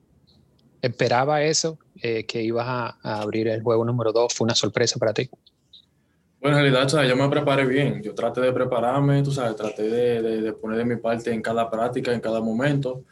Esperaba 0.82 1.44
eso, 1.44 1.78
eh, 2.02 2.24
que 2.26 2.42
ibas 2.42 2.66
a, 2.68 2.98
a 3.04 3.22
abrir 3.22 3.48
el 3.48 3.62
juego 3.62 3.86
número 3.86 4.12
dos. 4.12 4.34
Fue 4.34 4.46
una 4.46 4.56
sorpresa 4.56 5.00
para 5.00 5.14
ti. 5.14 5.30
Bueno, 6.42 6.58
en 6.58 6.64
realidad, 6.64 6.90
¿sabes? 6.90 7.08
yo 7.08 7.16
me 7.16 7.30
preparé 7.30 7.66
bien. 7.66 8.02
Yo 8.02 8.16
traté 8.16 8.42
de 8.42 8.52
prepararme, 8.52 9.22
tú 9.22 9.32
sabes, 9.32 9.56
traté 9.56 9.84
de, 9.84 10.22
de, 10.24 10.42
de 10.42 10.54
poner 10.54 10.80
de 10.80 10.86
mi 10.86 10.96
parte 10.96 11.32
en 11.32 11.42
cada 11.42 11.70
práctica, 11.70 12.12
en 12.12 12.20
cada 12.20 12.42
momento. 12.42 13.04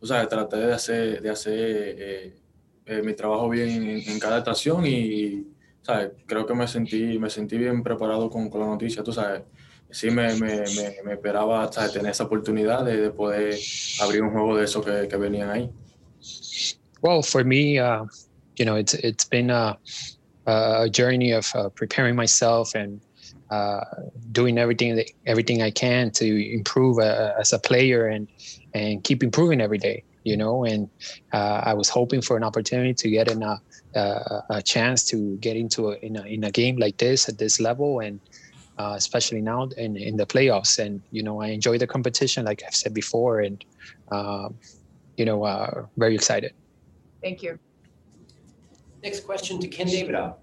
Tú 0.00 0.06
sabes, 0.06 0.28
traté 0.28 0.56
de 0.56 0.72
hacer, 0.72 1.20
de 1.20 1.28
hacer 1.28 1.54
eh, 1.98 2.34
eh, 2.88 3.02
mi 3.02 3.14
trabajo 3.14 3.48
bien 3.48 3.68
en, 3.68 4.10
en 4.10 4.18
cada 4.18 4.38
estación 4.38 4.86
y, 4.86 5.46
¿sabes? 5.82 6.10
Creo 6.26 6.46
que 6.46 6.54
me 6.54 6.66
sentí, 6.66 7.18
me 7.18 7.30
sentí 7.30 7.56
bien 7.58 7.82
preparado 7.82 8.28
con, 8.30 8.48
con 8.50 8.60
la 8.60 8.66
noticia, 8.66 9.02
tú 9.02 9.12
sabes. 9.12 9.42
Sí 9.90 10.10
me, 10.10 10.34
me, 10.34 10.64
me, 10.76 11.02
me 11.04 11.12
esperaba 11.12 11.72
¿sabes? 11.72 11.92
tener 11.92 12.10
esa 12.10 12.24
oportunidad 12.24 12.84
de, 12.84 12.96
de 12.96 13.10
poder 13.10 13.54
abrir 14.02 14.22
un 14.22 14.32
juego 14.32 14.56
de 14.56 14.64
esos 14.64 14.84
que, 14.84 15.08
que 15.08 15.16
venían 15.16 15.50
ahí. 15.50 15.70
Well, 17.00 17.22
for 17.22 17.44
me, 17.44 17.78
uh, 17.78 18.04
you 18.56 18.64
know, 18.64 18.76
it's 18.76 18.92
it's 18.94 19.24
been 19.24 19.50
a, 19.50 19.78
a 20.46 20.88
journey 20.90 21.32
of 21.32 21.46
uh, 21.54 21.68
preparing 21.70 22.16
myself 22.16 22.74
and 22.74 23.00
uh, 23.50 23.84
doing 24.32 24.58
everything 24.58 24.96
that, 24.96 25.06
everything 25.24 25.62
I 25.62 25.70
can 25.70 26.10
to 26.10 26.26
improve 26.26 26.98
uh, 26.98 27.34
as 27.38 27.52
a 27.52 27.58
player 27.58 28.08
and 28.08 28.26
and 28.74 29.02
keep 29.04 29.22
improving 29.22 29.60
every 29.60 29.78
day. 29.78 30.02
You 30.30 30.36
know, 30.36 30.64
and 30.64 30.82
uh, 31.32 31.60
I 31.70 31.74
was 31.80 31.88
hoping 31.88 32.22
for 32.22 32.36
an 32.36 32.44
opportunity 32.44 32.94
to 33.02 33.08
get 33.10 33.26
in 33.34 33.42
a 33.42 33.54
a, 33.94 34.42
a 34.58 34.62
chance 34.62 35.02
to 35.10 35.36
get 35.46 35.56
into 35.56 35.80
a, 35.90 35.94
in 36.06 36.16
a 36.16 36.24
in 36.36 36.44
a 36.44 36.52
game 36.60 36.76
like 36.84 36.96
this 36.98 37.28
at 37.28 37.38
this 37.38 37.60
level 37.60 38.00
and. 38.00 38.20
Uh, 38.84 38.94
especially 38.94 39.40
now 39.40 39.64
in, 39.76 39.96
in 39.96 40.16
the 40.16 40.24
playoffs, 40.24 40.78
and 40.78 41.02
you 41.10 41.20
know 41.20 41.42
I 41.42 41.48
enjoy 41.48 41.78
the 41.78 41.86
competition, 41.88 42.44
like 42.44 42.62
I've 42.64 42.76
said 42.82 42.94
before, 42.94 43.40
and 43.40 43.58
um, 44.12 44.54
you 45.16 45.24
know 45.24 45.42
uh, 45.42 45.86
very 45.96 46.14
excited. 46.14 46.52
Thank 47.20 47.42
you. 47.42 47.58
Next 49.02 49.26
question 49.26 49.58
to 49.58 49.66
Ken 49.66 49.88
Davidoff. 49.88 50.36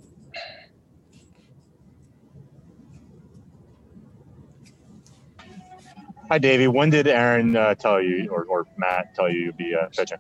Hi, 6.30 6.40
Davey. 6.40 6.68
When 6.68 6.90
did 6.90 7.08
Aaron 7.08 7.56
uh, 7.56 7.76
tell 7.76 8.02
you, 8.02 8.30
or, 8.32 8.46
or 8.50 8.66
Matt 8.78 9.14
tell 9.14 9.30
you 9.30 9.46
you'd 9.46 9.58
be 9.58 9.76
uh, 9.76 9.88
pitching 9.96 10.18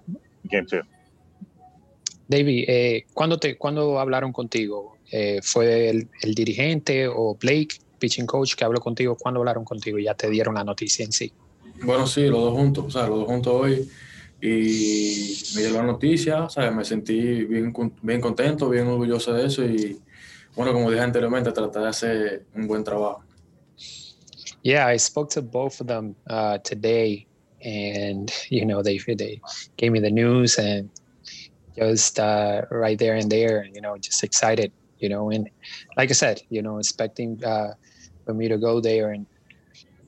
game 0.47 0.67
two? 0.67 0.81
David, 2.27 2.65
eh, 2.67 3.05
¿cuándo, 3.13 3.37
te, 3.39 3.57
¿cuándo 3.57 3.99
hablaron 3.99 4.31
contigo? 4.31 4.97
Eh, 5.11 5.39
¿Fue 5.43 5.89
el, 5.89 6.09
el, 6.21 6.35
dirigente 6.35 7.07
o 7.07 7.35
Blake, 7.35 7.79
pitching 7.99 8.27
coach, 8.27 8.55
que 8.55 8.63
habló 8.63 8.79
contigo? 8.79 9.15
¿Cuándo 9.15 9.39
hablaron 9.39 9.63
contigo? 9.63 9.97
Ya 9.97 10.13
te 10.13 10.29
dieron 10.29 10.55
la 10.55 10.63
noticia 10.63 11.05
en 11.05 11.11
sí. 11.11 11.31
Bueno, 11.83 12.05
sí, 12.05 12.27
los 12.27 12.39
dos 12.39 12.53
juntos, 12.53 12.85
o 12.85 12.91
sea, 12.91 13.07
los 13.07 13.19
dos 13.19 13.27
juntos 13.27 13.53
hoy. 13.53 13.89
Y 14.41 15.37
me 15.55 15.61
llegó 15.61 15.77
la 15.77 15.83
noticia, 15.83 16.47
¿sabes? 16.49 16.71
me 16.71 16.85
sentí 16.85 17.45
bien, 17.45 17.73
bien 18.01 18.21
contento, 18.21 18.69
bien 18.69 18.85
orgulloso 18.87 19.33
de 19.33 19.47
eso. 19.47 19.63
Y 19.63 19.99
bueno, 20.55 20.71
como 20.71 20.91
dije 20.91 21.01
anteriormente, 21.01 21.51
traté 21.51 21.79
de 21.79 21.87
hacer 21.87 22.45
un 22.53 22.67
buen 22.67 22.83
trabajo. 22.83 23.24
Yeah, 24.65 24.87
I 24.87 24.97
spoke 24.97 25.29
to 25.37 25.43
both 25.43 25.79
of 25.79 25.85
them 25.85 26.15
uh, 26.27 26.57
today, 26.57 27.27
and 27.61 28.33
you 28.49 28.65
know 28.65 28.81
they 28.81 28.97
they 28.97 29.39
gave 29.77 29.91
me 29.91 29.99
the 29.99 30.09
news 30.09 30.57
and 30.57 30.89
just 31.77 32.19
uh, 32.19 32.63
right 32.71 32.97
there 32.97 33.13
and 33.15 33.31
there, 33.31 33.67
you 33.71 33.79
know, 33.79 33.95
just 33.97 34.23
excited, 34.23 34.71
you 34.97 35.09
know, 35.09 35.29
and 35.29 35.47
like 35.97 36.09
I 36.09 36.13
said, 36.13 36.41
you 36.49 36.63
know, 36.63 36.79
expecting 36.79 37.43
uh, 37.43 37.73
for 38.25 38.33
me 38.33 38.47
to 38.47 38.57
go 38.57 38.81
there 38.81 39.11
and 39.11 39.27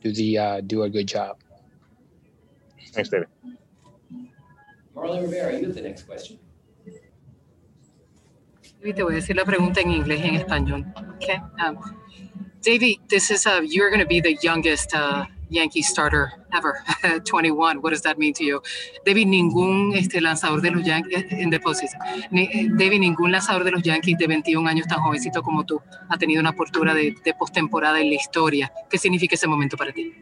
do 0.02 0.12
the 0.12 0.40
uh, 0.40 0.62
do 0.62 0.84
a 0.84 0.90
good 0.90 1.08
job. 1.08 1.38
Thanks, 2.94 3.10
David. 3.10 3.28
Marly 4.96 5.22
Rivera, 5.22 5.54
you 5.54 5.68
have 5.68 5.76
the 5.76 5.82
next 5.82 6.08
question. 6.08 6.40
Te 8.82 9.04
voy 9.04 9.14
a 9.14 9.16
decir 9.18 9.36
la 9.36 9.46
pregunta 9.46 9.82
en 9.82 9.92
inglés 9.92 10.20
y 10.20 10.28
en 10.30 10.36
español. 10.36 10.86
Okay. 11.16 11.38
Um, 11.64 11.78
Davey, 12.62 13.00
this 13.08 13.32
is 13.32 13.46
uh, 13.46 13.62
you're 13.64 13.90
going 13.90 14.02
to 14.02 14.08
be 14.08 14.20
the 14.20 14.38
youngest 14.42 14.94
uh, 14.94 15.26
Yankee 15.50 15.82
starter 15.82 16.32
ever, 16.54 16.84
21. 17.26 17.82
What 17.82 17.92
does 17.92 18.02
that 18.02 18.18
mean 18.18 18.34
to 18.34 18.44
you? 18.44 18.62
David, 19.06 19.28
ningún 19.28 19.94
este, 19.96 20.22
lanzador 20.22 20.62
de 20.62 20.72
los 20.72 20.84
Yankees 20.84 21.26
en 21.32 21.50
the 21.50 21.60
postseason. 21.60 22.00
Ni, 22.32 22.70
David, 22.70 23.00
ningún 23.00 23.32
lanzador 23.32 23.64
de 23.64 23.72
los 23.72 23.84
Yankees 23.84 24.18
de 24.18 24.28
21 24.28 24.68
años 24.68 24.88
tan 24.88 25.00
jovencito 25.00 25.42
como 25.42 25.66
tú 25.66 25.82
ha 26.10 26.18
tenido 26.18 26.42
una 26.42 26.50
apertura 26.50 26.94
de, 26.94 27.16
de 27.24 27.34
postemporada 27.34 28.00
en 28.02 28.10
la 28.10 28.16
historia. 28.16 28.72
¿Qué 28.90 28.98
significa 28.98 29.36
ese 29.36 29.48
momento 29.48 29.78
para 29.78 29.92
ti? 29.92 30.14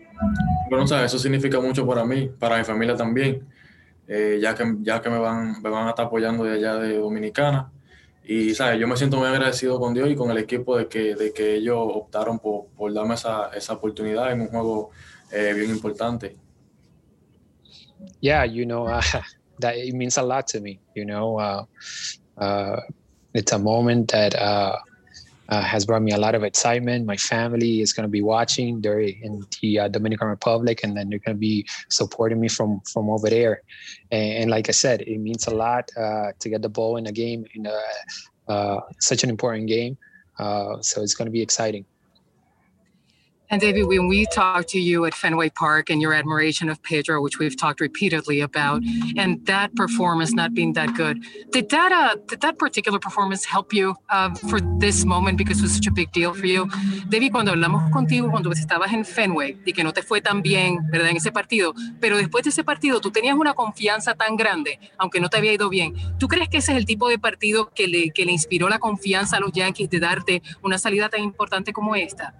Bueno, 0.69 0.87
sabes, 0.87 1.05
eso 1.05 1.19
significa 1.19 1.59
mucho 1.59 1.85
para 1.85 2.05
mí, 2.05 2.29
para 2.39 2.57
mi 2.57 2.63
familia 2.63 2.95
también, 2.95 3.47
eh, 4.07 4.39
ya 4.41 4.53
que, 4.55 4.75
ya 4.81 5.01
que 5.01 5.09
me, 5.09 5.17
van, 5.17 5.61
me 5.61 5.69
van 5.69 5.87
a 5.87 5.89
estar 5.89 6.05
apoyando 6.05 6.43
de 6.43 6.53
allá 6.53 6.75
de 6.75 6.97
Dominicana. 6.97 7.71
Y, 8.27 8.55
¿sabes? 8.55 8.79
Yo 8.79 8.87
me 8.87 8.97
siento 8.97 9.17
muy 9.17 9.27
agradecido 9.27 9.79
con 9.79 9.93
Dios 9.93 10.09
y 10.09 10.15
con 10.15 10.31
el 10.31 10.37
equipo 10.37 10.77
de 10.77 10.87
que, 10.87 11.15
de 11.15 11.31
que 11.31 11.55
ellos 11.55 11.77
optaron 11.79 12.39
por, 12.39 12.67
por 12.75 12.91
darme 12.91 13.13
esa, 13.13 13.49
esa 13.49 13.73
oportunidad 13.73 14.31
en 14.31 14.41
un 14.41 14.47
juego 14.47 14.89
eh, 15.31 15.53
bien 15.53 15.69
importante. 15.69 16.35
Yeah, 18.21 18.45
you 18.45 18.65
know, 18.65 18.87
uh, 18.87 19.01
that 19.59 19.75
it 19.77 19.93
means 19.93 20.17
a 20.17 20.23
lot 20.23 20.47
to 20.47 20.59
me. 20.59 20.79
You 20.95 21.05
know, 21.05 21.39
uh, 21.39 21.65
uh, 22.37 22.81
it's 23.33 23.51
a 23.51 23.59
moment 23.59 24.11
that 24.11 24.33
uh, 25.49 25.61
has 25.61 25.85
brought 25.85 26.01
me 26.01 26.11
a 26.11 26.17
lot 26.17 26.35
of 26.35 26.43
excitement. 26.43 27.05
My 27.05 27.17
family 27.17 27.81
is 27.81 27.93
going 27.93 28.03
to 28.03 28.11
be 28.11 28.21
watching. 28.21 28.81
They're 28.81 28.99
in 28.99 29.45
the 29.61 29.79
uh, 29.79 29.87
Dominican 29.87 30.27
Republic, 30.27 30.81
and 30.83 30.95
then 30.95 31.09
they're 31.09 31.19
going 31.19 31.35
to 31.35 31.39
be 31.39 31.67
supporting 31.89 32.39
me 32.39 32.47
from 32.47 32.81
from 32.81 33.09
over 33.09 33.29
there. 33.29 33.61
And, 34.11 34.33
and 34.39 34.51
like 34.51 34.69
I 34.69 34.73
said, 34.73 35.01
it 35.01 35.19
means 35.19 35.47
a 35.47 35.53
lot 35.53 35.89
uh, 35.97 36.31
to 36.39 36.49
get 36.49 36.61
the 36.61 36.69
ball 36.69 36.97
in 36.97 37.05
a 37.07 37.11
game 37.11 37.45
in 37.53 37.65
a, 37.65 38.51
uh, 38.51 38.79
such 38.99 39.23
an 39.23 39.29
important 39.29 39.67
game. 39.67 39.97
Uh, 40.39 40.81
so 40.81 41.01
it's 41.01 41.13
going 41.13 41.27
to 41.27 41.31
be 41.31 41.41
exciting. 41.41 41.85
And 43.49 43.61
David, 43.61 43.85
when 43.85 44.07
we 44.07 44.25
talked 44.25 44.69
to 44.69 44.79
you 44.79 45.05
at 45.05 45.13
Fenway 45.13 45.49
Park 45.49 45.89
and 45.91 46.01
your 46.01 46.13
admiration 46.13 46.67
of 46.67 46.81
Pedro, 46.81 47.21
which 47.21 47.37
we've 47.37 47.55
talked 47.55 47.79
repeatedly 47.79 48.41
about, 48.41 48.81
and 49.17 49.45
that 49.45 49.75
performance 49.75 50.33
not 50.33 50.53
being 50.53 50.73
that 50.73 50.95
good, 50.95 51.23
did 51.51 51.69
that 51.69 51.91
uh, 51.91 52.15
did 52.27 52.41
that 52.41 52.57
particular 52.57 52.97
performance 52.97 53.45
help 53.45 53.71
you 53.71 53.95
uh, 54.09 54.33
for 54.49 54.59
this 54.79 55.05
moment 55.05 55.37
because 55.37 55.59
it 55.59 55.63
was 55.63 55.75
such 55.75 55.87
a 55.87 55.91
big 55.91 56.11
deal 56.11 56.33
for 56.33 56.47
you? 56.47 56.67
David, 57.07 57.31
cuando 57.31 57.51
hablamos 57.51 57.91
contigo 57.91 58.31
cuando 58.31 58.51
estabas 58.51 58.91
en 58.93 59.05
Fenway 59.05 59.57
y 59.65 59.73
que 59.73 59.83
no 59.83 59.93
te 59.93 60.01
fue 60.01 60.21
tan 60.21 60.41
bien, 60.41 60.79
¿verdad? 60.89 61.09
En 61.09 61.17
ese 61.17 61.31
partido, 61.31 61.73
pero 61.99 62.17
después 62.17 62.43
de 62.43 62.49
ese 62.49 62.63
partido 62.63 62.99
tú 62.99 63.11
tenías 63.11 63.35
una 63.35 63.53
confianza 63.53 64.15
tan 64.15 64.37
grande, 64.37 64.79
aunque 64.97 65.19
no 65.19 65.29
te 65.29 65.37
había 65.37 65.53
ido 65.53 65.69
bien. 65.69 65.93
¿Tú 66.17 66.27
crees 66.27 66.49
que 66.49 66.57
ese 66.57 66.71
es 66.71 66.77
el 66.77 66.85
tipo 66.85 67.09
de 67.09 67.19
partido 67.19 67.71
que 67.75 67.87
le, 67.87 68.09
que 68.09 68.25
le 68.25 68.31
inspiró 68.31 68.69
la 68.69 68.79
confianza 68.79 69.37
a 69.37 69.39
los 69.39 69.51
Yankees 69.51 69.89
de 69.89 69.99
darte 69.99 70.41
una 70.63 70.79
salida 70.79 71.09
tan 71.09 71.21
importante 71.21 71.71
como 71.73 71.95
esta? 71.95 72.33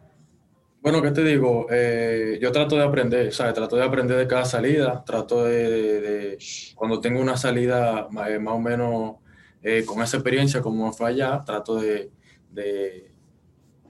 Bueno, 0.85 1.01
¿qué 1.01 1.09
te 1.09 1.23
digo? 1.23 1.65
Eh, 1.71 2.37
yo 2.39 2.51
trato 2.51 2.75
de 2.75 2.83
aprender, 2.83 3.33
¿sabes? 3.33 3.55
Trato 3.55 3.75
de 3.75 3.83
aprender 3.83 4.19
de 4.19 4.27
cada 4.27 4.45
salida, 4.45 5.03
trato 5.03 5.43
de, 5.43 5.67
de, 5.67 6.01
de 6.01 6.37
cuando 6.75 7.01
tengo 7.01 7.19
una 7.19 7.37
salida 7.37 8.07
más, 8.11 8.29
más 8.39 8.53
o 8.53 8.59
menos 8.59 9.15
eh, 9.63 9.83
con 9.83 10.03
esa 10.03 10.17
experiencia 10.17 10.61
como 10.61 10.93
fue 10.93 11.09
allá, 11.09 11.43
trato 11.43 11.77
de, 11.77 12.11
de, 12.51 13.11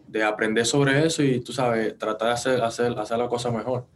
de, 0.07 0.23
aprender 0.23 0.65
sobre 0.65 1.05
eso 1.05 1.21
y, 1.21 1.41
tú 1.41 1.51
sabes, 1.51 1.97
tratar 1.97 2.29
de 2.29 2.33
hacer, 2.35 2.61
hacer, 2.63 2.97
hacer 2.97 3.17
la 3.17 3.27
cosa 3.27 3.51
mejor. 3.51 3.87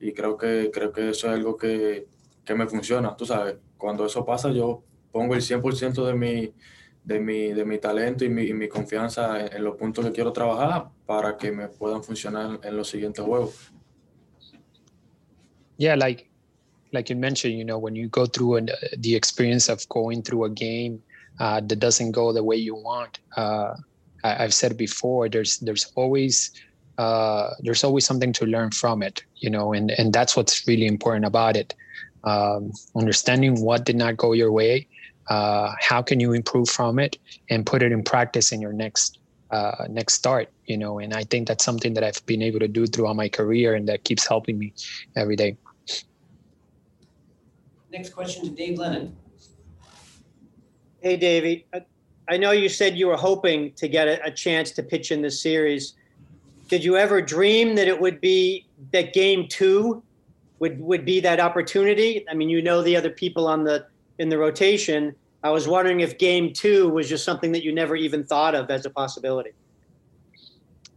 Y 0.00 0.14
creo 0.14 0.38
que, 0.38 0.70
creo 0.72 0.92
que 0.92 1.10
eso 1.10 1.26
es 1.26 1.34
algo 1.34 1.58
que, 1.58 2.06
que 2.42 2.54
me 2.54 2.66
funciona, 2.66 3.14
tú 3.18 3.26
sabes. 3.26 3.56
Cuando 3.76 4.06
eso 4.06 4.24
pasa, 4.24 4.50
yo 4.50 4.82
pongo 5.12 5.34
el 5.34 5.42
100% 5.42 6.06
de 6.06 6.14
mi, 6.14 6.54
de 7.06 7.20
mi, 7.20 7.52
de 7.52 7.64
mi 7.64 7.78
talento 7.78 8.24
y 8.24 8.28
mi, 8.28 8.42
y 8.42 8.52
mi 8.52 8.68
confianza 8.68 9.40
en, 9.40 9.56
en, 9.56 9.64
los 9.64 9.76
puntos 9.76 10.04
que 10.04 10.12
quiero 10.12 10.32
trabajar 10.32 10.88
para 11.06 11.36
que 11.36 11.52
me 11.52 11.68
puedan 11.68 12.02
funcionar 12.02 12.58
en 12.62 12.76
los 12.76 12.88
siguientes 12.88 13.24
juegos. 13.24 13.72
Yeah, 15.78 15.94
like 15.94 16.28
like 16.92 17.08
you 17.10 17.16
mentioned, 17.16 17.56
you 17.58 17.64
know, 17.64 17.78
when 17.78 17.94
you 17.94 18.08
go 18.08 18.26
through 18.26 18.56
an, 18.56 18.70
the 18.98 19.14
experience 19.14 19.68
of 19.68 19.86
going 19.88 20.22
through 20.22 20.44
a 20.44 20.50
game 20.50 21.02
uh, 21.38 21.60
that 21.60 21.78
doesn't 21.78 22.12
go 22.12 22.32
the 22.32 22.42
way 22.42 22.56
you 22.56 22.74
want, 22.74 23.20
uh, 23.36 23.74
I, 24.24 24.42
have 24.42 24.54
said 24.54 24.76
before, 24.76 25.28
there's 25.28 25.58
there's 25.58 25.92
always 25.94 26.50
uh, 26.98 27.50
there's 27.60 27.84
always 27.84 28.06
something 28.06 28.32
to 28.32 28.46
learn 28.46 28.70
from 28.70 29.02
it, 29.02 29.22
you 29.36 29.50
know, 29.50 29.74
and 29.74 29.92
and 29.92 30.12
that's 30.12 30.34
what's 30.36 30.66
really 30.66 30.86
important 30.86 31.24
about 31.24 31.56
it. 31.56 31.74
Um, 32.24 32.72
understanding 32.96 33.62
what 33.62 33.84
did 33.84 33.96
not 33.96 34.16
go 34.16 34.32
your 34.32 34.50
way 34.50 34.88
uh, 35.28 35.72
how 35.80 36.02
can 36.02 36.20
you 36.20 36.32
improve 36.32 36.68
from 36.68 36.98
it 36.98 37.18
and 37.50 37.66
put 37.66 37.82
it 37.82 37.92
in 37.92 38.02
practice 38.02 38.52
in 38.52 38.60
your 38.60 38.72
next 38.72 39.18
uh, 39.50 39.86
next 39.88 40.14
start 40.14 40.48
you 40.66 40.76
know? 40.76 40.98
And 40.98 41.14
i 41.14 41.24
think 41.24 41.48
that's 41.48 41.64
something 41.64 41.94
that 41.94 42.04
i've 42.04 42.24
been 42.26 42.42
able 42.42 42.58
to 42.60 42.68
do 42.68 42.86
throughout 42.86 43.16
my 43.16 43.28
career 43.28 43.74
and 43.74 43.88
that 43.88 44.04
keeps 44.04 44.26
helping 44.26 44.58
me 44.58 44.72
every 45.16 45.36
day. 45.36 45.56
Next 47.90 48.10
question 48.10 48.44
to 48.44 48.50
dave 48.50 48.78
lennon. 48.78 49.16
Hey 51.00 51.16
davey. 51.16 51.66
I 52.28 52.36
know 52.36 52.50
you 52.50 52.68
said 52.68 52.96
you 52.96 53.06
were 53.06 53.16
hoping 53.16 53.72
to 53.74 53.86
get 53.86 54.08
a, 54.08 54.24
a 54.24 54.30
chance 54.30 54.72
to 54.72 54.82
pitch 54.82 55.12
in 55.12 55.22
this 55.22 55.40
series. 55.40 55.94
Did 56.68 56.82
you 56.82 56.96
ever 56.96 57.22
dream 57.22 57.76
that 57.76 57.86
it 57.86 58.00
would 58.00 58.20
be 58.20 58.66
that 58.92 59.12
game 59.12 59.46
two 59.48 60.02
would 60.58 60.80
would 60.80 61.04
be 61.04 61.20
that 61.20 61.38
opportunity? 61.38 62.26
I 62.28 62.34
mean 62.34 62.48
you 62.48 62.60
know 62.60 62.82
the 62.82 62.96
other 62.96 63.10
people 63.10 63.46
on 63.46 63.64
the 63.64 63.86
in 64.18 64.28
the 64.28 64.38
rotation. 64.38 65.14
I 65.42 65.50
was 65.50 65.68
wondering 65.68 66.00
if 66.00 66.18
game 66.18 66.52
two 66.52 66.88
was 66.88 67.08
just 67.08 67.24
something 67.24 67.52
that 67.52 67.62
you 67.62 67.72
never 67.72 67.96
even 67.96 68.24
thought 68.24 68.54
of 68.54 68.70
as 68.70 68.86
a 68.86 68.90
possibility. 68.90 69.52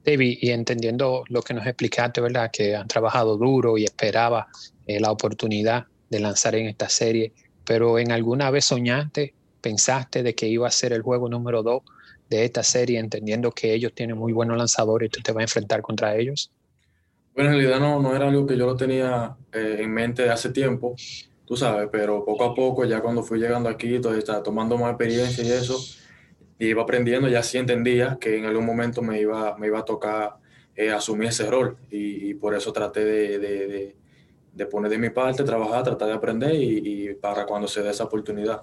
David, 0.04 0.40
y 0.42 0.50
entendiendo 0.52 1.24
lo 1.30 1.42
que 1.42 1.54
nos 1.54 1.68
explicaste, 1.68 2.22
¿verdad? 2.22 2.50
Que 2.52 2.76
han 2.76 2.88
trabajado 2.88 3.38
duro 3.38 3.78
y 3.78 3.84
esperaba 3.84 4.48
eh, 4.88 5.00
la 5.00 5.12
oportunidad 5.12 5.86
de 6.10 6.20
lanzar 6.20 6.56
en 6.56 6.68
esta 6.68 6.90
serie, 6.90 7.34
pero 7.66 8.00
en 8.00 8.12
alguna 8.12 8.50
vez 8.50 8.66
soñaste, 8.66 9.34
pensaste 9.62 10.24
de 10.24 10.34
que 10.34 10.48
iba 10.48 10.68
a 10.68 10.72
ser 10.72 10.94
el 10.94 11.02
juego 11.02 11.30
número 11.30 11.62
dos 11.62 11.84
de 12.30 12.46
esta 12.46 12.64
serie, 12.64 13.00
entendiendo 13.00 13.52
que 13.52 13.74
ellos 13.74 13.94
tienen 13.94 14.18
muy 14.18 14.34
buenos 14.34 14.58
lanzadores 14.58 15.08
y 15.08 15.10
tú 15.10 15.22
te 15.22 15.32
vas 15.32 15.42
a 15.42 15.44
enfrentar 15.44 15.82
contra 15.82 16.16
ellos? 16.16 16.52
Bueno, 17.36 17.52
en 17.52 17.58
realidad 17.58 17.80
no, 17.80 18.02
no 18.02 18.16
era 18.16 18.28
algo 18.28 18.48
que 18.48 18.58
yo 18.58 18.66
lo 18.66 18.76
tenía 18.76 19.36
eh, 19.54 19.78
en 19.80 19.92
mente 19.92 20.30
hace 20.30 20.50
tiempo 20.50 20.96
tú 21.50 21.58
sabes, 21.58 21.90
pero 21.92 22.24
poco 22.24 22.44
a 22.44 22.54
poco, 22.54 22.86
ya 22.86 23.02
cuando 23.02 23.24
fui 23.24 23.40
llegando 23.40 23.70
aquí, 23.70 23.96
entonces 23.96 24.20
estaba 24.20 24.44
tomando 24.44 24.78
más 24.78 24.92
experiencia 24.92 25.44
y 25.44 25.50
eso, 25.50 25.84
y 26.60 26.68
iba 26.68 26.84
aprendiendo, 26.84 27.28
ya 27.28 27.42
sí 27.42 27.58
entendía 27.58 28.20
que 28.22 28.38
en 28.38 28.46
algún 28.46 28.68
momento 28.68 29.02
me 29.02 29.20
iba, 29.20 29.58
me 29.58 29.66
iba 29.66 29.80
a 29.80 29.84
tocar 29.84 30.36
eh, 30.76 30.92
asumir 30.92 31.30
ese 31.30 31.50
rol, 31.50 31.76
y, 31.90 32.30
y, 32.30 32.34
por 32.36 32.54
eso 32.54 32.72
traté 32.72 33.04
de, 33.04 33.40
de, 33.40 33.68
de, 33.68 33.96
de, 34.54 34.66
poner 34.68 34.92
de 34.92 35.00
mi 35.00 35.10
parte, 35.10 35.44
trabajar, 35.44 35.82
tratar 35.82 36.10
de 36.10 36.14
aprender, 36.14 36.54
y, 36.54 37.10
y 37.10 37.14
para 37.16 37.48
cuando 37.48 37.68
se 37.68 37.82
dé 37.82 37.90
esa 37.90 38.04
oportunidad. 38.04 38.62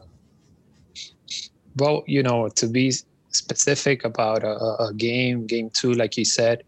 Well, 1.76 2.04
you 2.06 2.22
know, 2.22 2.48
to 2.50 2.68
be 2.68 2.92
specific 3.32 4.04
about 4.04 4.44
a, 4.44 4.84
a 4.84 4.92
game, 4.94 5.44
game 5.44 5.70
two, 5.70 5.92
like 5.92 6.16
you 6.16 6.24
said, 6.24 6.62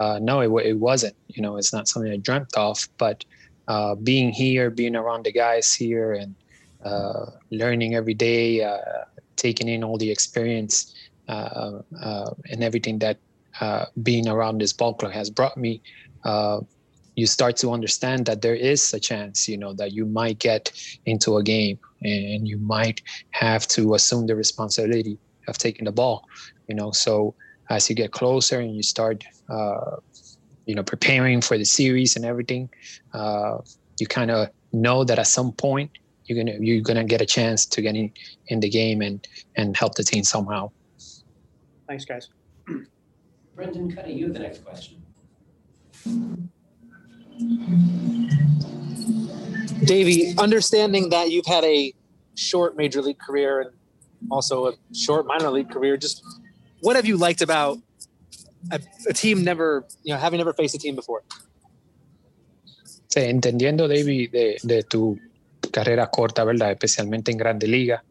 uh, 0.00 0.18
no, 0.20 0.40
it, 0.40 0.66
it 0.66 0.76
wasn't. 0.76 1.14
You 1.28 1.42
know, 1.42 1.58
it's 1.58 1.72
not 1.72 1.86
something 1.86 2.10
I 2.10 2.16
dreamt 2.16 2.56
of, 2.56 2.88
but 2.98 3.24
uh, 3.68 3.94
being 3.94 4.30
here, 4.30 4.70
being 4.70 4.96
around 4.96 5.24
the 5.24 5.32
guys 5.32 5.72
here, 5.72 6.12
and 6.12 6.34
uh, 6.84 7.26
learning 7.50 7.94
every 7.94 8.14
day, 8.14 8.62
uh, 8.62 8.78
taking 9.36 9.68
in 9.68 9.84
all 9.84 9.98
the 9.98 10.10
experience 10.10 10.92
uh, 11.28 11.80
uh, 12.02 12.30
and 12.50 12.64
everything 12.64 12.98
that 12.98 13.18
being 14.02 14.28
around 14.28 14.60
this 14.60 14.72
ball 14.72 14.94
club 14.94 15.12
has 15.12 15.30
brought 15.30 15.56
me. 15.56 15.82
you 17.16 17.26
start 17.26 17.56
to 17.56 17.72
understand 17.72 18.24
that 18.24 18.40
there 18.40 18.54
is 18.54 18.94
a 18.94 19.00
chance, 19.00 19.46
you 19.46 19.58
know, 19.58 19.74
that 19.74 19.92
you 19.92 20.06
might 20.06 20.38
get 20.38 20.72
into 21.04 21.36
a 21.36 21.42
game 21.42 21.78
and 22.02 22.48
you 22.48 22.56
might 22.58 23.02
have 23.32 23.66
to 23.68 23.94
assume 23.94 24.26
the 24.26 24.34
responsibility 24.34 25.18
of 25.48 25.58
taking 25.58 25.84
the 25.84 25.92
ball, 25.92 26.24
you 26.68 26.74
know. 26.74 26.92
So 26.92 27.34
as 27.68 27.90
you 27.90 27.96
get 27.96 28.12
closer 28.12 28.60
and 28.60 28.74
you 28.74 28.82
start 28.82 29.22
you 30.70 30.76
know 30.76 30.84
preparing 30.94 31.40
for 31.40 31.58
the 31.58 31.64
series 31.64 32.14
and 32.16 32.24
everything 32.24 32.70
uh, 33.12 33.58
you 34.00 34.06
kind 34.06 34.30
of 34.30 34.48
know 34.72 35.02
that 35.04 35.18
at 35.18 35.26
some 35.26 35.50
point 35.52 35.90
you're 36.30 36.38
gonna 36.44 36.56
you're 36.60 36.80
gonna 36.80 37.04
get 37.04 37.20
a 37.20 37.26
chance 37.26 37.66
to 37.66 37.82
get 37.82 37.96
in 37.96 38.12
in 38.46 38.60
the 38.60 38.68
game 38.68 39.02
and 39.02 39.26
and 39.56 39.76
help 39.76 39.96
the 39.96 40.04
team 40.04 40.22
somehow. 40.22 40.70
Thanks 41.88 42.04
guys. 42.04 42.28
Brendan 43.56 43.90
Kuty 43.90 44.16
you 44.16 44.26
have 44.26 44.34
the 44.34 44.38
next 44.38 44.64
question. 44.64 45.02
Davey 49.84 50.34
understanding 50.38 51.10
that 51.10 51.30
you've 51.32 51.46
had 51.46 51.64
a 51.64 51.92
short 52.36 52.76
major 52.76 53.02
league 53.02 53.18
career 53.18 53.60
and 53.62 53.70
also 54.30 54.68
a 54.68 54.72
short 54.94 55.26
minor 55.26 55.50
league 55.50 55.70
career 55.70 55.96
just 55.96 56.22
what 56.80 56.94
have 56.96 57.06
you 57.06 57.16
liked 57.16 57.42
about 57.42 57.78
a, 58.70 58.76
a, 58.76 59.12
team 59.12 59.44
never, 59.44 59.84
you 60.04 60.14
know, 60.14 60.20
having 60.20 60.38
never 60.38 60.54
faced 60.54 60.74
a 60.74 60.78
team 60.78 60.94
before. 60.96 61.22
Sí, 63.06 63.20
entendiendo, 63.20 63.88
David, 63.88 64.30
de, 64.30 64.56
de 64.62 64.82
tu 64.84 65.18
carrera 65.72 66.08
corta, 66.08 66.44
¿verdad? 66.44 66.70
Especialmente 66.70 67.32
en 67.32 67.38
Grande 67.38 67.66
Liga, 67.66 68.04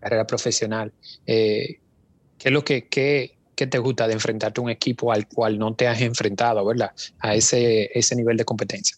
carrera 0.00 0.26
profesional. 0.26 0.92
Eh, 1.26 1.78
¿Qué 2.38 2.48
es 2.48 2.52
lo 2.52 2.64
que 2.64 2.88
qué, 2.88 3.38
qué 3.54 3.66
te 3.66 3.78
gusta 3.78 4.06
de 4.06 4.14
enfrentarte 4.14 4.60
a 4.60 4.64
un 4.64 4.70
equipo 4.70 5.12
al 5.12 5.28
cual 5.28 5.58
no 5.58 5.74
te 5.74 5.86
has 5.86 6.00
enfrentado, 6.00 6.64
¿verdad? 6.64 6.90
A 7.20 7.34
ese, 7.34 7.90
ese 7.96 8.16
nivel 8.16 8.36
de 8.36 8.44
competencia. 8.44 8.96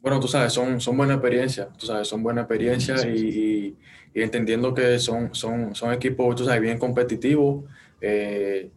Bueno, 0.00 0.20
tú 0.20 0.28
sabes, 0.28 0.52
son, 0.52 0.80
son 0.80 0.96
buenas 0.96 1.16
experiencias, 1.16 1.68
tú 1.76 1.86
sabes, 1.86 2.06
son 2.06 2.22
buenas 2.22 2.42
experiencias 2.42 3.04
y, 3.04 3.76
y, 4.14 4.22
entendiendo 4.22 4.74
que 4.74 4.98
son, 4.98 5.34
son, 5.34 5.74
son 5.74 5.92
equipos, 5.92 6.34
tú 6.36 6.44
sabes, 6.44 6.60
bien 6.60 6.78
competitivos. 6.78 7.64
Eh, 8.00 8.70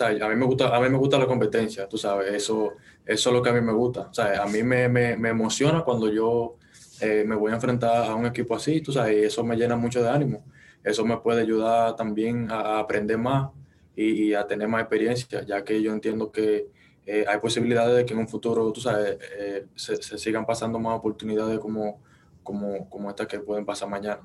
a 0.00 0.28
mí 0.28 0.36
me 0.36 0.46
gusta, 0.46 0.74
a 0.76 0.80
mí 0.80 0.88
me 0.88 0.98
gusta 0.98 1.18
la 1.18 1.26
competencia, 1.26 1.88
tú 1.88 1.96
sabes, 1.98 2.32
eso, 2.32 2.72
eso 3.04 3.30
es 3.30 3.34
lo 3.34 3.42
que 3.42 3.50
a 3.50 3.52
mí 3.52 3.60
me 3.60 3.72
gusta. 3.72 4.08
O 4.10 4.14
sea, 4.14 4.42
a 4.42 4.46
mí 4.46 4.62
me, 4.62 4.88
me, 4.88 5.16
me 5.16 5.30
emociona 5.30 5.82
cuando 5.82 6.10
yo 6.12 6.56
eh, 7.00 7.24
me 7.26 7.34
voy 7.34 7.50
a 7.50 7.54
enfrentar 7.54 8.04
a 8.10 8.14
un 8.14 8.26
equipo 8.26 8.54
así, 8.54 8.80
tú 8.80 8.92
sabes, 8.92 9.16
y 9.16 9.24
eso 9.24 9.42
me 9.42 9.56
llena 9.56 9.76
mucho 9.76 10.02
de 10.02 10.10
ánimo. 10.10 10.44
Eso 10.84 11.04
me 11.04 11.16
puede 11.18 11.42
ayudar 11.42 11.96
también 11.96 12.50
a, 12.50 12.78
aprender 12.78 13.18
más 13.18 13.50
y, 13.96 14.34
a 14.34 14.46
tener 14.46 14.68
más 14.68 14.82
experiencia, 14.82 15.44
ya 15.44 15.64
que 15.64 15.82
yo 15.82 15.92
entiendo 15.92 16.30
que 16.30 16.68
eh, 17.06 17.24
hay 17.26 17.38
posibilidades 17.38 17.96
de 17.96 18.04
que 18.04 18.14
en 18.14 18.20
un 18.20 18.28
futuro, 18.28 18.70
tú 18.72 18.80
sabes, 18.80 19.18
eh, 19.38 19.66
se, 19.74 19.96
se, 20.02 20.18
sigan 20.18 20.46
pasando 20.46 20.78
más 20.78 20.98
oportunidades 20.98 21.58
como, 21.58 22.02
como, 22.42 22.88
como 22.88 23.10
estas 23.10 23.26
que 23.26 23.40
pueden 23.40 23.64
pasar 23.64 23.88
mañana. 23.88 24.22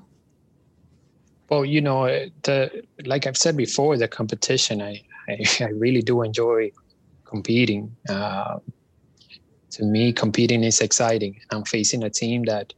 Well, 1.48 1.64
you 1.64 1.80
know, 1.80 2.06
the, 2.42 2.82
like 3.04 3.26
I've 3.26 3.36
said 3.36 3.56
before, 3.56 3.96
the 3.96 4.08
competition, 4.08 4.82
I, 4.82 5.05
I, 5.28 5.38
I 5.64 5.68
really 5.70 6.02
do 6.02 6.22
enjoy 6.22 6.70
competing. 7.26 7.96
Uh, 8.08 8.58
to 9.72 9.84
me, 9.84 10.12
competing 10.12 10.64
is 10.64 10.80
exciting. 10.80 11.38
I'm 11.50 11.64
facing 11.64 12.04
a 12.04 12.10
team 12.10 12.44
that 12.44 12.72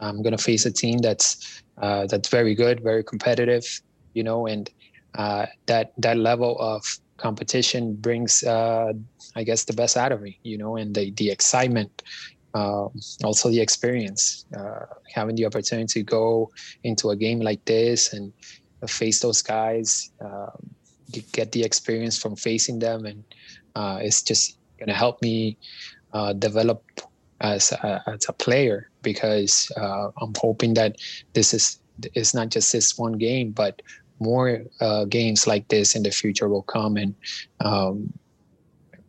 I'm 0.00 0.22
going 0.22 0.36
to 0.36 0.42
face 0.42 0.66
a 0.66 0.72
team 0.72 0.98
that's 0.98 1.62
uh, 1.80 2.06
that's 2.06 2.28
very 2.28 2.54
good, 2.54 2.82
very 2.82 3.02
competitive, 3.02 3.64
you 4.12 4.22
know, 4.22 4.46
and 4.46 4.70
uh, 5.16 5.46
that 5.66 5.92
that 5.98 6.16
level 6.16 6.58
of 6.60 6.82
competition 7.16 7.94
brings, 7.94 8.42
uh, 8.42 8.92
I 9.36 9.44
guess, 9.44 9.64
the 9.64 9.72
best 9.72 9.96
out 9.96 10.12
of 10.12 10.20
me, 10.20 10.38
you 10.42 10.58
know, 10.58 10.76
and 10.76 10.94
the 10.94 11.12
the 11.12 11.30
excitement, 11.30 12.02
uh, 12.54 12.88
also 13.24 13.48
the 13.48 13.60
experience, 13.60 14.44
uh, 14.56 14.86
having 15.14 15.36
the 15.36 15.46
opportunity 15.46 16.00
to 16.00 16.02
go 16.02 16.50
into 16.82 17.10
a 17.10 17.16
game 17.16 17.40
like 17.40 17.64
this 17.64 18.12
and 18.12 18.32
face 18.86 19.20
those 19.20 19.40
guys, 19.40 20.10
um, 20.22 20.73
get 21.22 21.52
the 21.52 21.62
experience 21.62 22.18
from 22.18 22.36
facing 22.36 22.78
them, 22.78 23.06
and 23.06 23.24
uh, 23.74 23.98
it's 24.00 24.22
just 24.22 24.58
going 24.78 24.88
to 24.88 24.94
help 24.94 25.20
me 25.22 25.56
uh, 26.12 26.32
develop 26.32 26.82
as 27.40 27.72
a, 27.72 28.02
as 28.06 28.26
a 28.28 28.32
player 28.32 28.90
because 29.02 29.70
uh, 29.76 30.10
I'm 30.20 30.32
hoping 30.36 30.74
that 30.74 30.96
this 31.32 31.52
is 31.52 31.78
it's 32.14 32.34
not 32.34 32.48
just 32.48 32.72
this 32.72 32.98
one 32.98 33.12
game, 33.12 33.52
but 33.52 33.80
more 34.18 34.62
uh, 34.80 35.04
games 35.04 35.46
like 35.46 35.68
this 35.68 35.94
in 35.94 36.02
the 36.02 36.10
future 36.10 36.48
will 36.48 36.62
come 36.62 36.96
and 36.96 37.14
um, 37.60 38.12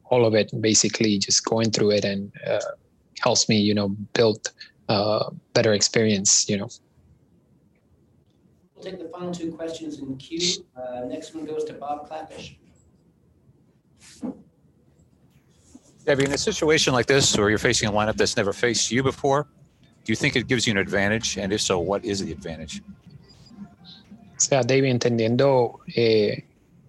all 0.05 0.25
of 0.25 0.35
it 0.35 0.51
basically 0.61 1.17
just 1.17 1.45
going 1.45 1.71
through 1.71 1.91
it 1.91 2.05
and 2.05 2.31
uh, 2.47 2.59
helps 3.21 3.49
me, 3.49 3.57
you 3.57 3.73
know, 3.73 3.89
build 4.13 4.51
uh, 4.89 5.29
better 5.53 5.73
experience, 5.73 6.47
you 6.49 6.57
know. 6.57 6.69
We'll 8.76 8.84
take 8.84 8.99
the 8.99 9.09
final 9.09 9.32
two 9.32 9.51
questions 9.53 9.99
in 9.99 10.17
queue. 10.17 10.65
Uh, 10.76 11.05
next 11.05 11.34
one 11.34 11.45
goes 11.45 11.63
to 11.65 11.73
Bob 11.73 12.09
Klapisch. 12.09 12.55
Debbie, 16.05 16.26
in 16.26 16.34
a 16.34 16.38
situation 16.38 16.93
like 16.93 17.07
this 17.07 17.36
where 17.36 17.49
you're 17.49 17.57
facing 17.57 17.89
a 17.89 17.91
lineup 17.91 18.15
that's 18.15 18.38
never 18.38 18.53
faced 18.53 18.91
you 18.91 19.01
before, 19.01 19.47
do 20.03 20.11
you 20.11 20.15
think 20.15 20.36
it 20.36 20.47
gives 20.47 20.67
you 20.67 20.71
an 20.71 20.78
advantage? 20.78 21.38
And 21.38 21.51
if 21.51 21.61
so, 21.61 21.80
what 21.80 22.05
is 22.05 22.23
the 22.23 22.32
advantage? 22.32 22.82
O 24.38 24.39
sea, 24.39 24.61
David, 24.61 24.91
entendiendo 24.91 25.80
eh, 25.95 26.43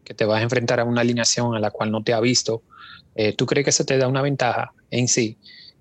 que 0.05 0.15
te 0.15 0.25
vas 0.27 0.41
a 0.41 0.43
enfrentar 0.43 0.81
a 0.81 0.85
una 0.85 1.01
alineación 1.01 1.55
a 1.55 1.61
la 1.61 1.71
cual 1.71 1.91
no 1.91 2.03
te 2.03 2.13
ha 2.13 2.21
visto, 2.21 2.63
eh, 3.15 3.33
¿tú 3.33 3.47
crees 3.47 3.65
que 3.65 3.71
eso 3.71 3.85
te 3.85 3.97
da 3.97 4.09
una 4.09 4.21
ventaja 4.21 4.75
en 4.91 5.09
sí? 5.09 5.39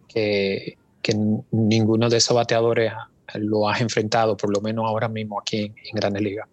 Que, 0.08 0.78
que 1.02 1.14
ninguno 1.52 2.10
de 2.10 2.18
esos 2.18 2.36
bateadores 2.36 2.94
lo 3.40 3.70
has 3.70 3.82
enfrentado, 3.82 4.36
por 4.38 4.54
lo 4.54 4.62
menos 4.62 4.86
ahora 4.86 5.08
mismo 5.08 5.40
aquí 5.40 5.58
en, 5.58 5.76
en 5.78 5.96
Grandes 5.96 6.22
Ligas. 6.22 6.48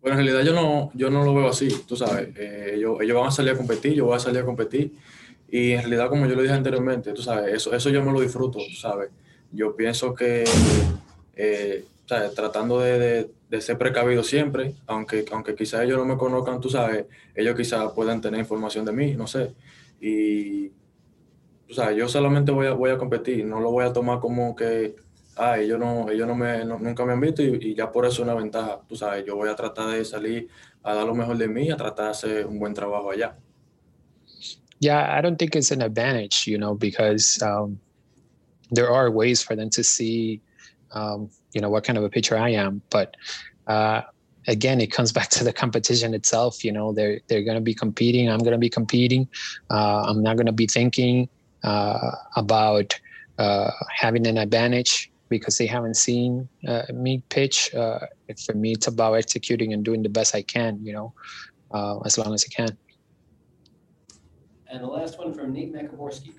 Bueno, 0.00 0.18
en 0.18 0.26
realidad 0.26 0.44
yo 0.44 0.54
no, 0.54 0.90
yo 0.94 1.10
no 1.10 1.24
lo 1.24 1.34
veo 1.34 1.48
así, 1.48 1.68
tú 1.86 1.94
sabes. 1.94 2.30
Eh, 2.36 2.72
ellos, 2.76 2.98
ellos, 3.00 3.16
van 3.18 3.28
a 3.28 3.30
salir 3.30 3.52
a 3.52 3.56
competir, 3.56 3.94
yo 3.94 4.06
voy 4.06 4.16
a 4.16 4.18
salir 4.18 4.40
a 4.40 4.44
competir. 4.44 4.92
Y 5.50 5.72
en 5.72 5.80
realidad, 5.80 6.08
como 6.08 6.26
yo 6.26 6.34
lo 6.34 6.42
dije 6.42 6.54
anteriormente, 6.54 7.12
tú 7.12 7.22
sabes, 7.22 7.54
eso, 7.54 7.74
eso 7.74 7.90
yo 7.90 8.02
me 8.02 8.12
lo 8.12 8.20
disfruto, 8.20 8.58
tú 8.58 8.74
sabes. 8.74 9.10
Yo 9.52 9.76
pienso 9.76 10.14
que, 10.14 10.44
eh, 11.36 11.84
¿sabes? 12.06 12.34
tratando 12.34 12.80
de, 12.80 13.28
de, 13.48 13.60
ser 13.60 13.76
precavido 13.76 14.22
siempre, 14.22 14.74
aunque, 14.86 15.24
aunque 15.32 15.54
quizás 15.54 15.82
ellos 15.82 15.98
no 15.98 16.06
me 16.06 16.16
conozcan, 16.16 16.60
tú 16.60 16.70
sabes, 16.70 17.04
ellos 17.34 17.56
quizás 17.56 17.92
puedan 17.92 18.20
tener 18.20 18.40
información 18.40 18.84
de 18.84 18.92
mí, 18.92 19.14
no 19.14 19.26
sé. 19.26 19.52
Y, 20.00 20.68
tú 21.66 21.74
sabes, 21.74 21.96
yo 21.96 22.08
solamente 22.08 22.52
voy 22.52 22.68
a, 22.68 22.72
voy 22.72 22.90
a 22.90 22.98
competir, 22.98 23.44
no 23.44 23.60
lo 23.60 23.70
voy 23.70 23.84
a 23.84 23.92
tomar 23.92 24.18
como 24.20 24.56
que, 24.56 24.96
ah, 25.40 25.58
ellos, 25.58 25.78
no, 25.78 26.10
ellos 26.10 26.26
no 26.26 26.34
me, 26.34 26.64
nunca 26.64 27.04
me 27.04 27.12
han 27.12 27.20
visto 27.20 27.42
y, 27.42 27.58
y, 27.60 27.74
ya 27.74 27.90
por 27.90 28.04
eso 28.04 28.14
es 28.14 28.18
una 28.20 28.34
ventaja, 28.34 28.80
tú 28.88 28.96
sabes, 28.96 29.24
yo 29.26 29.36
voy 29.36 29.48
a 29.48 29.56
tratar 29.56 29.88
de 29.88 30.04
salir 30.04 30.48
a 30.82 30.94
dar 30.94 31.06
lo 31.06 31.14
mejor 31.14 31.36
de 31.38 31.48
mí, 31.48 31.70
a 31.70 31.76
tratar 31.76 32.06
de 32.06 32.10
hacer 32.10 32.46
un 32.46 32.58
buen 32.58 32.74
trabajo 32.74 33.10
allá. 33.10 33.36
yeah, 34.80 35.14
I 35.16 35.20
don't 35.20 35.38
think 35.38 35.54
it's 35.54 35.70
an 35.70 35.82
advantage, 35.82 36.46
you 36.46 36.58
know, 36.58 36.74
because 36.74 37.40
um, 37.42 37.78
there 38.70 38.90
are 38.90 39.10
ways 39.10 39.42
for 39.42 39.54
them 39.54 39.68
to 39.70 39.84
see, 39.84 40.40
um, 40.92 41.30
you 41.52 41.60
know, 41.60 41.68
what 41.68 41.84
kind 41.84 41.98
of 41.98 42.04
a 42.04 42.08
pitcher 42.08 42.36
I 42.36 42.50
am. 42.50 42.80
But 42.88 43.14
uh, 43.66 44.02
again, 44.48 44.80
it 44.80 44.90
comes 44.90 45.12
back 45.18 45.28
to 45.30 45.44
the 45.44 45.52
competition 45.52 46.14
itself. 46.14 46.64
You 46.64 46.72
know, 46.72 46.92
they're 46.92 47.20
they're 47.28 47.42
going 47.42 47.56
to 47.56 47.60
be 47.60 47.74
competing. 47.74 48.28
I'm 48.30 48.40
going 48.40 48.52
to 48.52 48.58
be 48.58 48.70
competing. 48.70 49.28
Uh, 49.70 50.04
I'm 50.08 50.22
not 50.22 50.36
going 50.36 50.46
to 50.46 50.52
be 50.52 50.66
thinking 50.66 51.28
uh, 51.62 52.12
about 52.36 52.98
uh, 53.38 53.70
having 53.94 54.26
an 54.26 54.38
advantage 54.38 55.09
because 55.30 55.56
they 55.56 55.66
haven't 55.66 55.94
seen 55.94 56.48
uh, 56.68 56.82
me 56.92 57.22
pitch. 57.30 57.74
Uh, 57.74 58.00
for 58.44 58.54
me, 58.54 58.72
it's 58.72 58.86
about 58.86 59.14
executing 59.14 59.72
and 59.72 59.84
doing 59.84 60.02
the 60.02 60.08
best 60.08 60.34
I 60.34 60.42
can. 60.42 60.84
You 60.84 60.92
know, 60.92 62.00
as 62.04 62.18
long 62.18 62.34
as 62.34 62.44
I 62.44 62.52
can. 62.54 62.76
And 64.70 64.84
the 64.84 64.88
last 64.88 65.18
one 65.18 65.32
from 65.32 65.52
Nate 65.52 65.72
Makaborski. 65.72 66.32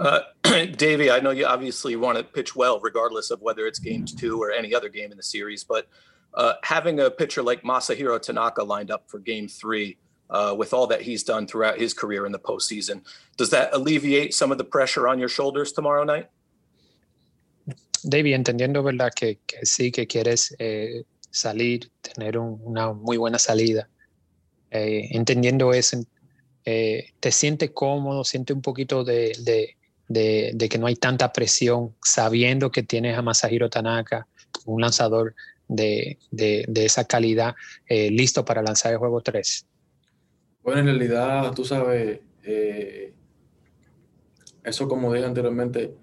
Uh, 0.00 0.20
Davey, 0.76 1.10
I 1.10 1.20
know 1.20 1.30
you 1.30 1.46
obviously 1.46 1.96
want 1.96 2.18
to 2.18 2.24
pitch 2.24 2.56
well, 2.56 2.80
regardless 2.80 3.30
of 3.30 3.40
whether 3.40 3.66
it's 3.66 3.78
game 3.78 4.04
two 4.04 4.42
or 4.42 4.50
any 4.50 4.74
other 4.74 4.88
game 4.88 5.10
in 5.10 5.16
the 5.16 5.22
series. 5.22 5.64
But 5.64 5.88
uh, 6.34 6.54
having 6.62 7.00
a 7.00 7.10
pitcher 7.10 7.42
like 7.42 7.62
Masahiro 7.62 8.20
Tanaka 8.20 8.62
lined 8.64 8.90
up 8.90 9.08
for 9.08 9.18
game 9.18 9.46
three, 9.46 9.98
uh, 10.34 10.54
with 10.54 10.74
all 10.74 10.86
that 10.88 11.00
he's 11.00 11.22
done 11.24 11.46
throughout 11.46 11.78
his 11.78 11.94
career 11.94 12.26
in 12.26 12.32
the 12.32 12.38
postseason, 12.38 13.00
does 13.36 13.50
that 13.50 13.72
alleviate 13.72 14.34
some 14.34 14.52
of 14.52 14.58
the 14.58 14.64
pressure 14.64 15.08
on 15.08 15.18
your 15.18 15.30
shoulders 15.30 15.72
tomorrow 15.72 16.04
night? 16.04 16.28
Davey, 18.06 18.34
entendiendo, 18.34 18.82
¿verdad? 18.82 19.12
Que, 19.14 19.38
que 19.46 19.64
sí, 19.64 19.90
que 19.90 20.06
quieres 20.06 20.54
eh, 20.58 21.04
salir, 21.30 21.88
tener 22.02 22.36
un, 22.36 22.60
una 22.62 22.92
muy 22.92 23.16
buena 23.16 23.38
salida. 23.38 23.88
eh, 24.74 25.08
entendiendo 25.12 25.72
eso, 25.72 26.04
eh, 26.64 27.12
te 27.20 27.30
sientes 27.30 27.70
cómodo, 27.70 28.24
sientes 28.24 28.54
un 28.56 28.60
poquito 28.60 29.04
de, 29.04 29.32
de, 29.38 29.76
de, 30.08 30.50
de, 30.52 30.68
que 30.68 30.78
no 30.78 30.88
hay 30.88 30.96
tanta 30.96 31.32
presión, 31.32 31.94
sabiendo 32.02 32.72
que 32.72 32.82
tienes 32.82 33.16
a 33.16 33.22
Masahiro 33.22 33.70
Tanaka, 33.70 34.26
un 34.66 34.80
lanzador 34.80 35.34
de, 35.68 36.18
esa 36.74 37.04
calidad, 37.04 37.54
eh, 37.88 38.10
listo 38.10 38.44
para 38.44 38.62
lanzar 38.62 38.92
el 38.92 38.98
juego 38.98 39.20
3. 39.20 39.64
Bueno, 40.64 40.80
en 40.80 40.86
realidad, 40.86 41.52
tú 41.54 41.62
sabes, 41.62 42.20
eh, 42.42 43.12
eso 44.64 44.88
como 44.88 45.12
dije 45.12 45.26
anteriormente, 45.26 45.94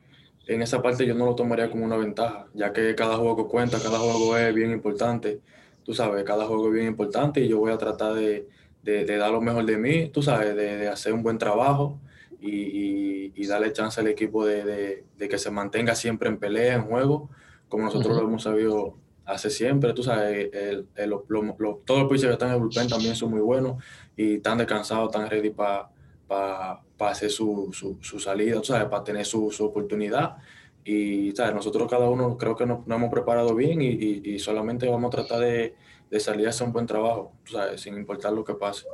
en 0.45 0.61
esa 0.61 0.83
parte 0.83 1.07
yo 1.07 1.15
no 1.15 1.25
lo 1.25 1.33
tomaría 1.33 1.71
como 1.71 1.83
una 1.83 1.97
ventaja, 1.97 2.45
ya 2.53 2.71
que 2.71 2.93
cada 2.93 3.17
juego 3.17 3.47
cuenta, 3.47 3.79
cada 3.81 3.97
juego 3.97 4.37
es 4.37 4.53
bien 4.53 4.71
importante. 4.71 5.41
Tú 5.83 5.95
sabes, 5.95 6.23
cada 6.25 6.45
juego 6.45 6.67
es 6.67 6.73
bien 6.73 6.85
importante 6.85 7.41
y 7.41 7.47
yo 7.47 7.57
voy 7.57 7.71
a 7.71 7.77
tratar 7.79 8.13
de, 8.13 8.47
de, 8.83 9.03
de, 9.03 9.17
dar 9.17 9.31
lo 9.31 9.41
mejor 9.41 9.65
de 9.65 9.77
mí, 9.77 10.09
tú 10.09 10.21
sabes, 10.21 10.55
de, 10.55 10.77
de 10.77 10.87
hacer 10.87 11.13
un 11.13 11.23
buen 11.23 11.39
trabajo 11.39 11.99
y, 12.39 13.31
y, 13.35 13.47
darle 13.47 13.73
chance 13.73 13.99
al 13.99 14.07
equipo 14.07 14.45
de, 14.45 15.03
que 15.17 15.37
se 15.39 15.49
mantenga 15.49 15.95
siempre 15.95 16.29
en 16.29 16.37
pelea, 16.37 16.75
en 16.75 16.83
juego, 16.83 17.29
como 17.67 17.85
nosotros 17.85 18.15
lo 18.15 18.23
hemos 18.23 18.43
sabido 18.43 18.95
hacer 19.25 19.51
siempre, 19.51 19.93
tú 19.93 20.03
sabes, 20.03 20.49
el, 20.53 20.87
el, 20.95 21.15
todos 21.85 22.01
los 22.01 22.09
que 22.09 22.29
están 22.29 22.49
en 22.49 22.55
el 22.55 22.61
bullpen 22.61 22.87
también 22.87 23.15
son 23.15 23.31
muy 23.31 23.41
buenos 23.41 23.83
y 24.21 24.35
están 24.35 24.57
descansados, 24.57 25.09
están 25.09 25.29
ready 25.29 25.49
para 25.49 25.89
para 26.31 27.11
hacer 27.11 27.29
su, 27.29 27.71
su, 27.73 27.97
su, 28.01 28.19
salida, 28.19 28.63
sabes, 28.63 28.87
para 28.87 29.03
tener 29.03 29.25
su, 29.25 29.51
su 29.51 29.65
oportunidad. 29.65 30.37
Y 30.83 31.31
¿sabes? 31.35 31.53
nosotros 31.53 31.89
cada 31.89 32.09
uno 32.09 32.37
creo 32.37 32.55
que 32.55 32.65
nos, 32.65 32.87
nos 32.87 32.97
hemos 32.97 33.11
preparado 33.11 33.53
bien 33.53 33.81
y, 33.81 33.89
y, 33.89 34.21
y 34.23 34.39
solamente 34.39 34.87
vamos 34.87 35.09
a 35.09 35.17
tratar 35.17 35.39
de, 35.39 35.75
de 36.09 36.19
salir 36.19 36.47
a 36.47 36.51
hacer 36.51 36.67
un 36.67 36.73
buen 36.73 36.85
trabajo, 36.85 37.33
¿sabes? 37.45 37.81
sin 37.81 37.95
importar 37.95 38.31
lo 38.33 38.43
que 38.43 38.53
pase. 38.53 38.85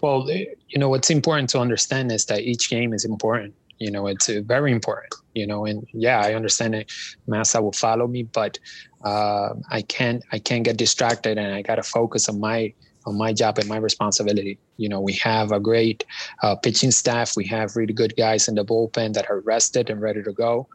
Well, 0.00 0.24
you 0.68 0.78
know, 0.78 0.88
what's 0.88 1.10
important 1.10 1.50
to 1.50 1.60
understand 1.60 2.10
is 2.10 2.26
that 2.26 2.40
each 2.40 2.70
game 2.70 2.92
is 2.94 3.04
important. 3.04 3.54
You 3.78 3.90
know, 3.90 4.08
it's 4.08 4.28
uh, 4.28 4.40
very 4.44 4.72
important. 4.72 5.14
You 5.34 5.46
know, 5.46 5.66
and 5.66 5.86
yeah, 5.92 6.20
I 6.20 6.34
understand 6.34 6.74
it. 6.74 6.90
Massa 7.26 7.60
will 7.60 7.72
follow 7.72 8.08
me, 8.08 8.24
but 8.24 8.58
uh, 9.04 9.54
I 9.70 9.82
can't. 9.82 10.24
I 10.32 10.40
can't 10.40 10.64
get 10.64 10.76
distracted, 10.76 11.38
and 11.38 11.54
I 11.54 11.62
got 11.62 11.76
to 11.76 11.84
focus 11.84 12.28
on 12.28 12.40
my 12.40 12.74
my 13.06 13.32
job 13.32 13.58
and 13.58 13.68
my 13.68 13.76
responsibility. 13.76 14.58
You 14.76 14.88
know, 14.88 15.00
we 15.00 15.14
have 15.14 15.52
a 15.52 15.60
great 15.60 16.04
uh, 16.42 16.56
pitching 16.56 16.90
staff. 16.90 17.36
We 17.36 17.46
have 17.46 17.76
really 17.76 17.92
good 17.92 18.14
guys 18.16 18.48
in 18.48 18.54
the 18.54 18.64
bullpen 18.64 19.14
that 19.14 19.28
are 19.30 19.40
rested 19.40 19.90
and 19.90 20.00
ready 20.00 20.22
to 20.22 20.32
go. 20.32 20.68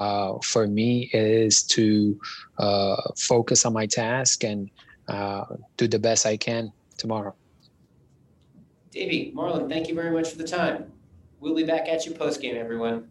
Uh, 0.00 0.38
for 0.42 0.66
me, 0.66 1.08
is 1.12 1.62
to 1.62 2.18
uh, 2.58 3.00
focus 3.16 3.64
on 3.64 3.72
my 3.72 3.86
task 3.86 4.42
and 4.42 4.68
uh, 5.08 5.44
do 5.76 5.86
the 5.86 5.98
best 5.98 6.26
I 6.26 6.36
can 6.36 6.72
tomorrow. 6.98 7.34
Davey, 8.90 9.32
Marlon, 9.36 9.68
thank 9.68 9.88
you 9.88 9.94
very 9.94 10.10
much 10.10 10.30
for 10.30 10.38
the 10.38 10.46
time. 10.46 10.90
We'll 11.40 11.54
be 11.54 11.64
back 11.64 11.88
at 11.88 12.06
you 12.06 12.12
post 12.12 12.40
game, 12.40 12.56
everyone. 12.56 13.10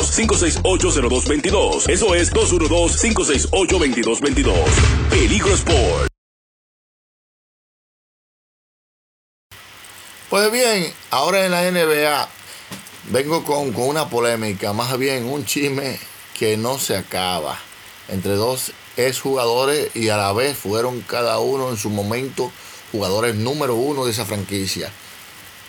568-0222. 0.00 1.88
Eso 1.88 2.14
es 2.14 2.32
212-568-2222. 2.32 4.54
Peligro 5.10 5.52
Sport. 5.54 6.08
Pues 10.30 10.50
bien, 10.50 10.90
ahora 11.10 11.44
en 11.44 11.50
la 11.50 11.70
NBA 11.70 12.26
vengo 13.10 13.44
con, 13.44 13.72
con 13.72 13.88
una 13.88 14.08
polémica, 14.08 14.72
más 14.72 14.96
bien 14.98 15.26
un 15.26 15.44
chisme 15.44 16.00
que 16.38 16.56
no 16.56 16.78
se 16.78 16.96
acaba 16.96 17.58
entre 18.08 18.32
dos 18.32 18.72
exjugadores 18.96 19.94
y 19.94 20.08
a 20.08 20.16
la 20.16 20.32
vez 20.32 20.56
fueron 20.56 21.02
cada 21.02 21.38
uno 21.38 21.68
en 21.70 21.76
su 21.76 21.90
momento 21.90 22.50
jugadores 22.92 23.34
número 23.34 23.74
uno 23.74 24.04
de 24.04 24.12
esa 24.12 24.24
franquicia. 24.24 24.90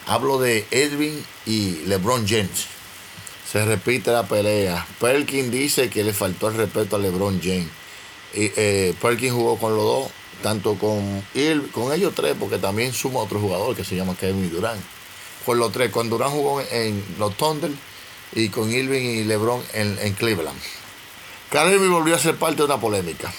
Hablo 0.05 0.39
de 0.39 0.67
Edwin 0.71 1.25
y 1.45 1.77
LeBron 1.85 2.27
James. 2.27 2.67
Se 3.53 3.63
repite 3.63 4.09
la 4.09 4.23
pelea. 4.23 4.83
Perkin 4.99 5.51
dice 5.51 5.87
que 5.87 6.03
le 6.03 6.11
faltó 6.11 6.47
el 6.47 6.55
respeto 6.55 6.95
a 6.95 6.99
LeBron 6.99 7.39
James. 7.39 7.69
Y, 8.33 8.51
eh, 8.55 8.95
jugó 9.29 9.59
con 9.59 9.75
los 9.75 9.83
dos, 9.83 10.11
tanto 10.41 10.73
con, 10.73 11.23
él, 11.35 11.69
con 11.71 11.93
ellos 11.93 12.15
tres, 12.15 12.35
porque 12.39 12.57
también 12.57 12.93
suma 12.93 13.19
otro 13.19 13.39
jugador 13.39 13.75
que 13.75 13.83
se 13.83 13.95
llama 13.95 14.17
Kevin 14.19 14.49
Durant. 14.49 14.81
Con 15.45 15.59
los 15.59 15.71
tres, 15.71 15.91
con 15.91 16.09
Durant 16.09 16.33
jugó 16.33 16.61
en 16.61 17.05
los 17.19 17.37
Thunder 17.37 17.69
y 18.33 18.49
con 18.49 18.71
Irving 18.71 19.19
y 19.19 19.23
LeBron 19.23 19.61
en, 19.73 19.99
en 20.01 20.13
Cleveland. 20.13 20.59
Kyrie 21.51 21.77
volvió 21.77 22.15
a 22.15 22.19
ser 22.19 22.37
parte 22.37 22.57
de 22.57 22.63
una 22.63 22.81
polémica. 22.81 23.31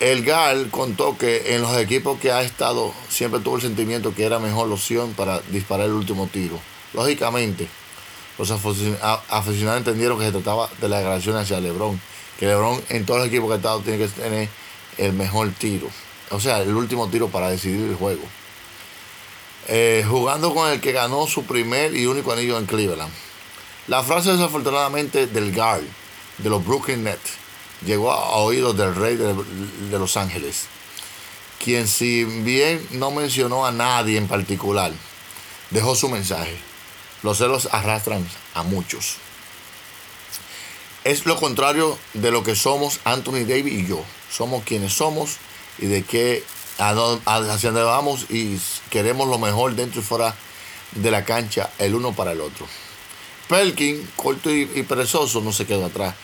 El 0.00 0.24
Gal 0.24 0.68
contó 0.72 1.16
que 1.16 1.54
en 1.54 1.62
los 1.62 1.76
equipos 1.76 2.18
que 2.18 2.32
ha 2.32 2.42
estado 2.42 2.92
siempre 3.08 3.38
tuvo 3.38 3.54
el 3.54 3.62
sentimiento 3.62 4.16
que 4.16 4.24
era 4.24 4.40
mejor 4.40 4.66
la 4.66 4.74
opción 4.74 5.12
para 5.12 5.38
disparar 5.42 5.86
el 5.86 5.92
último 5.92 6.26
tiro. 6.26 6.58
Lógicamente, 6.92 7.68
los 8.38 8.50
aficionados 8.50 9.78
entendieron 9.78 10.18
que 10.18 10.26
se 10.26 10.32
trataba 10.32 10.70
de 10.80 10.88
la 10.88 10.98
declaración 10.98 11.36
hacia 11.36 11.60
LeBron. 11.60 12.00
Que 12.38 12.46
LeBron 12.46 12.80
en 12.88 13.04
todos 13.04 13.20
los 13.20 13.28
equipos 13.28 13.48
que 13.48 13.54
ha 13.54 13.56
estado 13.56 13.80
tiene 13.80 13.98
que 13.98 14.08
tener 14.08 14.48
el 14.96 15.12
mejor 15.12 15.50
tiro. 15.50 15.88
O 16.30 16.38
sea, 16.38 16.60
el 16.62 16.74
último 16.74 17.08
tiro 17.08 17.28
para 17.28 17.50
decidir 17.50 17.88
el 17.88 17.96
juego. 17.96 18.22
Eh, 19.66 20.04
jugando 20.08 20.54
con 20.54 20.70
el 20.70 20.80
que 20.80 20.92
ganó 20.92 21.26
su 21.26 21.44
primer 21.44 21.94
y 21.96 22.06
único 22.06 22.32
anillo 22.32 22.58
en 22.58 22.66
Cleveland. 22.66 23.12
La 23.88 24.02
frase 24.02 24.32
desafortunadamente 24.32 25.26
del 25.26 25.52
Guard 25.52 25.82
de 26.38 26.50
los 26.50 26.64
Brooklyn 26.64 27.04
Nets 27.04 27.32
llegó 27.84 28.12
a 28.12 28.36
oídos 28.36 28.76
del 28.76 28.94
rey 28.94 29.16
de, 29.16 29.34
de 29.34 29.98
Los 29.98 30.16
Ángeles, 30.16 30.66
quien 31.62 31.86
si 31.88 32.24
bien 32.24 32.86
no 32.92 33.10
mencionó 33.10 33.66
a 33.66 33.72
nadie 33.72 34.18
en 34.18 34.28
particular, 34.28 34.92
dejó 35.70 35.94
su 35.94 36.08
mensaje. 36.08 36.67
Los 37.22 37.38
celos 37.38 37.68
arrastran 37.72 38.26
a 38.54 38.62
muchos. 38.62 39.16
Es 41.04 41.26
lo 41.26 41.36
contrario 41.36 41.98
de 42.14 42.30
lo 42.30 42.42
que 42.42 42.54
somos 42.54 43.00
Anthony 43.04 43.44
Davis 43.46 43.72
y 43.72 43.86
yo. 43.86 44.02
Somos 44.30 44.64
quienes 44.64 44.92
somos 44.92 45.36
y 45.78 45.86
de 45.86 46.02
qué 46.02 46.44
hacia 46.78 47.70
dónde 47.70 47.82
vamos 47.82 48.26
y 48.30 48.58
queremos 48.90 49.28
lo 49.28 49.38
mejor 49.38 49.74
dentro 49.74 50.00
y 50.00 50.04
fuera 50.04 50.34
de 50.92 51.10
la 51.10 51.24
cancha 51.24 51.70
el 51.78 51.94
uno 51.94 52.14
para 52.14 52.32
el 52.32 52.40
otro. 52.40 52.66
Pelkin, 53.48 54.06
corto 54.16 54.50
y, 54.50 54.66
perezoso, 54.82 55.40
no 55.40 55.52
se 55.52 55.66
quedó 55.66 55.86
atrás. 55.86 56.14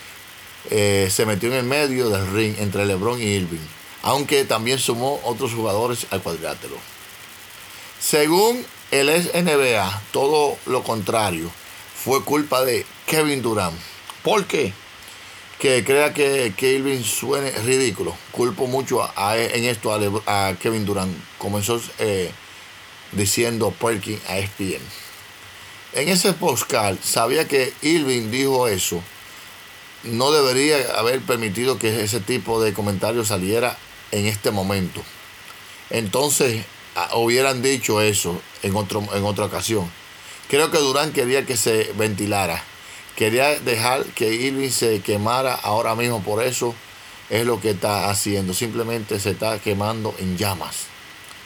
Eh, 0.71 1.09
se 1.11 1.27
metió 1.27 1.49
en 1.49 1.57
el 1.57 1.65
medio 1.65 2.11
del 2.11 2.31
ring 2.33 2.55
entre 2.59 2.87
LeBron 2.87 3.21
y 3.21 3.25
Irving, 3.25 3.67
aunque 4.03 4.45
también 4.45 4.79
sumó 4.79 5.21
otros 5.25 5.53
jugadores 5.53 6.07
al 6.11 6.23
cuadrilátero. 6.23 6.77
Según 8.01 8.65
el 8.95 9.09
NBA, 9.09 10.03
todo 10.13 10.57
lo 10.67 10.85
contrario, 10.85 11.51
fue 11.97 12.23
culpa 12.23 12.65
de 12.65 12.87
Kevin 13.07 13.43
Durant. 13.43 13.77
¿Por 14.23 14.47
qué? 14.47 14.73
Que 15.59 15.83
crea 15.85 16.15
que, 16.15 16.55
que 16.57 16.75
Irving 16.75 17.03
suene 17.03 17.51
ridículo. 17.51 18.17
Culpo 18.31 18.67
mucho 18.67 19.03
a, 19.17 19.37
en 19.37 19.65
esto 19.65 19.93
a, 19.93 20.55
Kevin 20.61 20.85
Durant. 20.85 21.13
Comenzó 21.39 21.81
eh, 21.99 22.31
diciendo 23.13 23.73
Perkin 23.73 24.21
a 24.29 24.39
ESPN. 24.39 24.83
En 25.95 26.09
ese 26.09 26.33
postcard 26.33 26.97
sabía 27.03 27.49
que 27.49 27.73
Irving 27.83 28.31
dijo 28.31 28.69
eso. 28.69 29.03
No 30.05 30.31
debería 30.31 30.77
haber 30.99 31.21
permitido 31.21 31.79
que 31.79 32.05
ese 32.05 32.21
tipo 32.21 32.63
de 32.63 32.73
comentarios 32.73 33.29
saliera 33.29 33.77
en 34.13 34.27
este 34.27 34.51
momento. 34.51 35.03
Entonces 35.91 36.65
hubieran 37.15 37.63
dicho 37.63 38.01
eso 38.01 38.41
en, 38.63 38.77
otro, 38.77 39.03
en 39.15 39.25
otra 39.25 39.47
ocasión. 39.47 39.91
Creo 40.49 40.71
que 40.71 40.79
Durán 40.79 41.13
quería 41.13 41.47
que 41.47 41.57
se 41.57 41.93
ventilara. 41.97 42.63
Quería 43.17 43.59
dejar 43.61 44.05
que 44.07 44.35
Irving 44.35 44.71
se 44.71 45.01
quemara 45.01 45.55
ahora 45.55 45.95
mismo. 45.95 46.23
Por 46.23 46.43
eso 46.43 46.75
es 47.31 47.47
lo 47.47 47.61
que 47.61 47.71
está 47.71 48.11
haciendo. 48.11 48.55
Simplemente 48.55 49.19
se 49.21 49.31
está 49.31 49.59
quemando 49.59 50.15
en 50.19 50.37
llamas. 50.37 50.87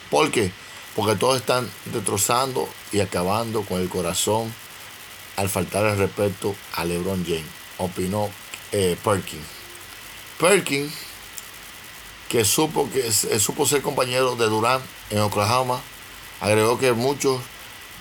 ¿Por 0.09 0.31
qué? 0.31 0.51
Porque 0.95 1.15
todos 1.15 1.37
están 1.37 1.69
destrozando 1.85 2.67
y 2.91 2.99
acabando 2.99 3.61
con 3.61 3.79
el 3.79 3.89
corazón 3.89 4.53
al 5.37 5.49
faltar 5.49 5.85
el 5.85 5.97
respeto 5.97 6.55
a 6.75 6.83
LeBron 6.83 7.23
James. 7.23 7.45
Opinó 7.77 8.29
eh, 8.71 8.97
Perkins. 9.03 9.45
Perkins, 10.39 10.91
que 12.27 12.43
supo, 12.43 12.89
que 12.91 13.11
supo 13.39 13.65
ser 13.65 13.81
compañero 13.81 14.35
de 14.35 14.45
Durán 14.47 14.81
en 15.09 15.19
Oklahoma, 15.19 15.81
agregó 16.41 16.77
que 16.77 16.93
muchos 16.93 17.39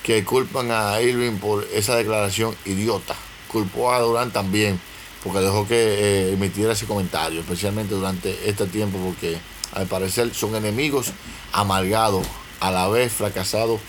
que 0.03 0.25
culpan 0.25 0.71
a 0.71 1.01
Irving 1.01 1.39
por 1.39 1.67
esa 1.73 1.97
declaración 1.97 2.57
idiota. 2.65 3.15
Culpó 3.49 3.93
a 3.93 4.01
Durán 4.01 4.31
también 4.31 4.81
porque 5.23 5.41
dejó 5.41 5.67
que 5.67 5.77
eh, 5.77 6.33
emitiera 6.33 6.73
ese 6.73 6.87
comentario, 6.87 7.41
especialmente 7.41 7.95
durante 7.95 8.49
este 8.49 8.67
tiempo, 8.67 8.99
porque 8.99 9.39
al 9.73 9.87
parecer 9.87 10.33
son 10.35 10.55
enemigos 10.55 11.13
amargados, 11.53 12.27
a 12.61 12.71
la 12.71 12.89
vez 12.89 13.13
fracasados 13.13 13.81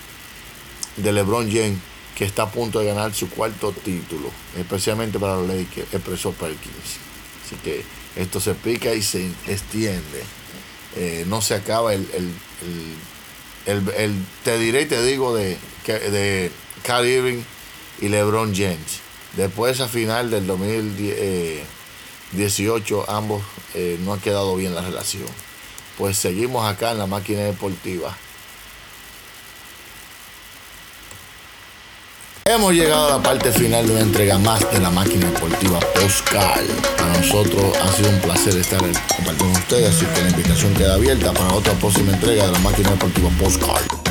de 0.96 1.12
LeBron 1.12 1.50
James, 1.50 1.78
que 2.14 2.24
está 2.24 2.44
a 2.44 2.50
punto 2.50 2.80
de 2.80 2.86
ganar 2.86 3.14
su 3.14 3.28
cuarto 3.28 3.72
título, 3.72 4.30
especialmente 4.56 5.18
para 5.18 5.36
los 5.36 5.48
Lakers, 5.48 5.92
expresó 5.92 6.32
Perkins. 6.32 6.98
Así 7.44 7.56
que 7.64 7.84
esto 8.16 8.40
se 8.40 8.54
pica 8.54 8.92
y 8.94 9.02
se 9.02 9.26
extiende. 9.48 10.22
Eh, 10.96 11.24
no 11.26 11.40
se 11.40 11.54
acaba 11.54 11.94
el, 11.94 12.02
el, 12.12 12.24
el, 12.24 12.96
el, 13.66 14.14
te 14.44 14.56
diré 14.58 14.82
y 14.82 14.86
te 14.86 15.02
digo 15.02 15.34
de, 15.34 15.56
de 15.86 16.52
Irving 16.86 17.42
y 18.00 18.08
LeBron 18.08 18.54
James. 18.54 19.00
Después 19.36 19.70
de 19.70 19.76
esa 19.84 19.92
final 19.92 20.30
del 20.30 20.46
2018, 20.46 23.08
ambos 23.08 23.42
eh, 23.74 23.98
no 24.02 24.12
ha 24.12 24.20
quedado 24.20 24.54
bien 24.56 24.74
la 24.74 24.82
relación. 24.82 25.28
Pues 25.98 26.16
seguimos 26.16 26.68
acá 26.68 26.90
en 26.92 26.98
la 26.98 27.06
máquina 27.06 27.42
deportiva. 27.42 28.16
Hemos 32.46 32.72
llegado 32.72 33.06
a 33.06 33.18
la 33.18 33.22
parte 33.22 33.52
final 33.52 33.86
de 33.86 33.92
una 33.92 34.00
entrega 34.00 34.38
más 34.38 34.60
de 34.72 34.80
la 34.80 34.90
máquina 34.90 35.26
deportiva 35.26 35.78
Postcard. 35.94 36.66
Para 36.96 37.18
nosotros 37.18 37.76
ha 37.76 37.92
sido 37.92 38.08
un 38.08 38.20
placer 38.20 38.56
estar 38.56 38.80
compartiendo 38.80 39.36
con 39.36 39.50
ustedes, 39.50 39.90
así 39.90 40.06
que 40.06 40.22
la 40.22 40.30
invitación 40.30 40.74
queda 40.74 40.94
abierta 40.94 41.32
para 41.32 41.52
otra 41.52 41.74
próxima 41.74 42.12
entrega 42.12 42.46
de 42.46 42.52
la 42.52 42.58
máquina 42.60 42.90
deportiva 42.90 43.28
Postcard. 43.38 44.09